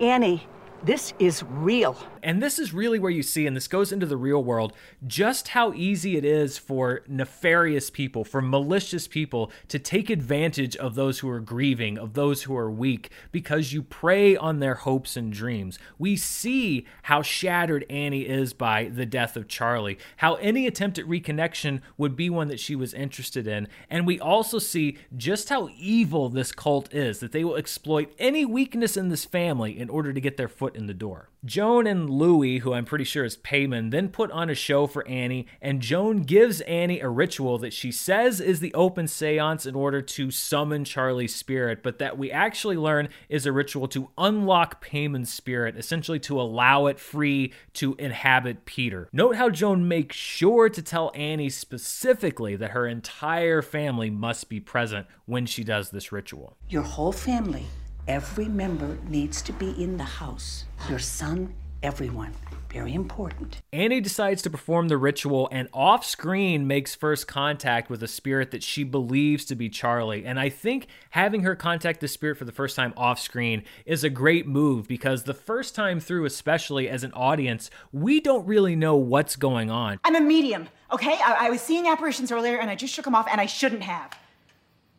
Annie, 0.00 0.46
this 0.84 1.12
is 1.18 1.42
real. 1.42 1.96
And 2.22 2.42
this 2.42 2.58
is 2.58 2.72
really 2.72 2.98
where 2.98 3.10
you 3.10 3.22
see, 3.22 3.46
and 3.46 3.56
this 3.56 3.68
goes 3.68 3.92
into 3.92 4.06
the 4.06 4.16
real 4.16 4.42
world, 4.42 4.72
just 5.06 5.48
how 5.48 5.72
easy 5.72 6.16
it 6.16 6.24
is 6.24 6.58
for 6.58 7.02
nefarious 7.06 7.90
people, 7.90 8.24
for 8.24 8.40
malicious 8.40 9.08
people 9.08 9.50
to 9.68 9.78
take 9.78 10.10
advantage 10.10 10.76
of 10.76 10.94
those 10.94 11.20
who 11.20 11.28
are 11.28 11.40
grieving, 11.40 11.98
of 11.98 12.14
those 12.14 12.44
who 12.44 12.56
are 12.56 12.70
weak, 12.70 13.10
because 13.32 13.72
you 13.72 13.82
prey 13.82 14.36
on 14.36 14.60
their 14.60 14.74
hopes 14.74 15.16
and 15.16 15.32
dreams. 15.32 15.78
We 15.98 16.16
see 16.16 16.86
how 17.04 17.22
shattered 17.22 17.86
Annie 17.88 18.26
is 18.26 18.52
by 18.52 18.84
the 18.84 19.06
death 19.06 19.36
of 19.36 19.48
Charlie, 19.48 19.98
how 20.18 20.34
any 20.36 20.66
attempt 20.66 20.98
at 20.98 21.06
reconnection 21.06 21.80
would 21.96 22.16
be 22.16 22.30
one 22.30 22.48
that 22.48 22.60
she 22.60 22.74
was 22.74 22.94
interested 22.94 23.46
in. 23.46 23.68
And 23.90 24.06
we 24.06 24.20
also 24.20 24.58
see 24.58 24.98
just 25.16 25.48
how 25.48 25.68
evil 25.78 26.28
this 26.28 26.52
cult 26.52 26.92
is, 26.94 27.20
that 27.20 27.32
they 27.32 27.44
will 27.44 27.56
exploit 27.56 28.12
any 28.18 28.44
weakness 28.44 28.96
in 28.96 29.08
this 29.08 29.24
family 29.24 29.78
in 29.78 29.88
order 29.90 30.12
to 30.12 30.20
get 30.20 30.36
their 30.36 30.48
foot 30.48 30.76
in 30.76 30.86
the 30.86 30.94
door. 30.94 31.28
Joan 31.44 31.86
and 31.86 32.07
Louie, 32.08 32.58
who 32.58 32.72
I'm 32.72 32.84
pretty 32.84 33.04
sure 33.04 33.24
is 33.24 33.36
Paimon, 33.36 33.90
then 33.90 34.08
put 34.08 34.30
on 34.30 34.50
a 34.50 34.54
show 34.54 34.86
for 34.86 35.06
Annie, 35.06 35.46
and 35.60 35.80
Joan 35.80 36.22
gives 36.22 36.60
Annie 36.62 37.00
a 37.00 37.08
ritual 37.08 37.58
that 37.58 37.72
she 37.72 37.92
says 37.92 38.40
is 38.40 38.60
the 38.60 38.74
open 38.74 39.06
seance 39.06 39.66
in 39.66 39.74
order 39.74 40.00
to 40.02 40.30
summon 40.30 40.84
Charlie's 40.84 41.34
spirit, 41.34 41.82
but 41.82 41.98
that 41.98 42.18
we 42.18 42.30
actually 42.30 42.76
learn 42.76 43.08
is 43.28 43.46
a 43.46 43.52
ritual 43.52 43.88
to 43.88 44.10
unlock 44.18 44.84
Paimon's 44.84 45.32
spirit, 45.32 45.76
essentially 45.76 46.18
to 46.20 46.40
allow 46.40 46.86
it 46.86 46.98
free 46.98 47.52
to 47.74 47.94
inhabit 47.98 48.64
Peter. 48.64 49.08
Note 49.12 49.36
how 49.36 49.50
Joan 49.50 49.86
makes 49.86 50.16
sure 50.16 50.68
to 50.68 50.82
tell 50.82 51.12
Annie 51.14 51.50
specifically 51.50 52.56
that 52.56 52.70
her 52.70 52.86
entire 52.86 53.62
family 53.62 54.10
must 54.10 54.48
be 54.48 54.60
present 54.60 55.06
when 55.26 55.46
she 55.46 55.64
does 55.64 55.90
this 55.90 56.12
ritual. 56.12 56.56
Your 56.68 56.82
whole 56.82 57.12
family, 57.12 57.66
every 58.06 58.46
member 58.46 58.98
needs 59.08 59.42
to 59.42 59.52
be 59.52 59.70
in 59.82 59.96
the 59.96 60.04
house. 60.04 60.64
Your 60.88 60.98
son, 60.98 61.54
everyone. 61.82 62.32
Very 62.70 62.92
important. 62.92 63.62
Annie 63.72 64.00
decides 64.00 64.42
to 64.42 64.50
perform 64.50 64.88
the 64.88 64.98
ritual 64.98 65.48
and 65.50 65.68
off 65.72 66.04
screen 66.04 66.66
makes 66.66 66.94
first 66.94 67.26
contact 67.26 67.88
with 67.88 68.02
a 68.02 68.08
spirit 68.08 68.50
that 68.50 68.62
she 68.62 68.84
believes 68.84 69.46
to 69.46 69.54
be 69.54 69.70
Charlie. 69.70 70.26
And 70.26 70.38
I 70.38 70.50
think 70.50 70.86
having 71.10 71.42
her 71.42 71.56
contact 71.56 72.00
the 72.00 72.08
spirit 72.08 72.36
for 72.36 72.44
the 72.44 72.52
first 72.52 72.76
time 72.76 72.92
off 72.94 73.18
screen 73.18 73.62
is 73.86 74.04
a 74.04 74.10
great 74.10 74.46
move 74.46 74.86
because 74.86 75.22
the 75.22 75.32
first 75.32 75.74
time 75.74 75.98
through, 75.98 76.26
especially 76.26 76.90
as 76.90 77.04
an 77.04 77.12
audience, 77.14 77.70
we 77.90 78.20
don't 78.20 78.46
really 78.46 78.76
know 78.76 78.96
what's 78.96 79.36
going 79.36 79.70
on. 79.70 79.98
I'm 80.04 80.16
a 80.16 80.20
medium, 80.20 80.68
okay? 80.92 81.18
I, 81.24 81.46
I 81.46 81.50
was 81.50 81.62
seeing 81.62 81.86
apparitions 81.86 82.30
earlier 82.30 82.58
and 82.58 82.68
I 82.68 82.74
just 82.74 82.92
shook 82.92 83.06
them 83.06 83.14
off 83.14 83.28
and 83.30 83.40
I 83.40 83.46
shouldn't 83.46 83.82
have. 83.82 84.12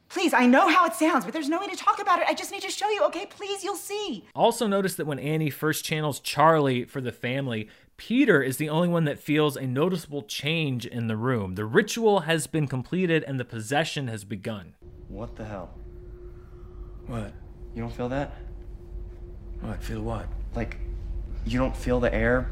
Please, 0.10 0.34
I 0.34 0.47
know 0.47 0.68
how 0.68 0.88
it 0.88 0.95
sounds, 0.95 1.24
but 1.24 1.34
there's 1.34 1.49
no 1.49 1.60
way 1.60 1.68
to 1.68 1.76
talk 1.76 2.01
about 2.01 2.20
it. 2.20 2.26
I 2.28 2.34
just 2.34 2.51
need 2.51 2.64
to 2.64 2.72
show 2.72 2.89
you, 2.89 3.03
okay? 3.05 3.28
Please, 3.28 3.64
you'll 3.64 3.76
see. 3.76 4.26
Also, 4.34 4.66
notice 4.66 4.95
that 4.95 5.05
when 5.05 5.20
Annie 5.20 5.51
first 5.51 5.86
channels 5.86 6.20
Charlie 6.20 6.84
for 6.84 6.99
the 6.99 7.12
family, 7.12 7.70
Peter 7.95 8.41
is 8.41 8.57
the 8.57 8.70
only 8.70 8.88
one 8.88 9.03
that 9.03 9.20
feels 9.20 9.55
a 9.55 9.68
noticeable 9.68 10.24
change 10.24 10.88
in 10.88 11.07
the 11.07 11.16
room. 11.16 11.53
The 11.53 11.66
ritual 11.66 12.22
has 12.22 12.47
been 12.47 12.68
completed 12.68 13.24
and 13.26 13.39
the 13.39 13.45
possession 13.45 14.07
has 14.07 14.24
begun. 14.24 14.74
What 15.10 15.36
the 15.36 15.45
hell? 15.45 15.76
What? 17.05 17.32
You 17.76 17.84
don't 17.84 17.93
feel 17.93 18.10
that? 18.10 18.34
What? 19.62 19.84
Feel 19.84 20.01
what? 20.01 20.28
Like, 20.55 20.78
you 21.45 21.60
don't 21.60 21.78
feel 21.78 21.99
the 21.99 22.12
air 22.14 22.49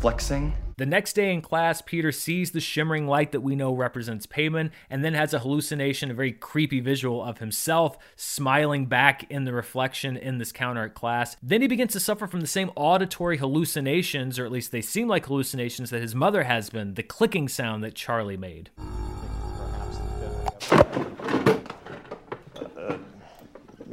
flexing? 0.00 0.52
The 0.76 0.86
next 0.86 1.12
day 1.12 1.32
in 1.32 1.40
class, 1.40 1.80
Peter 1.82 2.10
sees 2.10 2.50
the 2.50 2.60
shimmering 2.60 3.06
light 3.06 3.30
that 3.30 3.42
we 3.42 3.54
know 3.54 3.72
represents 3.72 4.26
Paimon 4.26 4.70
and 4.90 5.04
then 5.04 5.14
has 5.14 5.32
a 5.32 5.38
hallucination, 5.38 6.10
a 6.10 6.14
very 6.14 6.32
creepy 6.32 6.80
visual 6.80 7.22
of 7.22 7.38
himself 7.38 7.96
smiling 8.16 8.86
back 8.86 9.30
in 9.30 9.44
the 9.44 9.52
reflection 9.52 10.16
in 10.16 10.38
this 10.38 10.50
counter 10.50 10.84
at 10.84 10.94
class. 10.94 11.36
Then 11.40 11.62
he 11.62 11.68
begins 11.68 11.92
to 11.92 12.00
suffer 12.00 12.26
from 12.26 12.40
the 12.40 12.46
same 12.48 12.72
auditory 12.74 13.38
hallucinations, 13.38 14.38
or 14.38 14.44
at 14.44 14.52
least 14.52 14.72
they 14.72 14.82
seem 14.82 15.06
like 15.06 15.26
hallucinations, 15.26 15.90
that 15.90 16.02
his 16.02 16.14
mother 16.14 16.42
has 16.42 16.70
been 16.70 16.94
the 16.94 17.02
clicking 17.04 17.48
sound 17.48 17.84
that 17.84 17.94
Charlie 17.94 18.36
made. 18.36 18.70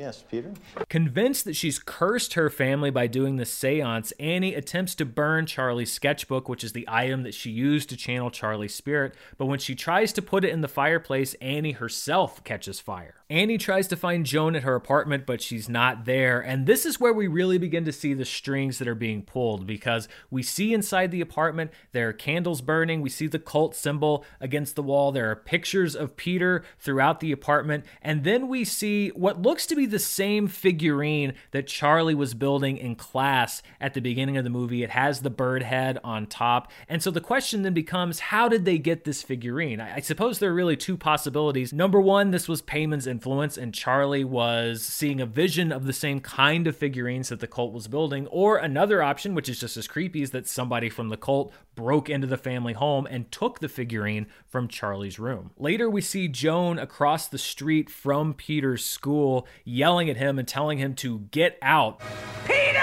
Yes, 0.02 0.24
Peter? 0.32 0.52
Convinced 0.90 1.46
that 1.46 1.56
she's 1.56 1.78
cursed 1.78 2.34
her 2.34 2.50
family 2.50 2.90
by 2.90 3.06
doing 3.06 3.36
the 3.36 3.46
seance, 3.46 4.12
Annie 4.14 4.56
attempts 4.56 4.96
to 4.96 5.06
burn 5.06 5.46
Charlie's 5.46 5.94
sketchbook, 5.94 6.50
which 6.50 6.64
is 6.64 6.74
the 6.74 6.86
item 6.88 7.22
that 7.22 7.36
she 7.36 7.52
used 7.52 7.90
to 7.90 7.96
channel 7.96 8.32
Charlie's 8.32 8.74
spirit. 8.74 9.14
But 9.38 9.46
when 9.46 9.60
she 9.60 9.76
tries 9.76 10.12
to 10.14 10.24
put 10.24 10.44
it 10.44 10.50
in 10.50 10.62
the 10.62 10.68
fireplace, 10.68 11.36
Annie 11.36 11.74
herself 11.74 12.44
catches 12.44 12.80
fire. 12.80 13.14
Annie 13.32 13.58
tries 13.58 13.88
to 13.88 13.96
find 13.96 14.26
Joan 14.26 14.58
at 14.58 14.64
her 14.64 14.76
apartment, 14.76 15.26
but 15.26 15.42
she's 15.42 15.70
not 15.70 16.04
there. 16.04 16.42
And 16.42 16.66
this 16.66 16.86
is 16.86 17.00
where 17.00 17.14
we 17.14 17.28
really 17.28 17.58
begin 17.58 17.86
to 17.86 17.94
see 17.94 18.14
the 18.14 18.26
strings 18.26 18.78
that 18.78 18.90
are 18.90 18.94
being 18.94 19.22
pulled 19.22 19.66
because 19.66 20.10
we 20.30 20.44
see 20.44 20.74
inside 20.74 21.12
the 21.12 21.22
apartment 21.22 21.72
there 21.94 22.10
are 22.10 22.14
candles 22.14 22.60
burning. 22.60 23.00
We 23.00 23.10
see 23.10 23.28
the 23.28 23.40
cult 23.40 23.74
symbol 23.74 24.26
against 24.42 24.76
the 24.76 24.84
wall. 24.84 25.14
There 25.14 25.32
are 25.32 25.38
pictures 25.38 25.96
of 25.96 26.18
Peter 26.18 26.66
throughout 26.78 27.22
the 27.22 27.32
apartment. 27.32 27.86
And 28.02 28.26
then 28.26 28.50
we 28.50 28.66
see 28.66 29.10
what 29.10 29.42
looks 29.42 29.66
to 29.68 29.78
be 29.78 29.86
the 29.86 29.98
same 29.98 30.50
figurine 30.50 31.34
that 31.52 31.68
Charlie 31.68 32.14
was 32.14 32.34
building 32.34 32.76
in 32.76 32.96
class 32.96 33.64
at 33.80 33.94
the 33.94 34.02
beginning 34.02 34.36
of 34.36 34.44
the 34.44 34.50
movie. 34.50 34.84
It 34.84 34.90
has 34.90 35.22
the 35.22 35.30
bird 35.30 35.64
head 35.64 36.00
on 36.04 36.28
top. 36.28 36.70
And 36.90 37.02
so 37.02 37.10
the 37.10 37.22
question 37.22 37.62
then 37.62 37.74
becomes 37.74 38.20
how 38.20 38.50
did 38.50 38.66
they 38.66 38.78
get 38.78 39.06
this 39.06 39.24
figurine? 39.24 39.80
I, 39.80 40.02
suppose 40.02 40.40
there 40.40 40.52
are 40.52 40.54
really 40.54 40.76
two 40.76 40.98
possibilities. 40.98 41.72
Number 41.72 42.02
one, 42.02 42.32
this 42.32 42.50
was 42.50 42.62
Paimon's 42.62 43.08
influence, 43.22 43.56
and 43.56 43.72
Charlie 43.72 44.24
was 44.24 44.82
seeing 44.82 45.22
a 45.22 45.28
vision 45.28 45.72
of 45.72 45.86
the 45.86 45.94
same 45.94 46.20
kind 46.22 46.66
of 46.66 46.76
figurines 46.76 47.30
that 47.30 47.40
the 47.40 47.46
cult 47.46 47.72
was 47.72 47.88
building. 47.88 48.26
Or 48.32 48.58
another 48.58 49.04
option, 49.04 49.36
which 49.36 49.48
is 49.48 49.60
just 49.60 49.78
as 49.78 49.88
creepy, 49.88 50.24
is 50.24 50.32
that 50.32 50.48
somebody 50.48 50.90
from 50.90 51.10
the 51.10 51.18
cult 51.18 51.54
broke 51.76 52.10
into 52.10 52.26
the 52.26 52.36
family 52.36 52.74
home 52.74 53.06
and 53.06 53.32
took 53.32 53.60
the 53.60 53.70
figurine 53.70 54.26
from 54.48 54.68
Charlie's 54.68 55.20
room. 55.20 55.52
Later, 55.60 55.88
we 55.88 56.02
see 56.02 56.28
Joan 56.28 56.80
across 56.80 57.28
the 57.28 57.38
street 57.38 57.92
from 57.92 58.34
Peter's 58.34 58.84
school 58.84 59.46
yelling 59.64 60.10
at 60.10 60.18
him 60.18 60.40
and 60.40 60.48
telling 60.48 60.80
him 60.80 60.96
to 60.96 61.20
get 61.30 61.60
out. 61.62 62.02
Peter! 62.48 62.82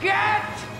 Get 0.00 0.71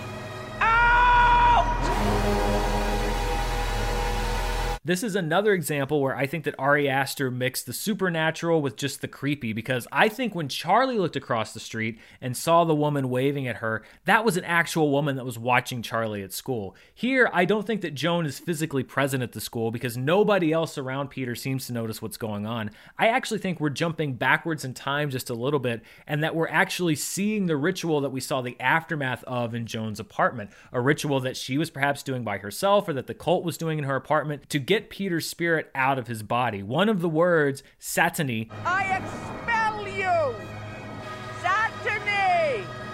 This 4.84 5.04
is 5.04 5.14
another 5.14 5.52
example 5.52 6.00
where 6.00 6.16
I 6.16 6.26
think 6.26 6.42
that 6.42 6.56
Ari 6.58 6.88
Aster 6.88 7.30
mixed 7.30 7.66
the 7.66 7.72
supernatural 7.72 8.60
with 8.60 8.74
just 8.74 9.00
the 9.00 9.06
creepy 9.06 9.52
because 9.52 9.86
I 9.92 10.08
think 10.08 10.34
when 10.34 10.48
Charlie 10.48 10.98
looked 10.98 11.14
across 11.14 11.54
the 11.54 11.60
street 11.60 12.00
and 12.20 12.36
saw 12.36 12.64
the 12.64 12.74
woman 12.74 13.08
waving 13.08 13.46
at 13.46 13.58
her, 13.58 13.84
that 14.06 14.24
was 14.24 14.36
an 14.36 14.44
actual 14.44 14.90
woman 14.90 15.14
that 15.14 15.24
was 15.24 15.38
watching 15.38 15.82
Charlie 15.82 16.24
at 16.24 16.32
school. 16.32 16.74
Here, 16.92 17.30
I 17.32 17.44
don't 17.44 17.64
think 17.64 17.82
that 17.82 17.94
Joan 17.94 18.26
is 18.26 18.40
physically 18.40 18.82
present 18.82 19.22
at 19.22 19.30
the 19.30 19.40
school 19.40 19.70
because 19.70 19.96
nobody 19.96 20.50
else 20.50 20.76
around 20.76 21.10
Peter 21.10 21.36
seems 21.36 21.68
to 21.68 21.72
notice 21.72 22.02
what's 22.02 22.16
going 22.16 22.44
on. 22.44 22.72
I 22.98 23.06
actually 23.06 23.38
think 23.38 23.60
we're 23.60 23.70
jumping 23.70 24.14
backwards 24.14 24.64
in 24.64 24.74
time 24.74 25.10
just 25.10 25.30
a 25.30 25.34
little 25.34 25.60
bit 25.60 25.82
and 26.08 26.24
that 26.24 26.34
we're 26.34 26.48
actually 26.48 26.96
seeing 26.96 27.46
the 27.46 27.56
ritual 27.56 28.00
that 28.00 28.10
we 28.10 28.18
saw 28.18 28.42
the 28.42 28.60
aftermath 28.60 29.22
of 29.28 29.54
in 29.54 29.64
Joan's 29.64 30.00
apartment, 30.00 30.50
a 30.72 30.80
ritual 30.80 31.20
that 31.20 31.36
she 31.36 31.56
was 31.56 31.70
perhaps 31.70 32.02
doing 32.02 32.24
by 32.24 32.38
herself 32.38 32.88
or 32.88 32.92
that 32.94 33.06
the 33.06 33.14
cult 33.14 33.44
was 33.44 33.56
doing 33.56 33.78
in 33.78 33.84
her 33.84 33.94
apartment 33.94 34.50
to 34.50 34.58
get 34.58 34.71
Peter's 34.90 35.28
spirit 35.28 35.70
out 35.74 35.98
of 35.98 36.06
his 36.06 36.22
body. 36.22 36.62
One 36.62 36.88
of 36.88 37.00
the 37.00 37.08
words, 37.08 37.62
satani, 37.80 38.50
I 38.64 38.96
expel 38.96 39.88
you! 39.88 40.51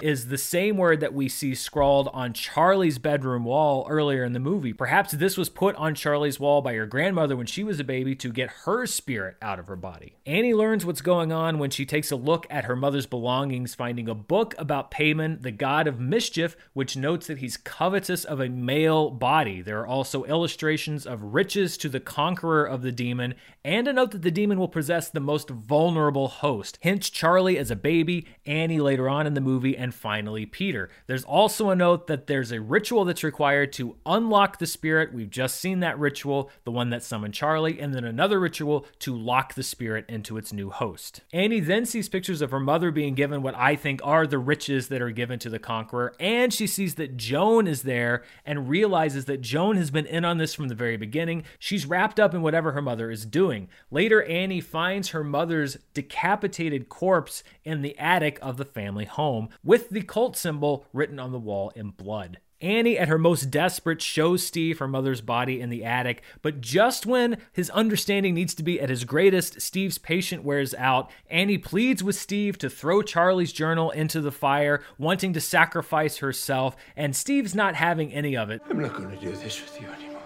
Is 0.00 0.28
the 0.28 0.38
same 0.38 0.76
word 0.76 1.00
that 1.00 1.12
we 1.12 1.28
see 1.28 1.56
scrawled 1.56 2.08
on 2.12 2.32
Charlie's 2.32 2.98
bedroom 2.98 3.44
wall 3.44 3.84
earlier 3.90 4.22
in 4.22 4.32
the 4.32 4.38
movie. 4.38 4.72
Perhaps 4.72 5.12
this 5.12 5.36
was 5.36 5.48
put 5.48 5.74
on 5.74 5.96
Charlie's 5.96 6.38
wall 6.38 6.62
by 6.62 6.74
her 6.74 6.86
grandmother 6.86 7.36
when 7.36 7.46
she 7.46 7.64
was 7.64 7.80
a 7.80 7.84
baby 7.84 8.14
to 8.14 8.32
get 8.32 8.50
her 8.64 8.86
spirit 8.86 9.36
out 9.42 9.58
of 9.58 9.66
her 9.66 9.74
body. 9.74 10.14
Annie 10.24 10.54
learns 10.54 10.86
what's 10.86 11.00
going 11.00 11.32
on 11.32 11.58
when 11.58 11.70
she 11.70 11.84
takes 11.84 12.12
a 12.12 12.16
look 12.16 12.46
at 12.48 12.66
her 12.66 12.76
mother's 12.76 13.06
belongings, 13.06 13.74
finding 13.74 14.08
a 14.08 14.14
book 14.14 14.54
about 14.56 14.92
Paimon, 14.92 15.42
the 15.42 15.50
god 15.50 15.88
of 15.88 15.98
mischief, 15.98 16.56
which 16.74 16.96
notes 16.96 17.26
that 17.26 17.38
he's 17.38 17.56
covetous 17.56 18.24
of 18.24 18.40
a 18.40 18.48
male 18.48 19.10
body. 19.10 19.60
There 19.60 19.80
are 19.80 19.86
also 19.86 20.22
illustrations 20.24 21.06
of 21.06 21.34
riches 21.34 21.76
to 21.78 21.88
the 21.88 22.00
conqueror 22.00 22.64
of 22.64 22.82
the 22.82 22.92
demon, 22.92 23.34
and 23.64 23.88
a 23.88 23.92
note 23.92 24.12
that 24.12 24.22
the 24.22 24.30
demon 24.30 24.60
will 24.60 24.68
possess 24.68 25.10
the 25.10 25.18
most 25.18 25.50
vulnerable 25.50 26.28
host. 26.28 26.78
Hence, 26.82 27.10
Charlie 27.10 27.58
as 27.58 27.72
a 27.72 27.76
baby, 27.76 28.28
Annie 28.46 28.80
later 28.80 29.08
on 29.08 29.26
in 29.26 29.34
the 29.34 29.40
movie, 29.40 29.76
and 29.76 29.87
finally 29.94 30.46
Peter. 30.46 30.90
There's 31.06 31.24
also 31.24 31.70
a 31.70 31.76
note 31.76 32.06
that 32.06 32.26
there's 32.26 32.52
a 32.52 32.60
ritual 32.60 33.04
that's 33.04 33.24
required 33.24 33.72
to 33.74 33.96
unlock 34.06 34.58
the 34.58 34.66
spirit. 34.66 35.12
We've 35.12 35.30
just 35.30 35.60
seen 35.60 35.80
that 35.80 35.98
ritual, 35.98 36.50
the 36.64 36.70
one 36.70 36.90
that 36.90 37.02
summoned 37.02 37.34
Charlie, 37.34 37.80
and 37.80 37.94
then 37.94 38.04
another 38.04 38.40
ritual 38.40 38.86
to 39.00 39.16
lock 39.16 39.54
the 39.54 39.62
spirit 39.62 40.04
into 40.08 40.36
its 40.36 40.52
new 40.52 40.70
host. 40.70 41.20
Annie 41.32 41.60
then 41.60 41.86
sees 41.86 42.08
pictures 42.08 42.42
of 42.42 42.50
her 42.50 42.60
mother 42.60 42.90
being 42.90 43.14
given 43.14 43.42
what 43.42 43.54
I 43.56 43.76
think 43.76 44.00
are 44.04 44.26
the 44.26 44.38
riches 44.38 44.88
that 44.88 45.02
are 45.02 45.10
given 45.10 45.38
to 45.40 45.50
the 45.50 45.58
conqueror, 45.58 46.14
and 46.18 46.52
she 46.52 46.66
sees 46.66 46.96
that 46.96 47.16
Joan 47.16 47.66
is 47.66 47.82
there 47.82 48.24
and 48.44 48.68
realizes 48.68 49.26
that 49.26 49.40
Joan 49.40 49.76
has 49.76 49.90
been 49.90 50.06
in 50.06 50.24
on 50.24 50.38
this 50.38 50.54
from 50.54 50.68
the 50.68 50.74
very 50.74 50.96
beginning. 50.96 51.44
She's 51.58 51.86
wrapped 51.86 52.18
up 52.18 52.34
in 52.34 52.42
whatever 52.42 52.72
her 52.72 52.82
mother 52.82 53.10
is 53.10 53.24
doing. 53.24 53.68
Later, 53.90 54.22
Annie 54.24 54.60
finds 54.60 55.10
her 55.10 55.24
mother's 55.24 55.78
decapitated 55.94 56.88
corpse 56.88 57.42
in 57.64 57.82
the 57.82 57.98
attic 57.98 58.38
of 58.42 58.56
the 58.56 58.64
family 58.64 59.04
home 59.04 59.48
with 59.62 59.77
the 59.88 60.02
cult 60.02 60.36
symbol 60.36 60.84
written 60.92 61.18
on 61.18 61.32
the 61.32 61.38
wall 61.38 61.70
in 61.76 61.90
blood. 61.90 62.38
Annie, 62.60 62.98
at 62.98 63.06
her 63.06 63.18
most 63.18 63.52
desperate, 63.52 64.02
shows 64.02 64.42
Steve 64.42 64.78
her 64.78 64.88
mother's 64.88 65.20
body 65.20 65.60
in 65.60 65.70
the 65.70 65.84
attic, 65.84 66.22
but 66.42 66.60
just 66.60 67.06
when 67.06 67.38
his 67.52 67.70
understanding 67.70 68.34
needs 68.34 68.52
to 68.54 68.64
be 68.64 68.80
at 68.80 68.88
his 68.88 69.04
greatest, 69.04 69.60
Steve's 69.60 69.96
patience 69.96 70.42
wears 70.42 70.74
out. 70.74 71.08
Annie 71.30 71.58
pleads 71.58 72.02
with 72.02 72.16
Steve 72.16 72.58
to 72.58 72.68
throw 72.68 73.00
Charlie's 73.00 73.52
journal 73.52 73.92
into 73.92 74.20
the 74.20 74.32
fire, 74.32 74.82
wanting 74.98 75.32
to 75.34 75.40
sacrifice 75.40 76.16
herself, 76.16 76.76
and 76.96 77.14
Steve's 77.14 77.54
not 77.54 77.76
having 77.76 78.12
any 78.12 78.36
of 78.36 78.50
it. 78.50 78.60
I'm 78.68 78.80
not 78.80 78.94
going 78.94 79.16
to 79.16 79.24
do 79.24 79.30
this 79.36 79.62
with 79.62 79.80
you 79.80 79.86
anymore. 79.86 80.18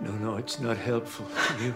No, 0.00 0.12
no, 0.12 0.36
it's 0.36 0.58
not 0.58 0.76
helpful. 0.78 1.26
You. 1.62 1.74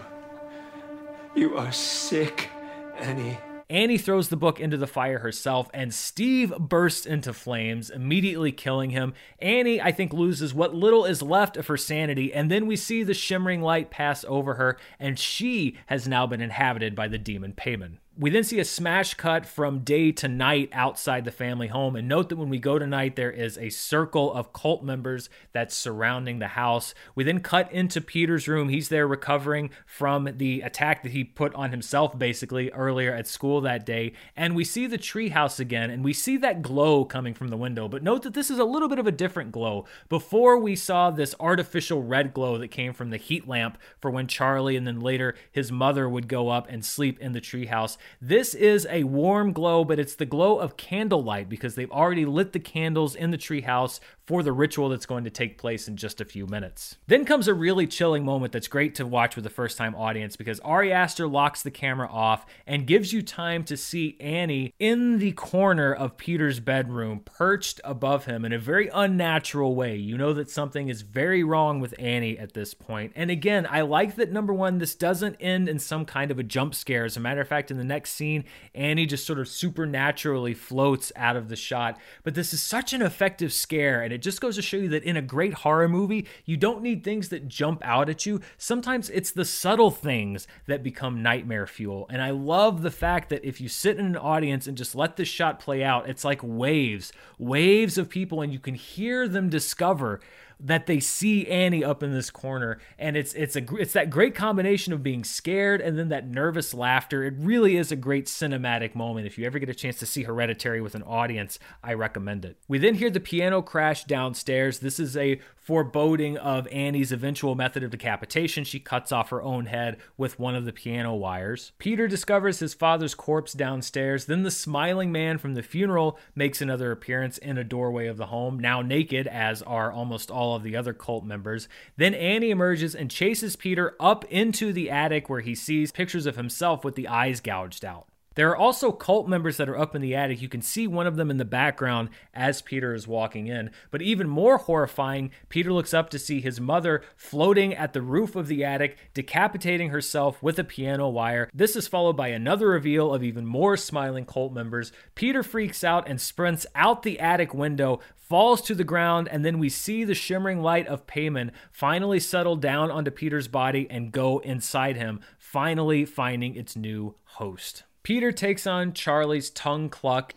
You 1.35 1.57
are 1.57 1.71
sick, 1.71 2.49
Annie. 2.97 3.37
Annie 3.71 3.97
throws 3.97 4.27
the 4.27 4.35
book 4.35 4.59
into 4.59 4.75
the 4.75 4.85
fire 4.85 5.19
herself, 5.19 5.69
and 5.73 5.93
Steve 5.93 6.53
bursts 6.59 7.05
into 7.05 7.31
flames, 7.31 7.89
immediately 7.89 8.51
killing 8.51 8.89
him. 8.89 9.13
Annie, 9.39 9.79
I 9.79 9.93
think, 9.93 10.11
loses 10.11 10.53
what 10.53 10.75
little 10.75 11.05
is 11.05 11.21
left 11.21 11.55
of 11.55 11.67
her 11.67 11.77
sanity, 11.77 12.33
and 12.33 12.51
then 12.51 12.67
we 12.67 12.75
see 12.75 13.01
the 13.01 13.13
shimmering 13.13 13.61
light 13.61 13.89
pass 13.89 14.25
over 14.27 14.55
her, 14.55 14.77
and 14.99 15.17
she 15.17 15.77
has 15.85 16.05
now 16.05 16.27
been 16.27 16.41
inhabited 16.41 16.97
by 16.97 17.07
the 17.07 17.17
demon 17.17 17.53
Paimon. 17.53 17.99
We 18.17 18.29
then 18.29 18.43
see 18.43 18.59
a 18.59 18.65
smash 18.65 19.13
cut 19.13 19.45
from 19.45 19.79
day 19.79 20.11
to 20.11 20.27
night 20.27 20.69
outside 20.73 21.23
the 21.23 21.31
family 21.31 21.67
home. 21.67 21.95
And 21.95 22.09
note 22.09 22.27
that 22.27 22.35
when 22.35 22.49
we 22.49 22.59
go 22.59 22.77
tonight, 22.77 23.15
there 23.15 23.31
is 23.31 23.57
a 23.57 23.69
circle 23.69 24.33
of 24.33 24.51
cult 24.51 24.83
members 24.83 25.29
that's 25.53 25.73
surrounding 25.73 26.39
the 26.39 26.49
house. 26.49 26.93
We 27.15 27.23
then 27.23 27.39
cut 27.39 27.71
into 27.71 28.01
Peter's 28.01 28.49
room. 28.49 28.67
He's 28.67 28.89
there 28.89 29.07
recovering 29.07 29.69
from 29.85 30.27
the 30.35 30.59
attack 30.59 31.03
that 31.03 31.13
he 31.13 31.23
put 31.23 31.55
on 31.55 31.71
himself 31.71 32.19
basically 32.19 32.69
earlier 32.71 33.15
at 33.15 33.27
school 33.27 33.61
that 33.61 33.85
day. 33.85 34.11
And 34.35 34.57
we 34.57 34.65
see 34.65 34.87
the 34.87 34.97
treehouse 34.97 35.57
again, 35.61 35.89
and 35.89 36.03
we 36.03 36.11
see 36.11 36.35
that 36.35 36.61
glow 36.61 37.05
coming 37.05 37.33
from 37.33 37.47
the 37.47 37.55
window. 37.55 37.87
But 37.87 38.03
note 38.03 38.23
that 38.23 38.33
this 38.33 38.51
is 38.51 38.59
a 38.59 38.65
little 38.65 38.89
bit 38.89 38.99
of 38.99 39.07
a 39.07 39.11
different 39.11 39.53
glow. 39.53 39.85
Before 40.09 40.57
we 40.57 40.75
saw 40.75 41.11
this 41.11 41.33
artificial 41.39 42.03
red 42.03 42.33
glow 42.33 42.57
that 42.57 42.67
came 42.67 42.91
from 42.91 43.09
the 43.09 43.17
heat 43.17 43.47
lamp 43.47 43.77
for 44.01 44.11
when 44.11 44.27
Charlie 44.27 44.75
and 44.75 44.85
then 44.85 44.99
later 44.99 45.33
his 45.49 45.71
mother 45.71 46.09
would 46.09 46.27
go 46.27 46.49
up 46.49 46.67
and 46.69 46.83
sleep 46.83 47.17
in 47.21 47.31
the 47.31 47.39
treehouse. 47.39 47.95
This 48.21 48.53
is 48.53 48.87
a 48.89 49.03
warm 49.03 49.53
glow, 49.53 49.83
but 49.83 49.99
it's 49.99 50.15
the 50.15 50.25
glow 50.25 50.59
of 50.59 50.77
candlelight 50.77 51.49
because 51.49 51.75
they've 51.75 51.91
already 51.91 52.25
lit 52.25 52.53
the 52.53 52.59
candles 52.59 53.15
in 53.15 53.31
the 53.31 53.37
treehouse 53.37 53.99
for 54.25 54.43
the 54.43 54.53
ritual 54.53 54.87
that's 54.87 55.05
going 55.05 55.25
to 55.25 55.29
take 55.29 55.57
place 55.57 55.87
in 55.87 55.97
just 55.97 56.21
a 56.21 56.25
few 56.25 56.47
minutes. 56.47 56.95
Then 57.07 57.25
comes 57.25 57.47
a 57.47 57.53
really 57.53 57.85
chilling 57.85 58.23
moment 58.23 58.53
that's 58.53 58.67
great 58.67 58.95
to 58.95 59.05
watch 59.05 59.35
with 59.35 59.45
a 59.45 59.49
first 59.49 59.77
time 59.77 59.93
audience 59.95 60.37
because 60.37 60.59
Ari 60.61 60.93
Aster 60.93 61.27
locks 61.27 61.61
the 61.61 61.71
camera 61.71 62.07
off 62.09 62.45
and 62.65 62.87
gives 62.87 63.11
you 63.11 63.21
time 63.21 63.63
to 63.65 63.75
see 63.75 64.15
Annie 64.19 64.73
in 64.79 65.19
the 65.19 65.33
corner 65.33 65.93
of 65.93 66.17
Peter's 66.17 66.59
bedroom, 66.59 67.19
perched 67.25 67.81
above 67.83 68.25
him 68.25 68.45
in 68.45 68.53
a 68.53 68.57
very 68.57 68.89
unnatural 68.93 69.75
way. 69.75 69.97
You 69.97 70.17
know 70.17 70.33
that 70.33 70.49
something 70.49 70.87
is 70.87 71.01
very 71.01 71.43
wrong 71.43 71.79
with 71.79 71.93
Annie 71.99 72.37
at 72.37 72.53
this 72.53 72.73
point. 72.73 73.11
And 73.15 73.29
again, 73.29 73.67
I 73.69 73.81
like 73.81 74.15
that 74.15 74.31
number 74.31 74.53
one, 74.53 74.77
this 74.77 74.95
doesn't 74.95 75.35
end 75.39 75.67
in 75.67 75.79
some 75.79 76.05
kind 76.05 76.31
of 76.31 76.39
a 76.39 76.43
jump 76.43 76.73
scare. 76.73 77.05
As 77.05 77.17
a 77.17 77.19
matter 77.19 77.41
of 77.41 77.47
fact, 77.47 77.69
in 77.69 77.77
the 77.77 77.83
next 77.91 78.11
scene, 78.11 78.45
Annie 78.73 79.05
just 79.05 79.25
sort 79.25 79.39
of 79.39 79.47
supernaturally 79.47 80.53
floats 80.53 81.11
out 81.15 81.35
of 81.35 81.49
the 81.49 81.55
shot. 81.55 81.99
But 82.23 82.35
this 82.35 82.53
is 82.53 82.63
such 82.63 82.93
an 82.93 83.01
effective 83.01 83.51
scare, 83.51 84.01
and 84.01 84.13
it 84.13 84.21
just 84.21 84.41
goes 84.41 84.55
to 84.55 84.61
show 84.61 84.77
you 84.77 84.89
that 84.89 85.03
in 85.03 85.17
a 85.17 85.21
great 85.21 85.53
horror 85.55 85.89
movie, 85.89 86.25
you 86.45 86.57
don't 86.57 86.81
need 86.81 87.03
things 87.03 87.29
that 87.29 87.47
jump 87.47 87.81
out 87.83 88.09
at 88.09 88.25
you. 88.25 88.39
Sometimes 88.57 89.09
it's 89.09 89.31
the 89.31 89.45
subtle 89.45 89.91
things 89.91 90.47
that 90.67 90.83
become 90.83 91.21
nightmare 91.21 91.67
fuel. 91.67 92.07
And 92.09 92.21
I 92.21 92.29
love 92.29 92.81
the 92.81 92.91
fact 92.91 93.29
that 93.29 93.45
if 93.45 93.59
you 93.59 93.67
sit 93.67 93.97
in 93.97 94.05
an 94.05 94.17
audience 94.17 94.67
and 94.67 94.77
just 94.77 94.95
let 94.95 95.17
this 95.17 95.27
shot 95.27 95.59
play 95.59 95.83
out, 95.83 96.09
it's 96.09 96.23
like 96.23 96.39
waves, 96.41 97.11
waves 97.37 97.97
of 97.97 98.09
people, 98.09 98.41
and 98.41 98.53
you 98.53 98.59
can 98.59 98.75
hear 98.75 99.27
them 99.27 99.49
discover 99.49 100.21
that 100.63 100.85
they 100.85 100.99
see 100.99 101.47
Annie 101.47 101.83
up 101.83 102.03
in 102.03 102.13
this 102.13 102.29
corner 102.29 102.79
and 102.97 103.17
it's 103.17 103.33
it's 103.33 103.55
a 103.55 103.63
it's 103.75 103.93
that 103.93 104.09
great 104.09 104.35
combination 104.35 104.93
of 104.93 105.03
being 105.03 105.23
scared 105.23 105.81
and 105.81 105.97
then 105.97 106.09
that 106.09 106.27
nervous 106.27 106.73
laughter. 106.73 107.23
It 107.23 107.35
really 107.37 107.77
is 107.77 107.91
a 107.91 107.95
great 107.95 108.25
cinematic 108.25 108.95
moment. 108.95 109.27
If 109.27 109.37
you 109.37 109.45
ever 109.45 109.59
get 109.59 109.69
a 109.69 109.75
chance 109.75 109.97
to 109.99 110.05
see 110.05 110.23
Hereditary 110.23 110.81
with 110.81 110.95
an 110.95 111.03
audience 111.03 111.59
I 111.83 111.93
recommend 111.93 112.45
it. 112.45 112.57
We 112.67 112.77
then 112.77 112.95
hear 112.95 113.09
the 113.09 113.19
piano 113.19 113.61
crash 113.61 114.03
downstairs. 114.03 114.79
This 114.79 114.99
is 114.99 115.17
a 115.17 115.39
foreboding 115.61 116.37
of 116.37 116.67
Annie's 116.67 117.11
eventual 117.11 117.55
method 117.55 117.83
of 117.83 117.91
decapitation. 117.91 118.63
She 118.63 118.79
cuts 118.79 119.11
off 119.11 119.29
her 119.29 119.41
own 119.41 119.67
head 119.67 119.97
with 120.17 120.39
one 120.39 120.55
of 120.55 120.65
the 120.65 120.73
piano 120.73 121.13
wires. 121.13 121.71
Peter 121.77 122.07
discovers 122.07 122.59
his 122.59 122.73
father's 122.73 123.13
corpse 123.13 123.53
downstairs. 123.53 124.25
Then 124.25 124.43
the 124.43 124.51
smiling 124.51 125.11
man 125.11 125.37
from 125.37 125.53
the 125.53 125.61
funeral 125.61 126.17
makes 126.35 126.61
another 126.61 126.91
appearance 126.91 127.37
in 127.37 127.57
a 127.57 127.63
doorway 127.63 128.07
of 128.07 128.17
the 128.17 128.27
home 128.27 128.59
now 128.59 128.81
naked 128.81 129.27
as 129.27 129.61
are 129.61 129.91
almost 129.91 130.31
all 130.31 130.50
of 130.55 130.63
the 130.63 130.75
other 130.75 130.93
cult 130.93 131.23
members. 131.23 131.67
Then 131.97 132.13
Annie 132.13 132.51
emerges 132.51 132.95
and 132.95 133.09
chases 133.09 133.55
Peter 133.55 133.95
up 133.99 134.25
into 134.25 134.73
the 134.73 134.89
attic 134.89 135.29
where 135.29 135.41
he 135.41 135.55
sees 135.55 135.91
pictures 135.91 136.25
of 136.25 136.35
himself 136.35 136.83
with 136.83 136.95
the 136.95 137.07
eyes 137.07 137.39
gouged 137.39 137.85
out. 137.85 138.07
There 138.35 138.49
are 138.49 138.55
also 138.55 138.93
cult 138.93 139.27
members 139.27 139.57
that 139.57 139.67
are 139.67 139.77
up 139.77 139.93
in 139.93 140.01
the 140.01 140.15
attic. 140.15 140.41
You 140.41 140.47
can 140.47 140.61
see 140.61 140.87
one 140.87 141.05
of 141.05 141.17
them 141.17 141.29
in 141.29 141.37
the 141.37 141.43
background 141.43 142.09
as 142.33 142.61
Peter 142.61 142.93
is 142.93 143.07
walking 143.07 143.47
in. 143.47 143.71
But 143.89 144.01
even 144.01 144.29
more 144.29 144.57
horrifying, 144.57 145.31
Peter 145.49 145.73
looks 145.73 145.93
up 145.93 146.09
to 146.11 146.19
see 146.19 146.39
his 146.39 146.61
mother 146.61 147.03
floating 147.17 147.73
at 147.75 147.91
the 147.91 148.01
roof 148.01 148.37
of 148.37 148.47
the 148.47 148.63
attic, 148.63 148.97
decapitating 149.13 149.89
herself 149.89 150.41
with 150.41 150.57
a 150.57 150.63
piano 150.63 151.09
wire. 151.09 151.49
This 151.53 151.75
is 151.75 151.89
followed 151.89 152.15
by 152.15 152.29
another 152.29 152.69
reveal 152.69 153.13
of 153.13 153.21
even 153.21 153.45
more 153.45 153.75
smiling 153.75 154.25
cult 154.25 154.53
members. 154.53 154.93
Peter 155.13 155.43
freaks 155.43 155.83
out 155.83 156.07
and 156.07 156.21
sprints 156.21 156.65
out 156.73 157.03
the 157.03 157.19
attic 157.19 157.53
window, 157.53 157.99
falls 158.15 158.61
to 158.61 158.73
the 158.73 158.85
ground, 158.85 159.27
and 159.27 159.43
then 159.43 159.59
we 159.59 159.67
see 159.67 160.05
the 160.05 160.15
shimmering 160.15 160.61
light 160.61 160.87
of 160.87 161.05
Paimon 161.05 161.51
finally 161.69 162.19
settle 162.21 162.55
down 162.55 162.89
onto 162.89 163.11
Peter's 163.11 163.49
body 163.49 163.87
and 163.89 164.13
go 164.13 164.39
inside 164.39 164.95
him, 164.95 165.19
finally 165.37 166.05
finding 166.05 166.55
its 166.55 166.77
new 166.77 167.15
host. 167.25 167.83
Peter 168.03 168.31
takes 168.31 168.65
on 168.65 168.93
Charlie's 168.93 169.49
tongue 169.49 169.89
cluck 169.89 170.33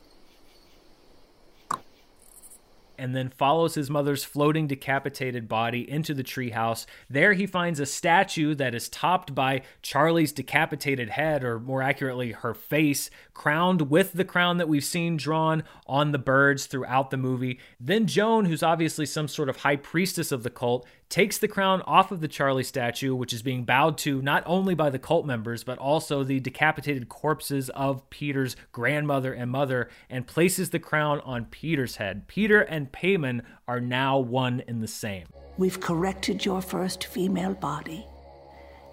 and 2.98 3.14
then 3.14 3.28
follows 3.28 3.74
his 3.74 3.90
mother's 3.90 4.24
floating 4.24 4.66
decapitated 4.66 5.48
body 5.48 5.88
into 5.88 6.14
the 6.14 6.22
treehouse. 6.22 6.86
There 7.10 7.32
he 7.32 7.46
finds 7.46 7.80
a 7.80 7.86
statue 7.86 8.54
that 8.54 8.74
is 8.74 8.88
topped 8.88 9.34
by 9.34 9.62
Charlie's 9.82 10.32
decapitated 10.32 11.10
head, 11.10 11.42
or 11.42 11.58
more 11.58 11.82
accurately, 11.82 12.32
her 12.32 12.54
face, 12.54 13.10
crowned 13.32 13.90
with 13.90 14.12
the 14.12 14.24
crown 14.24 14.58
that 14.58 14.68
we've 14.68 14.84
seen 14.84 15.16
drawn 15.16 15.64
on 15.86 16.12
the 16.12 16.18
birds 16.18 16.66
throughout 16.66 17.10
the 17.10 17.16
movie. 17.16 17.58
Then 17.80 18.06
Joan, 18.06 18.44
who's 18.44 18.62
obviously 18.62 19.06
some 19.06 19.28
sort 19.28 19.48
of 19.48 19.58
high 19.58 19.76
priestess 19.76 20.30
of 20.30 20.42
the 20.42 20.50
cult, 20.50 20.86
takes 21.08 21.38
the 21.38 21.48
crown 21.48 21.82
off 21.82 22.10
of 22.10 22.20
the 22.20 22.28
Charlie 22.28 22.64
statue, 22.64 23.14
which 23.14 23.32
is 23.32 23.42
being 23.42 23.64
bowed 23.64 23.98
to 23.98 24.20
not 24.22 24.42
only 24.46 24.74
by 24.74 24.90
the 24.90 24.98
cult 24.98 25.26
members, 25.26 25.62
but 25.64 25.78
also 25.78 26.24
the 26.24 26.40
decapitated 26.40 27.08
corpses 27.08 27.70
of 27.70 28.08
Peter's 28.10 28.56
grandmother 28.72 29.32
and 29.32 29.50
mother, 29.50 29.88
and 30.10 30.26
places 30.26 30.70
the 30.70 30.78
crown 30.78 31.20
on 31.20 31.44
Peter's 31.46 31.96
head. 31.96 32.26
Peter 32.26 32.60
and 32.60 32.92
Paimon 32.92 33.42
are 33.68 33.80
now 33.80 34.18
one 34.18 34.62
in 34.66 34.80
the 34.80 34.88
same. 34.88 35.26
We've 35.56 35.80
corrected 35.80 36.44
your 36.44 36.60
first 36.60 37.04
female 37.04 37.54
body 37.54 38.06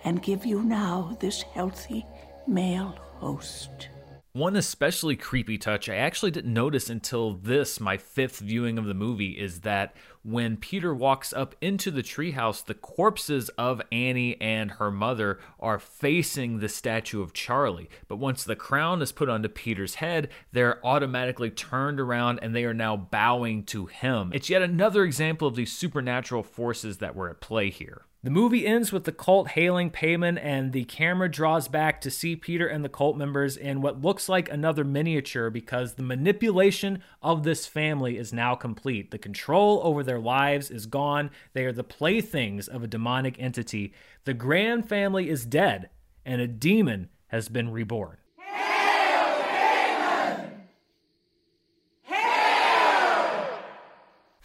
and 0.04 0.22
give 0.22 0.46
you 0.46 0.62
now 0.64 1.18
this 1.20 1.42
healthy 1.42 2.06
male 2.48 2.96
host. 3.16 3.90
One 4.34 4.56
especially 4.56 5.18
creepy 5.18 5.58
touch 5.58 5.90
I 5.90 5.96
actually 5.96 6.32
didn't 6.32 6.54
notice 6.54 6.90
until 6.90 7.34
this, 7.34 7.82
my 7.82 7.98
fifth 7.98 8.40
viewing 8.40 8.78
of 8.78 8.86
the 8.86 8.94
movie, 8.94 9.32
is 9.32 9.62
that 9.62 9.94
when 10.24 10.58
Peter 10.58 10.94
walks 10.94 11.34
up 11.34 11.56
into 11.62 11.90
the 11.90 12.04
treehouse, 12.04 12.64
the 12.64 12.74
corpses 12.74 13.50
of 13.58 13.82
Annie 13.92 14.40
and 14.40 14.72
her 14.72 14.92
mother 14.92 15.40
are 15.60 15.80
facing 15.80 16.60
the 16.60 16.70
statue 16.70 17.22
of 17.22 17.34
Charlie. 17.34 17.90
But 18.08 18.18
once 18.18 18.44
the 18.44 18.56
crown 18.56 19.02
is 19.02 19.12
put 19.12 19.30
onto 19.30 19.50
Peter's 19.50 19.96
head, 19.96 20.30
they're 20.52 20.86
automatically 20.86 21.50
turned 21.50 22.00
around 22.00 22.40
and 22.42 22.56
they 22.56 22.66
are 22.66 22.74
now 22.74 22.96
bowing 22.96 23.64
to 23.66 23.88
him. 23.88 24.32
It's 24.34 24.50
yet 24.50 24.62
another 24.62 25.04
example 25.04 25.48
of 25.48 25.56
these 25.56 25.72
supernatural 25.72 26.44
forces 26.44 27.00
that 27.00 27.16
were 27.16 27.30
at 27.30 27.42
play 27.42 27.70
here. 27.70 28.06
The 28.24 28.30
movie 28.30 28.68
ends 28.68 28.92
with 28.92 29.06
the 29.06 29.12
cult 29.12 29.48
hailing 29.48 29.90
Paimon, 29.90 30.40
and 30.40 30.74
the 30.74 30.84
camera 30.84 31.28
draws 31.28 31.68
back 31.68 32.00
to 32.02 32.12
see 32.12 32.36
Peter 32.36 32.68
and 32.68 32.86
the 32.86 32.90
cult 32.90 33.18
members 33.18 33.58
in 33.58 33.82
what 33.82 34.04
looks 34.04 34.30
like 34.30 34.48
another 34.48 34.84
miniature 34.84 35.50
because 35.50 35.96
the 35.96 36.04
manipulation 36.04 37.02
of 37.24 37.42
this 37.42 37.66
family 37.66 38.20
is 38.20 38.32
now 38.32 38.54
complete. 38.54 39.10
The 39.10 39.18
control 39.18 39.82
over 39.84 40.04
their 40.04 40.20
lives 40.20 40.70
is 40.70 40.86
gone. 40.86 41.32
They 41.54 41.66
are 41.66 41.74
the 41.74 41.84
playthings 41.84 42.68
of 42.68 42.84
a 42.84 42.88
demonic 42.88 43.40
entity. 43.40 43.92
The 44.26 44.36
Graham 44.36 44.84
family 44.84 45.28
is 45.28 45.44
dead, 45.44 45.90
and 46.24 46.40
a 46.40 46.48
demon 46.48 47.10
has 47.30 47.50
been 47.50 47.72
reborn. 47.72 48.18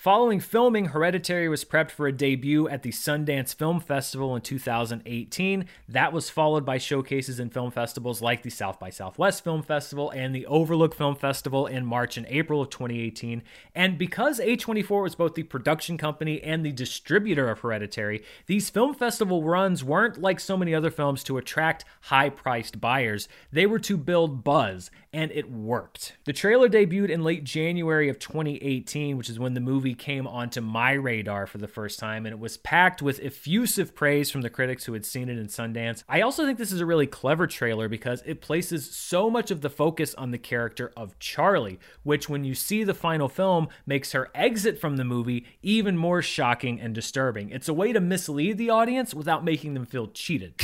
Following 0.06 0.38
filming, 0.38 0.84
Hereditary 0.84 1.48
was 1.48 1.64
prepped 1.64 1.90
for 1.90 2.06
a 2.06 2.12
debut 2.12 2.68
at 2.68 2.84
the 2.84 2.92
Sundance 2.92 3.52
Film 3.52 3.80
Festival 3.80 4.36
in 4.36 4.42
2018. 4.42 5.66
That 5.88 6.12
was 6.12 6.30
followed 6.30 6.64
by 6.64 6.78
showcases 6.78 7.40
in 7.40 7.50
film 7.50 7.72
festivals 7.72 8.22
like 8.22 8.44
the 8.44 8.50
South 8.50 8.78
by 8.78 8.88
Southwest 8.88 9.42
Film 9.42 9.64
Festival 9.64 10.10
and 10.10 10.32
the 10.32 10.46
Overlook 10.46 10.94
Film 10.94 11.16
Festival 11.16 11.66
in 11.66 11.84
March 11.84 12.16
and 12.16 12.24
April 12.28 12.62
of 12.62 12.70
2018. 12.70 13.42
And 13.74 13.98
because 13.98 14.38
A24 14.38 15.02
was 15.02 15.16
both 15.16 15.34
the 15.34 15.42
production 15.42 15.98
company 15.98 16.40
and 16.40 16.64
the 16.64 16.70
distributor 16.70 17.50
of 17.50 17.58
Hereditary, 17.58 18.22
these 18.46 18.70
film 18.70 18.94
festival 18.94 19.42
runs 19.42 19.82
weren't 19.82 20.22
like 20.22 20.38
so 20.38 20.56
many 20.56 20.72
other 20.72 20.92
films 20.92 21.24
to 21.24 21.36
attract 21.36 21.84
high 22.02 22.28
priced 22.30 22.80
buyers. 22.80 23.26
They 23.50 23.66
were 23.66 23.80
to 23.80 23.96
build 23.96 24.44
buzz, 24.44 24.88
and 25.12 25.32
it 25.32 25.50
worked. 25.50 26.16
The 26.26 26.32
trailer 26.32 26.68
debuted 26.68 27.10
in 27.10 27.24
late 27.24 27.42
January 27.42 28.08
of 28.08 28.20
2018, 28.20 29.16
which 29.16 29.28
is 29.28 29.40
when 29.40 29.54
the 29.54 29.60
movie 29.60 29.95
came 29.98 30.26
onto 30.26 30.60
my 30.60 30.92
radar 30.92 31.46
for 31.46 31.58
the 31.58 31.68
first 31.68 31.98
time, 31.98 32.26
and 32.26 32.32
it 32.32 32.38
was 32.38 32.56
packed 32.56 33.02
with 33.02 33.20
effusive 33.20 33.94
praise 33.94 34.30
from 34.30 34.42
the 34.42 34.50
critics 34.50 34.84
who 34.84 34.92
had 34.92 35.04
seen 35.04 35.28
it 35.28 35.38
in 35.38 35.46
Sundance. 35.46 36.04
I 36.08 36.20
also 36.20 36.44
think 36.44 36.58
this 36.58 36.72
is 36.72 36.80
a 36.80 36.86
really 36.86 37.06
clever 37.06 37.46
trailer 37.46 37.88
because 37.88 38.22
it 38.24 38.40
places 38.40 38.90
so 38.90 39.28
much 39.28 39.50
of 39.50 39.60
the 39.60 39.70
focus 39.70 40.14
on 40.14 40.30
the 40.30 40.38
character 40.38 40.92
of 40.96 41.18
Charlie, 41.18 41.80
which, 42.02 42.28
when 42.28 42.44
you 42.44 42.54
see 42.54 42.84
the 42.84 42.94
final 42.94 43.28
film, 43.28 43.68
makes 43.86 44.12
her 44.12 44.30
exit 44.34 44.78
from 44.78 44.96
the 44.96 45.04
movie 45.04 45.46
even 45.62 45.96
more 45.96 46.22
shocking 46.22 46.80
and 46.80 46.94
disturbing. 46.94 47.50
It's 47.50 47.68
a 47.68 47.74
way 47.74 47.92
to 47.92 48.00
mislead 48.00 48.58
the 48.58 48.70
audience 48.70 49.14
without 49.14 49.44
making 49.44 49.74
them 49.74 49.86
feel 49.86 50.08
cheated. 50.08 50.54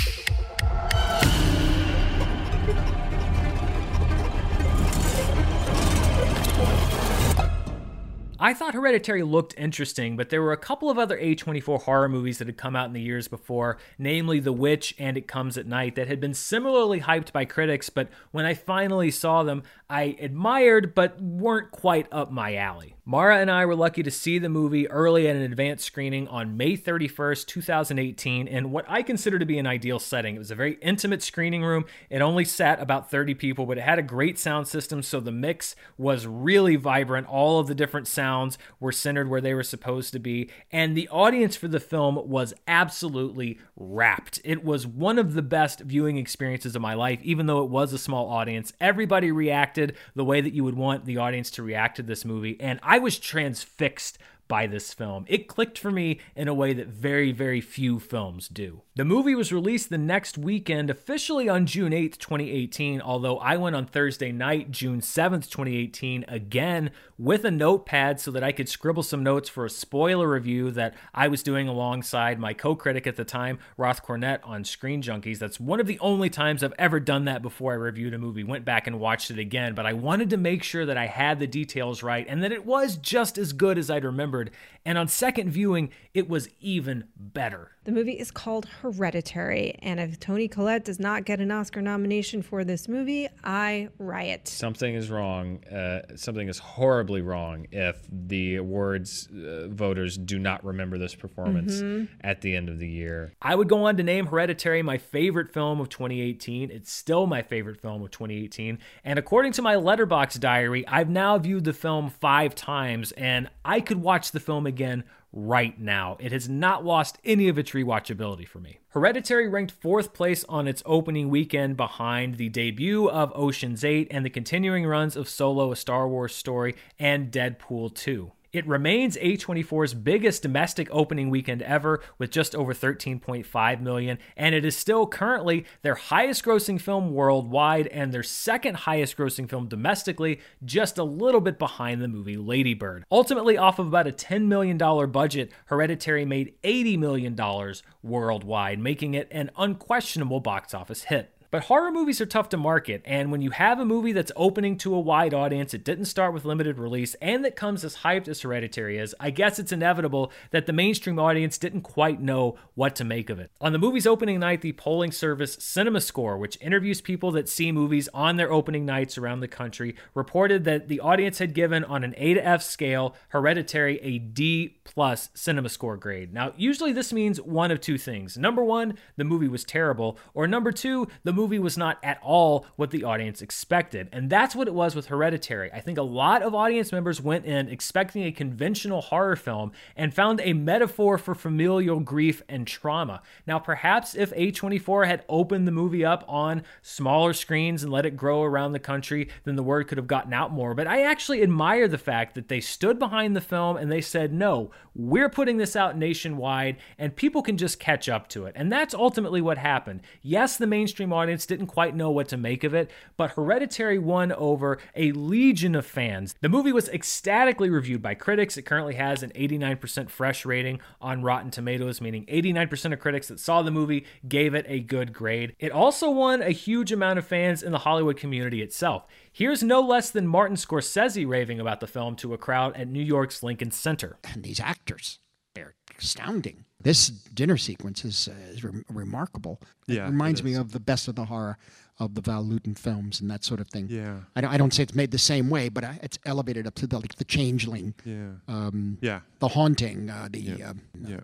I 8.43 8.55
thought 8.55 8.75
Hereditary 8.75 9.23
looked 9.23 9.55
interesting, 9.57 10.17
but 10.17 10.29
there 10.29 10.43
were 10.43 10.51
a 10.51 10.57
couple 10.57 10.91
of 10.91 10.99
other 10.99 11.17
A24 11.17 11.83
horror 11.83 12.09
movies 12.09 12.39
that 12.39 12.49
had 12.49 12.57
come 12.57 12.75
out 12.75 12.89
in 12.89 12.93
the 12.93 13.01
years 13.01 13.29
before, 13.29 13.79
namely 13.99 14.41
The 14.41 14.53
Witch 14.53 14.97
and 14.99 15.17
It 15.17 15.29
Comes 15.29 15.57
at 15.57 15.69
Night, 15.69 15.95
that 15.95 16.09
had 16.09 16.19
been 16.19 16.35
similarly 16.35 17.03
hyped 17.03 17.31
by 17.31 17.45
critics, 17.45 17.89
but 17.89 18.09
when 18.33 18.45
I 18.45 18.55
finally 18.55 19.13
saw 19.13 19.45
them, 19.45 19.63
I 19.89 20.17
admired 20.19 20.93
but 20.93 21.23
weren't 21.23 21.71
quite 21.71 22.09
up 22.11 22.33
my 22.33 22.57
alley. 22.57 22.97
Mara 23.05 23.39
and 23.39 23.51
I 23.51 23.67
were 23.67 23.75
lucky 23.75 24.05
to 24.05 24.13
see 24.13 24.39
the 24.39 24.49
movie 24.49 24.89
early 24.89 25.27
at 25.27 25.35
an 25.35 25.43
advanced 25.43 25.85
screening 25.85 26.29
on 26.29 26.57
May 26.57 26.77
31st, 26.77 27.47
2018, 27.49 28.47
in 28.47 28.71
what 28.71 28.85
I 28.87 29.03
consider 29.03 29.41
to 29.41 29.45
be 29.45 29.59
an 29.59 29.67
ideal 29.67 29.99
setting. 29.99 30.37
It 30.37 30.39
was 30.39 30.53
a 30.53 30.55
very 30.55 30.79
intimate 30.81 31.21
screening 31.21 31.65
room. 31.65 31.85
It 32.11 32.23
only 32.23 32.45
sat 32.45 32.81
about 32.81 33.11
30 33.11 33.35
people, 33.35 33.67
but 33.67 33.77
it 33.77 33.83
had 33.83 33.99
a 33.99 34.03
great 34.03 34.39
sound 34.39 34.69
system, 34.69 35.03
so 35.03 35.19
the 35.19 35.33
mix 35.33 35.75
was 35.99 36.29
really 36.29 36.77
vibrant. 36.77 37.27
All 37.27 37.59
of 37.59 37.67
the 37.67 37.75
different 37.75 38.07
sounds 38.07 38.57
were 38.79 38.93
centered 38.93 39.29
where 39.29 39.41
they 39.41 39.55
were 39.55 39.65
supposed 39.65 40.13
to 40.13 40.21
be, 40.21 40.49
and 40.71 40.97
the 40.97 41.09
audience 41.09 41.57
for 41.57 41.67
the 41.67 41.81
film 41.81 42.29
was 42.29 42.55
absolutely 42.69 43.59
rapt. 43.75 44.41
It 44.45 44.65
was 44.65 44.87
one 44.87 45.19
of 45.19 45.35
the 45.35 45.43
best 45.43 45.81
viewing 45.81 46.19
experiences 46.19 46.77
of 46.77 46.83
my 46.83 46.95
life, 46.95 47.19
even 47.25 47.47
though 47.47 47.65
it 47.65 47.69
was 47.69 47.93
a 47.93 47.99
small 47.99 48.29
audience. 48.29 48.73
Everybody 48.81 49.33
reacted 49.33 49.97
the 50.15 50.25
way 50.25 50.41
that 50.41 50.55
you 50.55 50.63
would 50.63 50.77
want 50.77 51.05
the 51.05 51.17
audience 51.17 51.51
to 51.53 51.65
react 51.65 51.97
to 51.97 52.05
this 52.05 52.25
movie, 52.25 52.57
and 52.61 52.79
I 52.93 52.99
was 52.99 53.19
transfixed 53.19 54.19
by 54.49 54.67
this 54.67 54.93
film. 54.93 55.25
It 55.27 55.49
clicked 55.49 55.79
for 55.79 55.91
me 55.91 56.21
in 56.37 56.47
a 56.47 56.53
way 56.53 56.75
that 56.75 56.89
very, 56.89 57.33
very 57.33 57.63
few 57.63 57.99
films 57.99 58.49
do. 58.49 58.83
The 58.95 59.07
movie 59.07 59.35
was 59.35 59.55
released 59.55 59.89
the 59.89 59.97
next 59.97 60.37
weekend, 60.37 60.91
officially 60.91 61.49
on 61.49 61.65
June 61.65 61.93
8th, 61.93 62.19
2018, 62.19 63.01
although 63.01 63.39
I 63.39 63.57
went 63.57 63.75
on 63.75 63.87
Thursday 63.87 64.33
night, 64.33 64.71
June 64.71 65.01
7th, 65.01 65.49
2018, 65.49 66.27
again 66.29 66.91
with 67.17 67.47
a 67.47 67.51
notepad 67.51 68.21
so 68.21 68.31
that 68.33 68.45
I 68.45 68.53
could 68.53 68.69
scribble 68.69 69.03
some 69.03 69.23
notes 69.23 69.49
for 69.49 69.65
a 69.65 69.71
spoiler 69.71 70.29
review 70.29 70.71
that 70.73 70.93
I 71.15 71.29
was 71.29 71.43
doing 71.43 71.69
alongside 71.69 72.39
my 72.39 72.53
co 72.53 72.75
critic 72.75 73.07
at 73.07 73.17
the 73.17 73.25
time, 73.25 73.61
Roth 73.79 74.05
Cornett, 74.05 74.41
on 74.43 74.63
Screen 74.63 75.01
Junkies. 75.01 75.39
That's 75.39 75.59
one 75.59 75.81
of 75.81 75.87
the 75.87 76.01
only 76.01 76.29
times 76.29 76.63
I've 76.63 76.75
ever 76.79 77.01
done 77.01 77.25
that 77.25 77.41
before 77.41 77.73
I 77.73 77.77
reviewed 77.77 78.13
a 78.13 78.19
movie. 78.19 78.45
Went 78.45 78.67
back 78.67 78.87
and 78.87 79.01
watched 79.01 79.31
it 79.31 79.39
again, 79.39 79.75
but 79.75 79.87
I 79.87 79.95
wanted 79.95 80.29
to 80.31 80.37
make 80.37 80.63
sure 80.63 80.85
that 80.85 80.99
I 80.99 81.07
had 81.07 81.39
the 81.39 81.47
details 81.47 82.03
right 82.03 82.27
and 82.29 82.43
that 82.43 82.53
it 82.53 82.67
was 82.67 82.97
just 82.97 83.39
as 83.39 83.55
good 83.55 83.79
as 83.79 83.89
I'd 83.89 84.05
remembered. 84.05 84.51
And 84.85 84.99
on 84.99 85.09
second 85.09 85.51
viewing, 85.51 85.91
it 86.13 86.29
was 86.29 86.49
even 86.61 87.05
better. 87.17 87.71
The 87.85 87.91
movie 87.91 88.13
is 88.13 88.31
called 88.31 88.67
Hereditary, 88.81 89.75
and 89.83 89.99
if 89.99 90.21
Toni 90.21 90.47
Collette 90.47 90.85
does 90.85 91.01
not 91.01 91.25
get 91.25 91.41
an 91.41 91.51
Oscar 91.51 91.83
nomination 91.83 92.41
for 92.41 92.63
this 92.63 92.87
movie, 92.87 93.27
I 93.43 93.89
riot. 93.99 94.47
Something 94.47 94.95
is 94.95 95.11
wrong. 95.11 95.65
Uh, 95.65 96.03
something 96.15 96.49
is 96.49 96.59
horribly 96.61 97.23
wrong 97.23 97.67
if 97.73 97.97
the 98.09 98.55
awards 98.55 99.29
uh, 99.33 99.67
voters 99.69 100.17
do 100.17 100.39
not 100.39 100.65
remember 100.65 100.97
this 100.97 101.17
performance 101.17 101.83
Mhm. 101.83 102.07
at 102.21 102.41
the 102.41 102.55
end 102.55 102.69
of 102.69 102.79
the 102.79 102.89
year. 102.89 103.33
I 103.43 103.57
would 103.57 103.69
go 103.69 103.83
on 103.87 103.97
to 103.97 104.05
name 104.05 104.27
Hereditary 104.29 104.83
my 104.85 104.99
favorite 104.99 105.53
film 105.53 105.81
of 105.81 105.89
2018. 105.89 106.71
It's 106.71 106.93
still 106.93 107.27
my 107.27 107.43
favorite 107.43 107.81
film 107.81 108.01
of 108.03 108.13
2018. 108.13 108.79
And 109.03 109.19
according 109.19 109.53
to 109.55 109.63
my 109.63 109.75
Letterboxd 109.75 110.39
diary, 110.39 110.87
I've 110.87 111.11
now 111.11 111.37
viewed 111.37 111.65
the 111.65 111.73
film 111.73 112.11
five 112.11 112.55
times, 112.55 113.11
and 113.13 113.49
I 113.65 113.81
could 113.81 113.99
watch 114.01 114.31
the 114.31 114.39
film 114.41 114.67
again 114.69 115.03
right 115.33 115.79
now. 115.81 116.17
It 116.21 116.33
has 116.33 116.49
not 116.49 116.85
lost 116.85 117.19
any 117.25 117.49
of 117.49 117.59
its 117.59 117.71
rewatchability 117.71 118.47
for 118.47 118.59
me. 118.59 118.81
Hereditary 118.89 119.49
ranked 119.49 119.73
fourth 119.73 120.13
place 120.13 120.45
on 120.49 120.69
its 120.69 120.83
opening 120.85 121.31
weekend 121.31 121.77
behind 121.77 122.37
the 122.37 122.51
debut 122.51 123.09
of 123.09 123.33
Ocean's 123.35 123.85
8 123.85 124.09
and 124.11 124.25
the 124.25 124.31
continuing 124.31 124.87
runs 124.87 125.17
of 125.17 125.29
Solo, 125.29 125.73
a 125.73 125.77
Star 125.77 126.07
Wars 126.07 126.35
story, 126.35 126.75
and 126.99 127.33
Deadpool 127.33 127.95
2. 127.95 128.33
It 128.53 128.67
remains 128.67 129.17
A24's 129.17 129.95
biggest 129.95 130.43
domestic 130.43 130.87
opening 130.91 131.31
weekend 131.31 131.63
ever 131.63 132.03
with 132.19 132.31
just 132.31 132.55
over 132.55 132.75
13.5 132.75 133.81
million, 133.81 134.19
and 134.37 134.55
it 134.55 134.67
is 134.67 134.77
still 134.77 135.07
currently 135.07 135.65
their 135.81 135.95
highest 135.95 136.45
grossing 136.45 136.79
film 136.79 137.15
worldwide 137.15 137.87
and 137.87 138.13
their 138.13 138.23
second 138.23 138.75
highest 138.75 139.17
grossing 139.17 139.49
film 139.49 139.69
domestically, 139.69 140.39
just 140.67 140.99
a 140.99 141.05
little 141.05 141.41
bit 141.41 141.59
behind 141.59 142.03
the 142.03 142.09
movie 142.09 142.37
Ladybird. 142.37 143.07
Ultimately, 143.11 143.57
off 143.57 143.79
of 143.79 143.87
about 143.87 144.07
a 144.07 144.13
$10 144.13 144.45
million 144.45 144.77
budget, 144.77 145.51
Hereditary 145.65 146.27
made 146.27 146.53
$80 146.63 146.99
million 146.99 147.75
worldwide, 148.03 148.79
making 148.79 149.15
it 149.15 149.29
an 149.31 149.51
unquestionable 149.57 150.41
box 150.41 150.75
office 150.75 151.05
hit. 151.05 151.42
But 151.53 151.65
horror 151.65 151.93
movies 151.93 152.19
are 152.23 152.27
tough 152.27 152.49
to 152.49 152.57
market, 152.57 153.03
and 153.05 153.31
when 153.31 153.43
you 153.43 153.51
have 153.51 153.79
a 153.79 153.85
movie 153.85 154.13
that's 154.13 154.33
opening 154.37 154.79
to 154.79 154.95
a 154.95 155.01
wide 155.01 155.35
audience, 155.35 155.75
it 155.75 155.85
didn't 155.85 156.07
start 156.07 156.33
with 156.33 156.47
limited 156.47 156.79
release, 156.79 157.15
and 157.21 157.45
that 157.45 157.57
comes 157.57 157.85
as 157.85 157.97
hyped 157.97 158.27
as 158.27 158.41
Hereditary 158.41 158.97
is, 158.97 159.15
I 159.21 159.29
guess 159.29 159.59
it's 159.59 159.71
inevitable 159.71 160.33
that 160.51 160.65
the 160.65 160.73
mainstream 160.73 161.19
audience 161.19 161.59
didn't 161.59 161.83
quite 161.83 162.23
know 162.23 162.57
what 162.75 162.97
to 162.97 163.05
make 163.05 163.29
of 163.29 163.39
it. 163.39 163.51
On 163.61 163.75
the 163.75 163.79
movie's 163.79 164.07
opening 164.07 164.41
night, 164.41 164.63
the 164.63 164.73
polling 164.73 165.13
service 165.13 165.57
CinemaScore, 165.57 166.39
which 166.39 166.57
interviews 166.63 167.03
people 167.03 167.31
that 167.33 167.51
see 167.51 167.71
movies 167.71 168.09
on 168.15 168.37
their 168.37 168.51
opening 168.51 168.87
nights 168.87 169.19
around 169.19 169.41
the 169.41 169.47
country, 169.47 169.95
reported 170.15 170.65
that 170.65 170.89
the 170.89 171.01
audience 171.01 171.39
had 171.39 171.53
given 171.53 171.85
on 171.85 172.03
an 172.03 172.15
A 172.17 172.33
to 172.33 172.43
F 172.43 172.63
scale 172.63 173.15
Hereditary 173.29 174.01
a 174.01 174.19
D 174.19 174.79
plus 174.85 175.29
CinemaScore 175.37 176.01
grade. 176.01 176.33
Now, 176.33 176.55
usually 176.57 176.93
this 176.93 177.13
means 177.13 177.43
one 177.43 177.71
of 177.71 177.79
two 177.79 177.99
things. 177.99 178.39
Number 178.39 178.65
one, 178.65 178.97
the 179.19 179.25
movie 179.25 179.49
was 179.49 179.65
terrible, 179.65 180.17
or 180.33 180.47
number 180.47 180.73
two, 180.73 181.09
the 181.25 181.33
movie 181.33 181.42
was 181.47 181.79
not 181.79 181.99
at 182.03 182.19
all 182.23 182.67
what 182.77 182.91
the 182.91 183.05
audience 183.05 183.43
expected. 183.43 184.09
And 184.13 184.31
that's 184.31 184.55
what 184.55 184.69
it 184.69 184.75
was 184.75 184.95
with 184.95 185.07
Hereditary. 185.07 185.71
I 185.73 185.81
think 185.81 185.99
a 185.99 186.03
lot 186.03 186.43
of 186.43 186.55
audience 186.55 186.93
members 186.93 187.21
went 187.21 187.45
in 187.45 187.69
expecting 187.69 188.25
a 188.25 188.33
conventional 188.33 189.01
horror 189.01 189.37
film 189.37 189.73
and 189.97 190.15
found 190.15 190.41
a 190.41 190.53
metaphor 190.53 191.19
for 191.19 191.35
familial 191.35 192.01
grief 192.01 192.43
and 192.49 192.67
trauma. 192.67 193.23
Now, 193.47 193.59
perhaps 193.59 194.15
if 194.15 194.33
A24 194.35 195.07
had 195.07 195.25
opened 195.29 195.67
the 195.67 195.73
movie 195.73 196.05
up 196.05 196.25
on 196.29 196.63
smaller 196.83 197.33
screens 197.33 197.83
and 197.83 197.93
let 197.93 198.07
it 198.07 198.17
grow 198.17 198.43
around 198.43 198.73
the 198.73 198.79
country, 198.79 199.29
then 199.45 199.57
the 199.57 199.63
word 199.63 199.89
could 199.89 199.99
have 199.99 200.07
gotten 200.07 200.33
out 200.33 200.53
more. 200.53 200.75
But 200.75 200.87
I 200.87 201.03
actually 201.03 201.43
admire 201.43 201.89
the 201.89 201.99
fact 201.99 202.35
that 202.35 202.49
they 202.49 202.61
stood 202.61 202.99
behind 202.99 203.35
the 203.35 203.41
film 203.41 203.77
and 203.77 203.91
they 203.91 204.01
said, 204.01 204.33
no, 204.33 204.71
we're 204.95 205.31
putting 205.31 205.57
this 205.57 205.77
out 205.77 205.97
nationwide 205.97 206.77
and 206.99 207.17
people 207.17 207.43
can 207.43 207.57
just 207.57 207.81
catch 207.81 208.09
up 208.09 208.29
to 208.29 208.45
it. 208.45 208.53
And 208.57 208.71
that's 208.71 208.95
ultimately 208.95 209.41
what 209.41 209.59
happened. 209.59 210.03
Yes, 210.21 210.57
the 210.57 210.67
mainstream 210.67 211.13
audience 211.13 211.32
didn't 211.33 211.67
quite 211.67 211.97
know 211.97 212.11
what 212.11 212.29
to 212.29 212.37
make 212.37 212.65
of 212.65 212.75
it, 212.75 212.91
but 213.17 213.33
Hereditary 213.33 213.99
won 213.99 214.33
over 214.33 214.79
a 214.95 215.13
legion 215.13 215.75
of 215.75 215.87
fans. 215.87 216.35
The 216.41 216.49
movie 216.49 216.73
was 216.73 216.89
ecstatically 216.89 217.71
reviewed 217.71 218.03
by 218.03 218.15
critics. 218.15 218.57
It 218.57 218.63
currently 218.63 218.95
has 218.95 219.23
an 219.23 219.31
89% 219.35 220.11
fresh 220.11 220.45
rating 220.45 220.81
on 221.01 221.23
Rotten 221.23 221.51
Tomatoes, 221.51 222.01
meaning 222.01 222.27
89% 222.27 222.93
of 222.93 223.01
critics 223.01 223.29
that 223.29 223.41
saw 223.41 223.63
the 223.63 223.71
movie 223.71 224.07
gave 224.29 224.55
it 224.55 224.67
a 224.69 224.81
good 224.81 225.13
grade. 225.13 225.55
It 225.59 225.73
also 225.73 226.11
won 226.11 226.43
a 226.43 226.51
huge 226.51 226.93
amount 226.93 227.19
of 227.19 227.27
fans 227.27 227.63
in 227.63 227.73
the 227.73 227.79
Hollywood 227.79 228.17
community 228.17 228.63
itself. 228.63 229.07
Here's 229.33 229.63
no 229.63 229.81
less 229.81 230.11
than 230.11 230.27
Martin 230.27 230.57
Scorsese 230.57 231.27
raving 231.27 231.61
about 231.61 231.81
the 231.81 231.87
film 231.87 232.17
to 232.17 232.35
a 232.35 232.39
crowd 232.39 232.77
at 232.77 232.89
New 232.89 233.03
York's 233.03 233.43
Lincoln 233.43 233.71
Center. 233.71 234.19
And 234.25 234.43
these 234.43 234.61
actors, 234.61 235.19
they're 235.55 235.75
astounding. 235.99 236.65
This 236.83 237.09
dinner 237.09 237.57
sequence 237.57 238.05
is, 238.05 238.29
uh, 238.29 238.53
is 238.53 238.65
re- 238.65 238.83
remarkable. 238.91 239.61
Yeah, 239.87 240.05
it 240.05 240.09
it 240.09 240.11
reminds 240.11 240.43
me 240.43 240.55
of 240.55 240.73
the 240.73 240.81
best 240.81 241.09
of 241.09 241.15
the 241.15 241.25
horror 241.27 241.59
of 241.99 242.15
the 242.15 242.21
Val 242.21 242.43
Lewton 242.43 242.75
films 242.75 243.21
and 243.21 243.31
that 243.31 243.45
sort 243.45 243.61
of 243.61 243.69
thing. 243.69 243.87
Yeah. 243.89 244.17
I 244.35 244.41
don't, 244.41 244.51
I 244.53 244.57
don't 244.57 244.73
say 244.75 244.83
it's 244.83 244.95
made 244.95 245.11
the 245.11 245.19
same 245.19 245.51
way, 245.51 245.69
but 245.69 245.85
I, 245.85 245.99
it's 246.03 246.19
elevated 246.25 246.67
up 246.67 246.75
to 246.77 246.87
the 246.87 246.99
like 246.99 247.15
the 247.17 247.25
changeling. 247.25 247.95
Yeah. 248.05 248.31
Um, 248.49 248.99
Yeah. 249.01 249.21
The 249.41 249.49
haunting, 249.49 250.09
uh, 250.11 250.29
the 250.31 250.63
uh, 250.63 250.73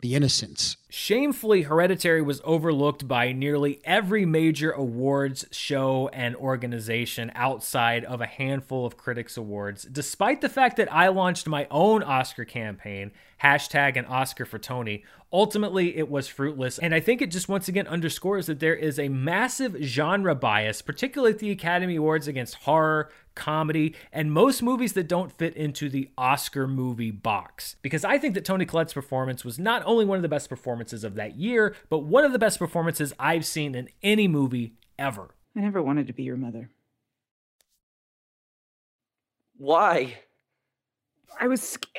the 0.03 0.15
innocence. 0.15 0.77
Shamefully, 0.91 1.63
Hereditary 1.63 2.23
was 2.23 2.41
overlooked 2.45 3.07
by 3.07 3.33
nearly 3.33 3.79
every 3.85 4.25
major 4.25 4.71
awards 4.71 5.45
show 5.51 6.09
and 6.15 6.35
organization 6.37 7.31
outside 7.35 8.07
of 8.07 8.23
a 8.23 8.27
handful 8.27 8.87
of 8.87 8.97
critics' 8.97 9.37
awards, 9.37 9.83
despite 9.85 10.41
the 10.41 10.49
fact 10.49 10.79
that 10.79 10.91
I 10.91 11.09
launched 11.09 11.47
my 11.47 11.67
own 11.71 12.03
Oscar 12.03 12.47
campaign, 12.47 13.11
hashtag 13.43 13.99
an 13.99 14.07
Oscar 14.07 14.47
for 14.47 14.59
Toni. 14.59 15.05
Ultimately, 15.31 15.95
it 15.95 16.11
was 16.11 16.27
fruitless, 16.27 16.79
and 16.79 16.95
I 16.95 17.01
think 17.01 17.21
it 17.21 17.31
just 17.31 17.51
once 17.51 17.69
again 17.69 17.87
underscores 17.87 18.47
that 18.47 18.61
there 18.61 18.75
is 18.75 18.99
a 18.99 19.11
massive 19.11 19.77
genre 19.83 20.35
bias 20.35 20.81
particularly 20.81 21.35
at 21.35 21.39
the 21.39 21.51
Academy 21.51 21.97
Awards 21.97 22.29
against 22.29 22.55
horror, 22.55 23.11
comedy, 23.39 23.95
and 24.13 24.31
most 24.31 24.63
movies 24.63 24.93
that 24.93 25.09
don't 25.09 25.33
fit 25.33 25.57
into 25.57 25.89
the 25.89 26.11
Oscar 26.19 26.69
movie 26.69 27.11
box. 27.11 27.77
Because 27.81 28.05
I 28.05 28.19
think 28.19 28.35
that 28.35 28.45
Toni 28.45 28.67
Collette's 28.67 28.93
performance 28.93 29.45
was 29.45 29.59
not 29.59 29.83
only 29.87 30.05
one 30.05 30.17
of 30.17 30.23
the 30.23 30.29
best 30.29 30.51
performances 30.51 31.05
of 31.05 31.15
that 31.15 31.37
year, 31.37 31.75
but 31.89 32.01
one 32.01 32.25
of 32.25 32.33
the 32.33 32.39
best 32.39 32.59
performances 32.59 33.15
I've 33.19 33.47
seen 33.47 33.75
in 33.75 33.89
any 34.03 34.29
movie 34.29 34.75
ever. 34.99 35.35
I 35.57 35.61
never 35.61 35.81
wanted 35.81 36.09
to 36.09 36.13
be 36.13 36.25
your 36.25 36.37
mother. 36.37 36.71
Why? 39.57 40.19
I 41.41 41.49
was 41.49 41.63
scared. 41.63 41.95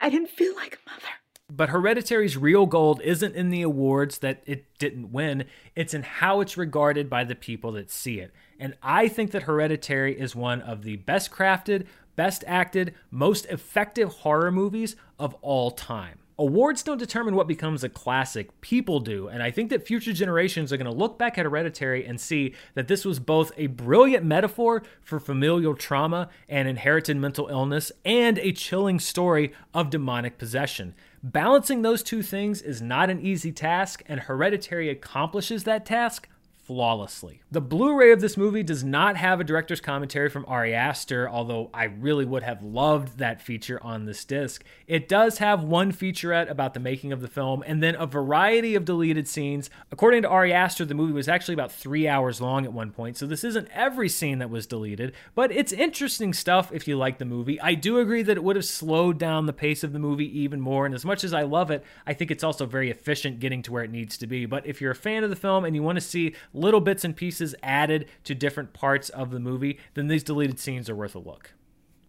I 0.00 0.10
didn't 0.10 0.30
feel 0.30 0.54
like 0.56 0.74
a 0.84 0.90
mother. 0.90 1.21
But 1.54 1.68
Hereditary's 1.68 2.38
real 2.38 2.64
gold 2.64 3.02
isn't 3.02 3.34
in 3.34 3.50
the 3.50 3.60
awards 3.60 4.18
that 4.18 4.42
it 4.46 4.64
didn't 4.78 5.12
win, 5.12 5.44
it's 5.76 5.92
in 5.92 6.02
how 6.02 6.40
it's 6.40 6.56
regarded 6.56 7.10
by 7.10 7.24
the 7.24 7.34
people 7.34 7.72
that 7.72 7.90
see 7.90 8.20
it. 8.20 8.32
And 8.58 8.74
I 8.82 9.06
think 9.06 9.32
that 9.32 9.42
Hereditary 9.42 10.18
is 10.18 10.34
one 10.34 10.62
of 10.62 10.82
the 10.82 10.96
best 10.96 11.30
crafted, 11.30 11.86
best 12.16 12.42
acted, 12.46 12.94
most 13.10 13.44
effective 13.46 14.08
horror 14.08 14.50
movies 14.50 14.96
of 15.18 15.34
all 15.42 15.70
time. 15.70 16.20
Awards 16.38 16.82
don't 16.82 16.98
determine 16.98 17.36
what 17.36 17.46
becomes 17.46 17.84
a 17.84 17.88
classic, 17.88 18.58
people 18.60 19.00
do. 19.00 19.28
And 19.28 19.42
I 19.42 19.50
think 19.50 19.70
that 19.70 19.86
future 19.86 20.12
generations 20.12 20.72
are 20.72 20.76
going 20.76 20.90
to 20.90 20.96
look 20.96 21.18
back 21.18 21.36
at 21.36 21.44
Hereditary 21.44 22.06
and 22.06 22.20
see 22.20 22.54
that 22.74 22.88
this 22.88 23.04
was 23.04 23.20
both 23.20 23.52
a 23.56 23.66
brilliant 23.66 24.24
metaphor 24.24 24.82
for 25.02 25.20
familial 25.20 25.74
trauma 25.74 26.30
and 26.48 26.66
inherited 26.66 27.16
mental 27.18 27.48
illness 27.48 27.92
and 28.04 28.38
a 28.38 28.52
chilling 28.52 28.98
story 28.98 29.52
of 29.74 29.90
demonic 29.90 30.38
possession. 30.38 30.94
Balancing 31.22 31.82
those 31.82 32.02
two 32.02 32.22
things 32.22 32.62
is 32.62 32.82
not 32.82 33.10
an 33.10 33.20
easy 33.20 33.52
task, 33.52 34.02
and 34.06 34.20
Hereditary 34.20 34.88
accomplishes 34.88 35.64
that 35.64 35.86
task 35.86 36.28
flawlessly. 36.72 37.42
The 37.50 37.60
Blu 37.60 37.94
ray 37.94 38.12
of 38.12 38.22
this 38.22 38.38
movie 38.38 38.62
does 38.62 38.82
not 38.82 39.18
have 39.18 39.40
a 39.40 39.44
director's 39.44 39.82
commentary 39.82 40.30
from 40.30 40.46
Ari 40.48 40.72
Aster, 40.72 41.28
although 41.28 41.68
I 41.74 41.84
really 41.84 42.24
would 42.24 42.42
have 42.42 42.62
loved 42.62 43.18
that 43.18 43.42
feature 43.42 43.78
on 43.82 44.06
this 44.06 44.24
disc. 44.24 44.64
It 44.86 45.06
does 45.06 45.36
have 45.36 45.62
one 45.62 45.92
featurette 45.92 46.50
about 46.50 46.72
the 46.72 46.80
making 46.80 47.12
of 47.12 47.20
the 47.20 47.28
film 47.28 47.62
and 47.66 47.82
then 47.82 47.94
a 47.96 48.06
variety 48.06 48.74
of 48.74 48.86
deleted 48.86 49.28
scenes. 49.28 49.68
According 49.90 50.22
to 50.22 50.30
Ari 50.30 50.54
Aster, 50.54 50.86
the 50.86 50.94
movie 50.94 51.12
was 51.12 51.28
actually 51.28 51.52
about 51.52 51.70
three 51.70 52.08
hours 52.08 52.40
long 52.40 52.64
at 52.64 52.72
one 52.72 52.90
point, 52.90 53.18
so 53.18 53.26
this 53.26 53.44
isn't 53.44 53.68
every 53.74 54.08
scene 54.08 54.38
that 54.38 54.48
was 54.48 54.66
deleted, 54.66 55.12
but 55.34 55.52
it's 55.52 55.74
interesting 55.74 56.32
stuff 56.32 56.72
if 56.72 56.88
you 56.88 56.96
like 56.96 57.18
the 57.18 57.26
movie. 57.26 57.60
I 57.60 57.74
do 57.74 57.98
agree 57.98 58.22
that 58.22 58.38
it 58.38 58.44
would 58.44 58.56
have 58.56 58.64
slowed 58.64 59.18
down 59.18 59.44
the 59.44 59.52
pace 59.52 59.84
of 59.84 59.92
the 59.92 59.98
movie 59.98 60.40
even 60.40 60.58
more, 60.58 60.86
and 60.86 60.94
as 60.94 61.04
much 61.04 61.22
as 61.22 61.34
I 61.34 61.42
love 61.42 61.70
it, 61.70 61.84
I 62.06 62.14
think 62.14 62.30
it's 62.30 62.42
also 62.42 62.64
very 62.64 62.90
efficient 62.90 63.40
getting 63.40 63.60
to 63.64 63.72
where 63.72 63.84
it 63.84 63.90
needs 63.90 64.16
to 64.16 64.26
be. 64.26 64.46
But 64.46 64.66
if 64.66 64.80
you're 64.80 64.92
a 64.92 64.96
fan 64.96 65.22
of 65.22 65.28
the 65.28 65.36
film 65.36 65.66
and 65.66 65.76
you 65.76 65.82
want 65.82 65.96
to 65.96 66.00
see 66.00 66.34
little 66.62 66.80
bits 66.80 67.04
and 67.04 67.14
pieces 67.14 67.54
added 67.62 68.08
to 68.24 68.34
different 68.34 68.72
parts 68.72 69.10
of 69.10 69.30
the 69.30 69.40
movie, 69.40 69.78
then 69.94 70.08
these 70.08 70.22
deleted 70.22 70.58
scenes 70.58 70.88
are 70.88 70.96
worth 70.96 71.14
a 71.14 71.18
look. 71.18 71.52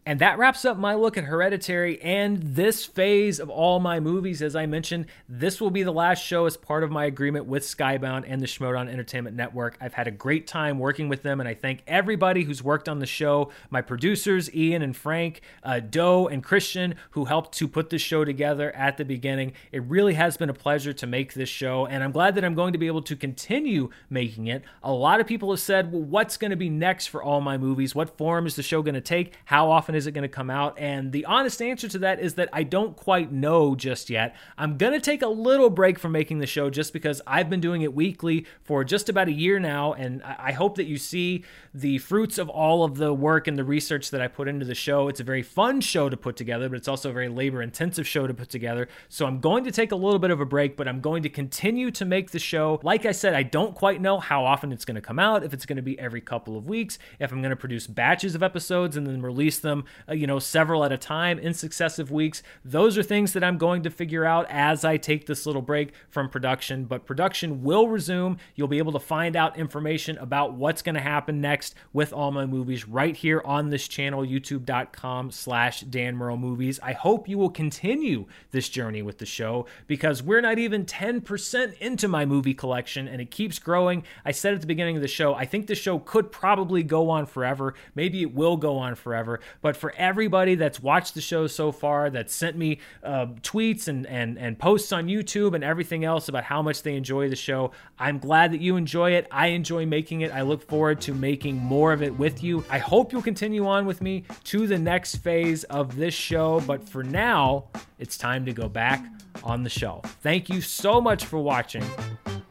And 0.06 0.20
that 0.20 0.38
wraps 0.38 0.66
up 0.66 0.78
my 0.78 0.96
look 0.96 1.18
at 1.18 1.24
Hereditary 1.24 2.02
and 2.02 2.44
this 2.44 2.86
phase 2.86 3.40
of 3.40 3.50
all 3.50 3.80
my 3.80 4.02
movies. 4.02 4.42
As 4.42 4.54
I 4.54 4.66
mentioned, 4.66 5.06
this 5.30 5.62
will 5.62 5.72
be 5.72 5.84
the 5.84 5.94
last 5.94 6.22
show 6.22 6.46
as 6.46 6.58
part 6.58 6.84
of 6.84 6.92
my 6.92 7.06
agreement 7.06 7.46
with 7.46 7.64
Skybound 7.64 8.26
and 8.28 8.42
the 8.42 8.46
Schmoedown 8.46 8.90
Entertainment 8.90 9.38
Network. 9.38 9.78
I've 9.80 9.94
had 9.94 10.08
a 10.08 10.12
great 10.12 10.46
time 10.46 10.78
working 10.78 11.08
with 11.08 11.24
them, 11.24 11.40
and 11.40 11.48
I 11.48 11.54
thank 11.54 11.84
everybody 11.88 12.44
who's 12.44 12.62
worked 12.62 12.90
on 12.90 13.00
the 13.00 13.06
show 13.06 13.50
my 13.70 13.82
producers, 13.82 14.54
Ian 14.54 14.82
and 14.82 14.96
Frank, 14.96 15.40
uh, 15.64 15.80
Doe 15.80 16.28
and 16.28 16.44
Christian, 16.44 16.96
who 17.12 17.24
helped 17.26 17.58
to 17.60 17.68
put 17.70 17.90
this 17.90 18.02
show 18.02 18.26
together 18.26 18.76
at 18.76 18.98
the 18.98 19.06
beginning. 19.06 19.54
It 19.72 19.84
really 19.84 20.16
has 20.16 20.36
been 20.36 20.50
a 20.50 20.54
pleasure 20.54 20.92
to 20.92 21.08
make 21.08 21.34
this 21.34 21.48
show, 21.48 21.86
and 21.86 22.04
I'm 22.04 22.12
glad 22.12 22.36
that 22.36 22.44
I'm 22.44 22.56
going 22.56 22.74
to 22.74 22.80
be 22.80 22.88
able 22.88 23.04
to 23.04 23.16
continue 23.16 23.90
making 24.10 24.48
it. 24.48 24.64
A 24.84 24.92
lot 24.92 25.22
of 25.22 25.28
people 25.28 25.50
have 25.52 25.62
said, 25.62 25.94
well, 25.94 26.02
what's 26.02 26.36
going 26.36 26.52
to 26.52 26.58
be 26.58 26.70
next 26.70 27.08
for 27.08 27.24
all 27.24 27.40
my 27.40 27.58
movies? 27.58 27.96
What 27.96 28.18
form 28.18 28.46
is 28.46 28.58
the 28.58 28.64
show 28.64 28.82
going 28.82 28.96
to 28.96 29.02
take? 29.02 29.34
How 29.46 29.72
often? 29.72 29.93
Often 29.94 29.98
is 29.98 30.08
it 30.08 30.12
going 30.12 30.24
to 30.24 30.28
come 30.28 30.50
out? 30.50 30.78
And 30.80 31.12
the 31.12 31.26
honest 31.26 31.62
answer 31.62 31.88
to 31.88 32.00
that 32.00 32.20
is 32.20 32.36
that 32.36 32.50
I 32.52 32.64
don't 32.64 32.96
quite 32.96 33.32
know 33.32 33.76
just 33.76 34.10
yet. 34.10 34.36
I'm 34.58 34.78
going 34.78 34.94
to 34.94 35.00
take 35.00 35.22
a 35.22 35.28
little 35.28 35.70
break 35.70 36.00
from 36.00 36.12
making 36.12 36.40
the 36.40 36.48
show 36.48 36.70
just 36.70 36.94
because 36.94 37.22
I've 37.28 37.50
been 37.50 37.62
doing 37.62 37.82
it 37.82 37.94
weekly 37.94 38.46
for 38.64 38.84
just 38.84 39.10
about 39.10 39.28
a 39.28 39.32
year 39.32 39.60
now. 39.60 39.94
And 39.94 40.24
I 40.24 40.52
hope 40.52 40.76
that 40.76 40.86
you 40.86 40.98
see 40.98 41.44
the 41.74 42.00
fruits 42.00 42.38
of 42.38 42.50
all 42.50 42.84
of 42.84 42.98
the 42.98 43.14
work 43.14 43.48
and 43.48 43.58
the 43.58 43.64
research 43.64 44.12
that 44.12 44.22
I 44.22 44.28
put 44.28 44.48
into 44.48 44.66
the 44.66 44.76
show. 44.76 45.08
It's 45.08 45.20
a 45.20 45.24
very 45.24 45.44
fun 45.44 45.82
show 45.82 46.10
to 46.10 46.18
put 46.18 46.36
together, 46.36 46.70
but 46.70 46.78
it's 46.78 46.88
also 46.88 47.10
a 47.10 47.14
very 47.14 47.30
labor 47.30 47.62
intensive 47.62 48.08
show 48.08 48.28
to 48.28 48.34
put 48.34 48.50
together. 48.50 48.88
So 49.10 49.26
I'm 49.26 49.40
going 49.40 49.64
to 49.66 49.72
take 49.72 49.92
a 49.92 49.96
little 49.96 50.20
bit 50.20 50.32
of 50.32 50.40
a 50.40 50.46
break, 50.46 50.76
but 50.76 50.88
I'm 50.88 51.02
going 51.02 51.24
to 51.24 51.30
continue 51.30 51.92
to 51.92 52.06
make 52.06 52.32
the 52.32 52.40
show. 52.40 52.80
Like 52.84 53.06
I 53.06 53.12
said, 53.12 53.34
I 53.34 53.44
don't 53.44 53.76
quite 53.76 54.02
know 54.02 54.20
how 54.20 54.46
often 54.46 54.72
it's 54.72 54.86
going 54.86 54.96
to 54.96 55.02
come 55.02 55.20
out, 55.20 55.44
if 55.44 55.54
it's 55.54 55.66
going 55.66 55.78
to 55.78 55.84
be 55.84 56.00
every 56.00 56.22
couple 56.22 56.58
of 56.58 56.68
weeks, 56.68 56.98
if 57.20 57.32
I'm 57.32 57.42
going 57.42 57.52
to 57.52 57.56
produce 57.56 57.88
batches 57.88 58.36
of 58.36 58.44
episodes 58.44 58.98
and 58.98 59.06
then 59.06 59.22
release 59.22 59.60
them 59.60 59.83
uh, 60.08 60.14
you 60.14 60.28
know, 60.28 60.40
several 60.40 60.84
at 60.84 60.92
a 60.92 60.98
time 60.98 61.40
in 61.40 61.54
successive 61.54 62.12
weeks. 62.12 62.44
Those 62.64 62.98
are 62.98 63.04
things 63.04 63.34
that 63.34 63.44
I'm 63.44 63.58
going 63.58 63.84
to 63.84 63.90
figure 63.90 64.26
out 64.26 64.46
as 64.50 64.84
I 64.86 64.98
take 64.98 65.26
this 65.26 65.46
little 65.46 65.62
break 65.62 65.94
from 66.10 66.30
production. 66.30 66.86
But 66.86 67.06
production 67.06 67.64
will 67.64 67.88
resume. 67.88 68.38
You'll 68.56 68.68
be 68.68 68.78
able 68.78 68.92
to 68.94 69.00
find 69.00 69.36
out 69.36 69.58
information 69.58 70.18
about 70.18 70.54
what's 70.54 70.82
going 70.82 70.96
to 70.96 71.02
happen 71.02 71.42
next 71.42 71.76
with 71.92 72.14
all 72.14 72.32
my 72.32 72.46
movies 72.46 72.88
right 72.88 73.16
here 73.16 73.42
on 73.46 73.70
this 73.70 73.88
channel, 73.88 74.24
youtube.com 74.24 75.32
slash 75.32 75.82
Dan 75.82 76.16
Murrell 76.16 76.38
Movies. 76.38 76.80
I 76.82 76.94
hope 76.94 77.28
you 77.28 77.38
will 77.38 77.50
continue 77.50 78.26
this 78.52 78.70
journey 78.70 79.02
with 79.02 79.18
the 79.18 79.26
show 79.26 79.66
because 79.88 80.24
we're 80.24 80.42
not 80.42 80.60
even 80.60 80.86
10% 80.86 81.78
into 81.80 82.08
my 82.08 82.26
movie 82.26 82.54
collection 82.54 83.08
and 83.08 83.22
it 83.22 83.32
keeps 83.32 83.60
growing. 83.60 84.04
I 84.26 84.32
said 84.32 84.54
at 84.54 84.62
the 84.62 84.68
beginning 84.68 84.96
of 84.96 85.02
the 85.02 85.08
show, 85.08 85.34
I 85.34 85.46
think 85.46 85.68
the 85.68 85.76
show 85.76 86.00
could 86.00 86.32
probably 86.32 86.84
go 86.84 87.10
on 87.10 87.26
forever. 87.26 87.74
Maybe 87.96 88.22
it 88.22 88.34
will 88.34 88.58
go 88.58 88.78
on 88.78 88.96
forever. 88.96 89.40
But 89.62 89.73
for 89.76 89.94
everybody 89.98 90.56
that's 90.56 90.82
watched 90.82 91.16
the 91.16 91.22
show 91.22 91.48
so 91.48 91.72
far, 91.72 92.10
that 92.10 92.30
sent 92.30 92.58
me 92.58 92.80
uh, 93.04 93.28
tweets 93.42 93.88
and, 93.88 94.06
and, 94.08 94.38
and 94.38 94.58
posts 94.58 94.92
on 94.92 95.08
YouTube 95.08 95.54
and 95.54 95.64
everything 95.64 96.04
else 96.04 96.30
about 96.30 96.44
how 96.44 96.62
much 96.62 96.84
they 96.84 96.96
enjoy 96.96 97.30
the 97.30 97.36
show. 97.36 97.72
I'm 98.00 98.20
glad 98.20 98.52
that 98.54 98.62
you 98.62 98.76
enjoy 98.76 99.12
it. 99.12 99.28
I 99.32 99.48
enjoy 99.48 99.86
making 99.86 100.22
it. 100.22 100.32
I 100.32 100.42
look 100.42 100.68
forward 100.68 101.02
to 101.02 101.14
making 101.14 101.58
more 101.58 101.94
of 101.94 102.02
it 102.02 102.18
with 102.18 102.44
you. 102.44 102.64
I 102.70 102.80
hope 102.80 103.12
you'll 103.12 103.22
continue 103.22 103.68
on 103.68 103.86
with 103.86 104.02
me 104.02 104.24
to 104.46 104.68
the 104.68 104.80
next 104.80 105.18
phase 105.18 105.64
of 105.66 105.96
this 105.96 106.14
show. 106.14 106.62
But 106.62 106.88
for 106.88 107.04
now, 107.04 107.66
it's 108.00 108.18
time 108.18 108.46
to 108.46 108.54
go 108.54 108.68
back 108.68 109.06
on 109.44 109.64
the 109.64 109.70
show. 109.70 110.02
Thank 110.22 110.50
you 110.50 110.62
so 110.62 111.02
much 111.02 111.26
for 111.26 111.40
watching, 111.40 111.84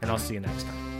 and 0.01 0.11
I'll 0.11 0.17
see 0.17 0.33
you 0.33 0.39
next 0.39 0.63
time. 0.63 0.92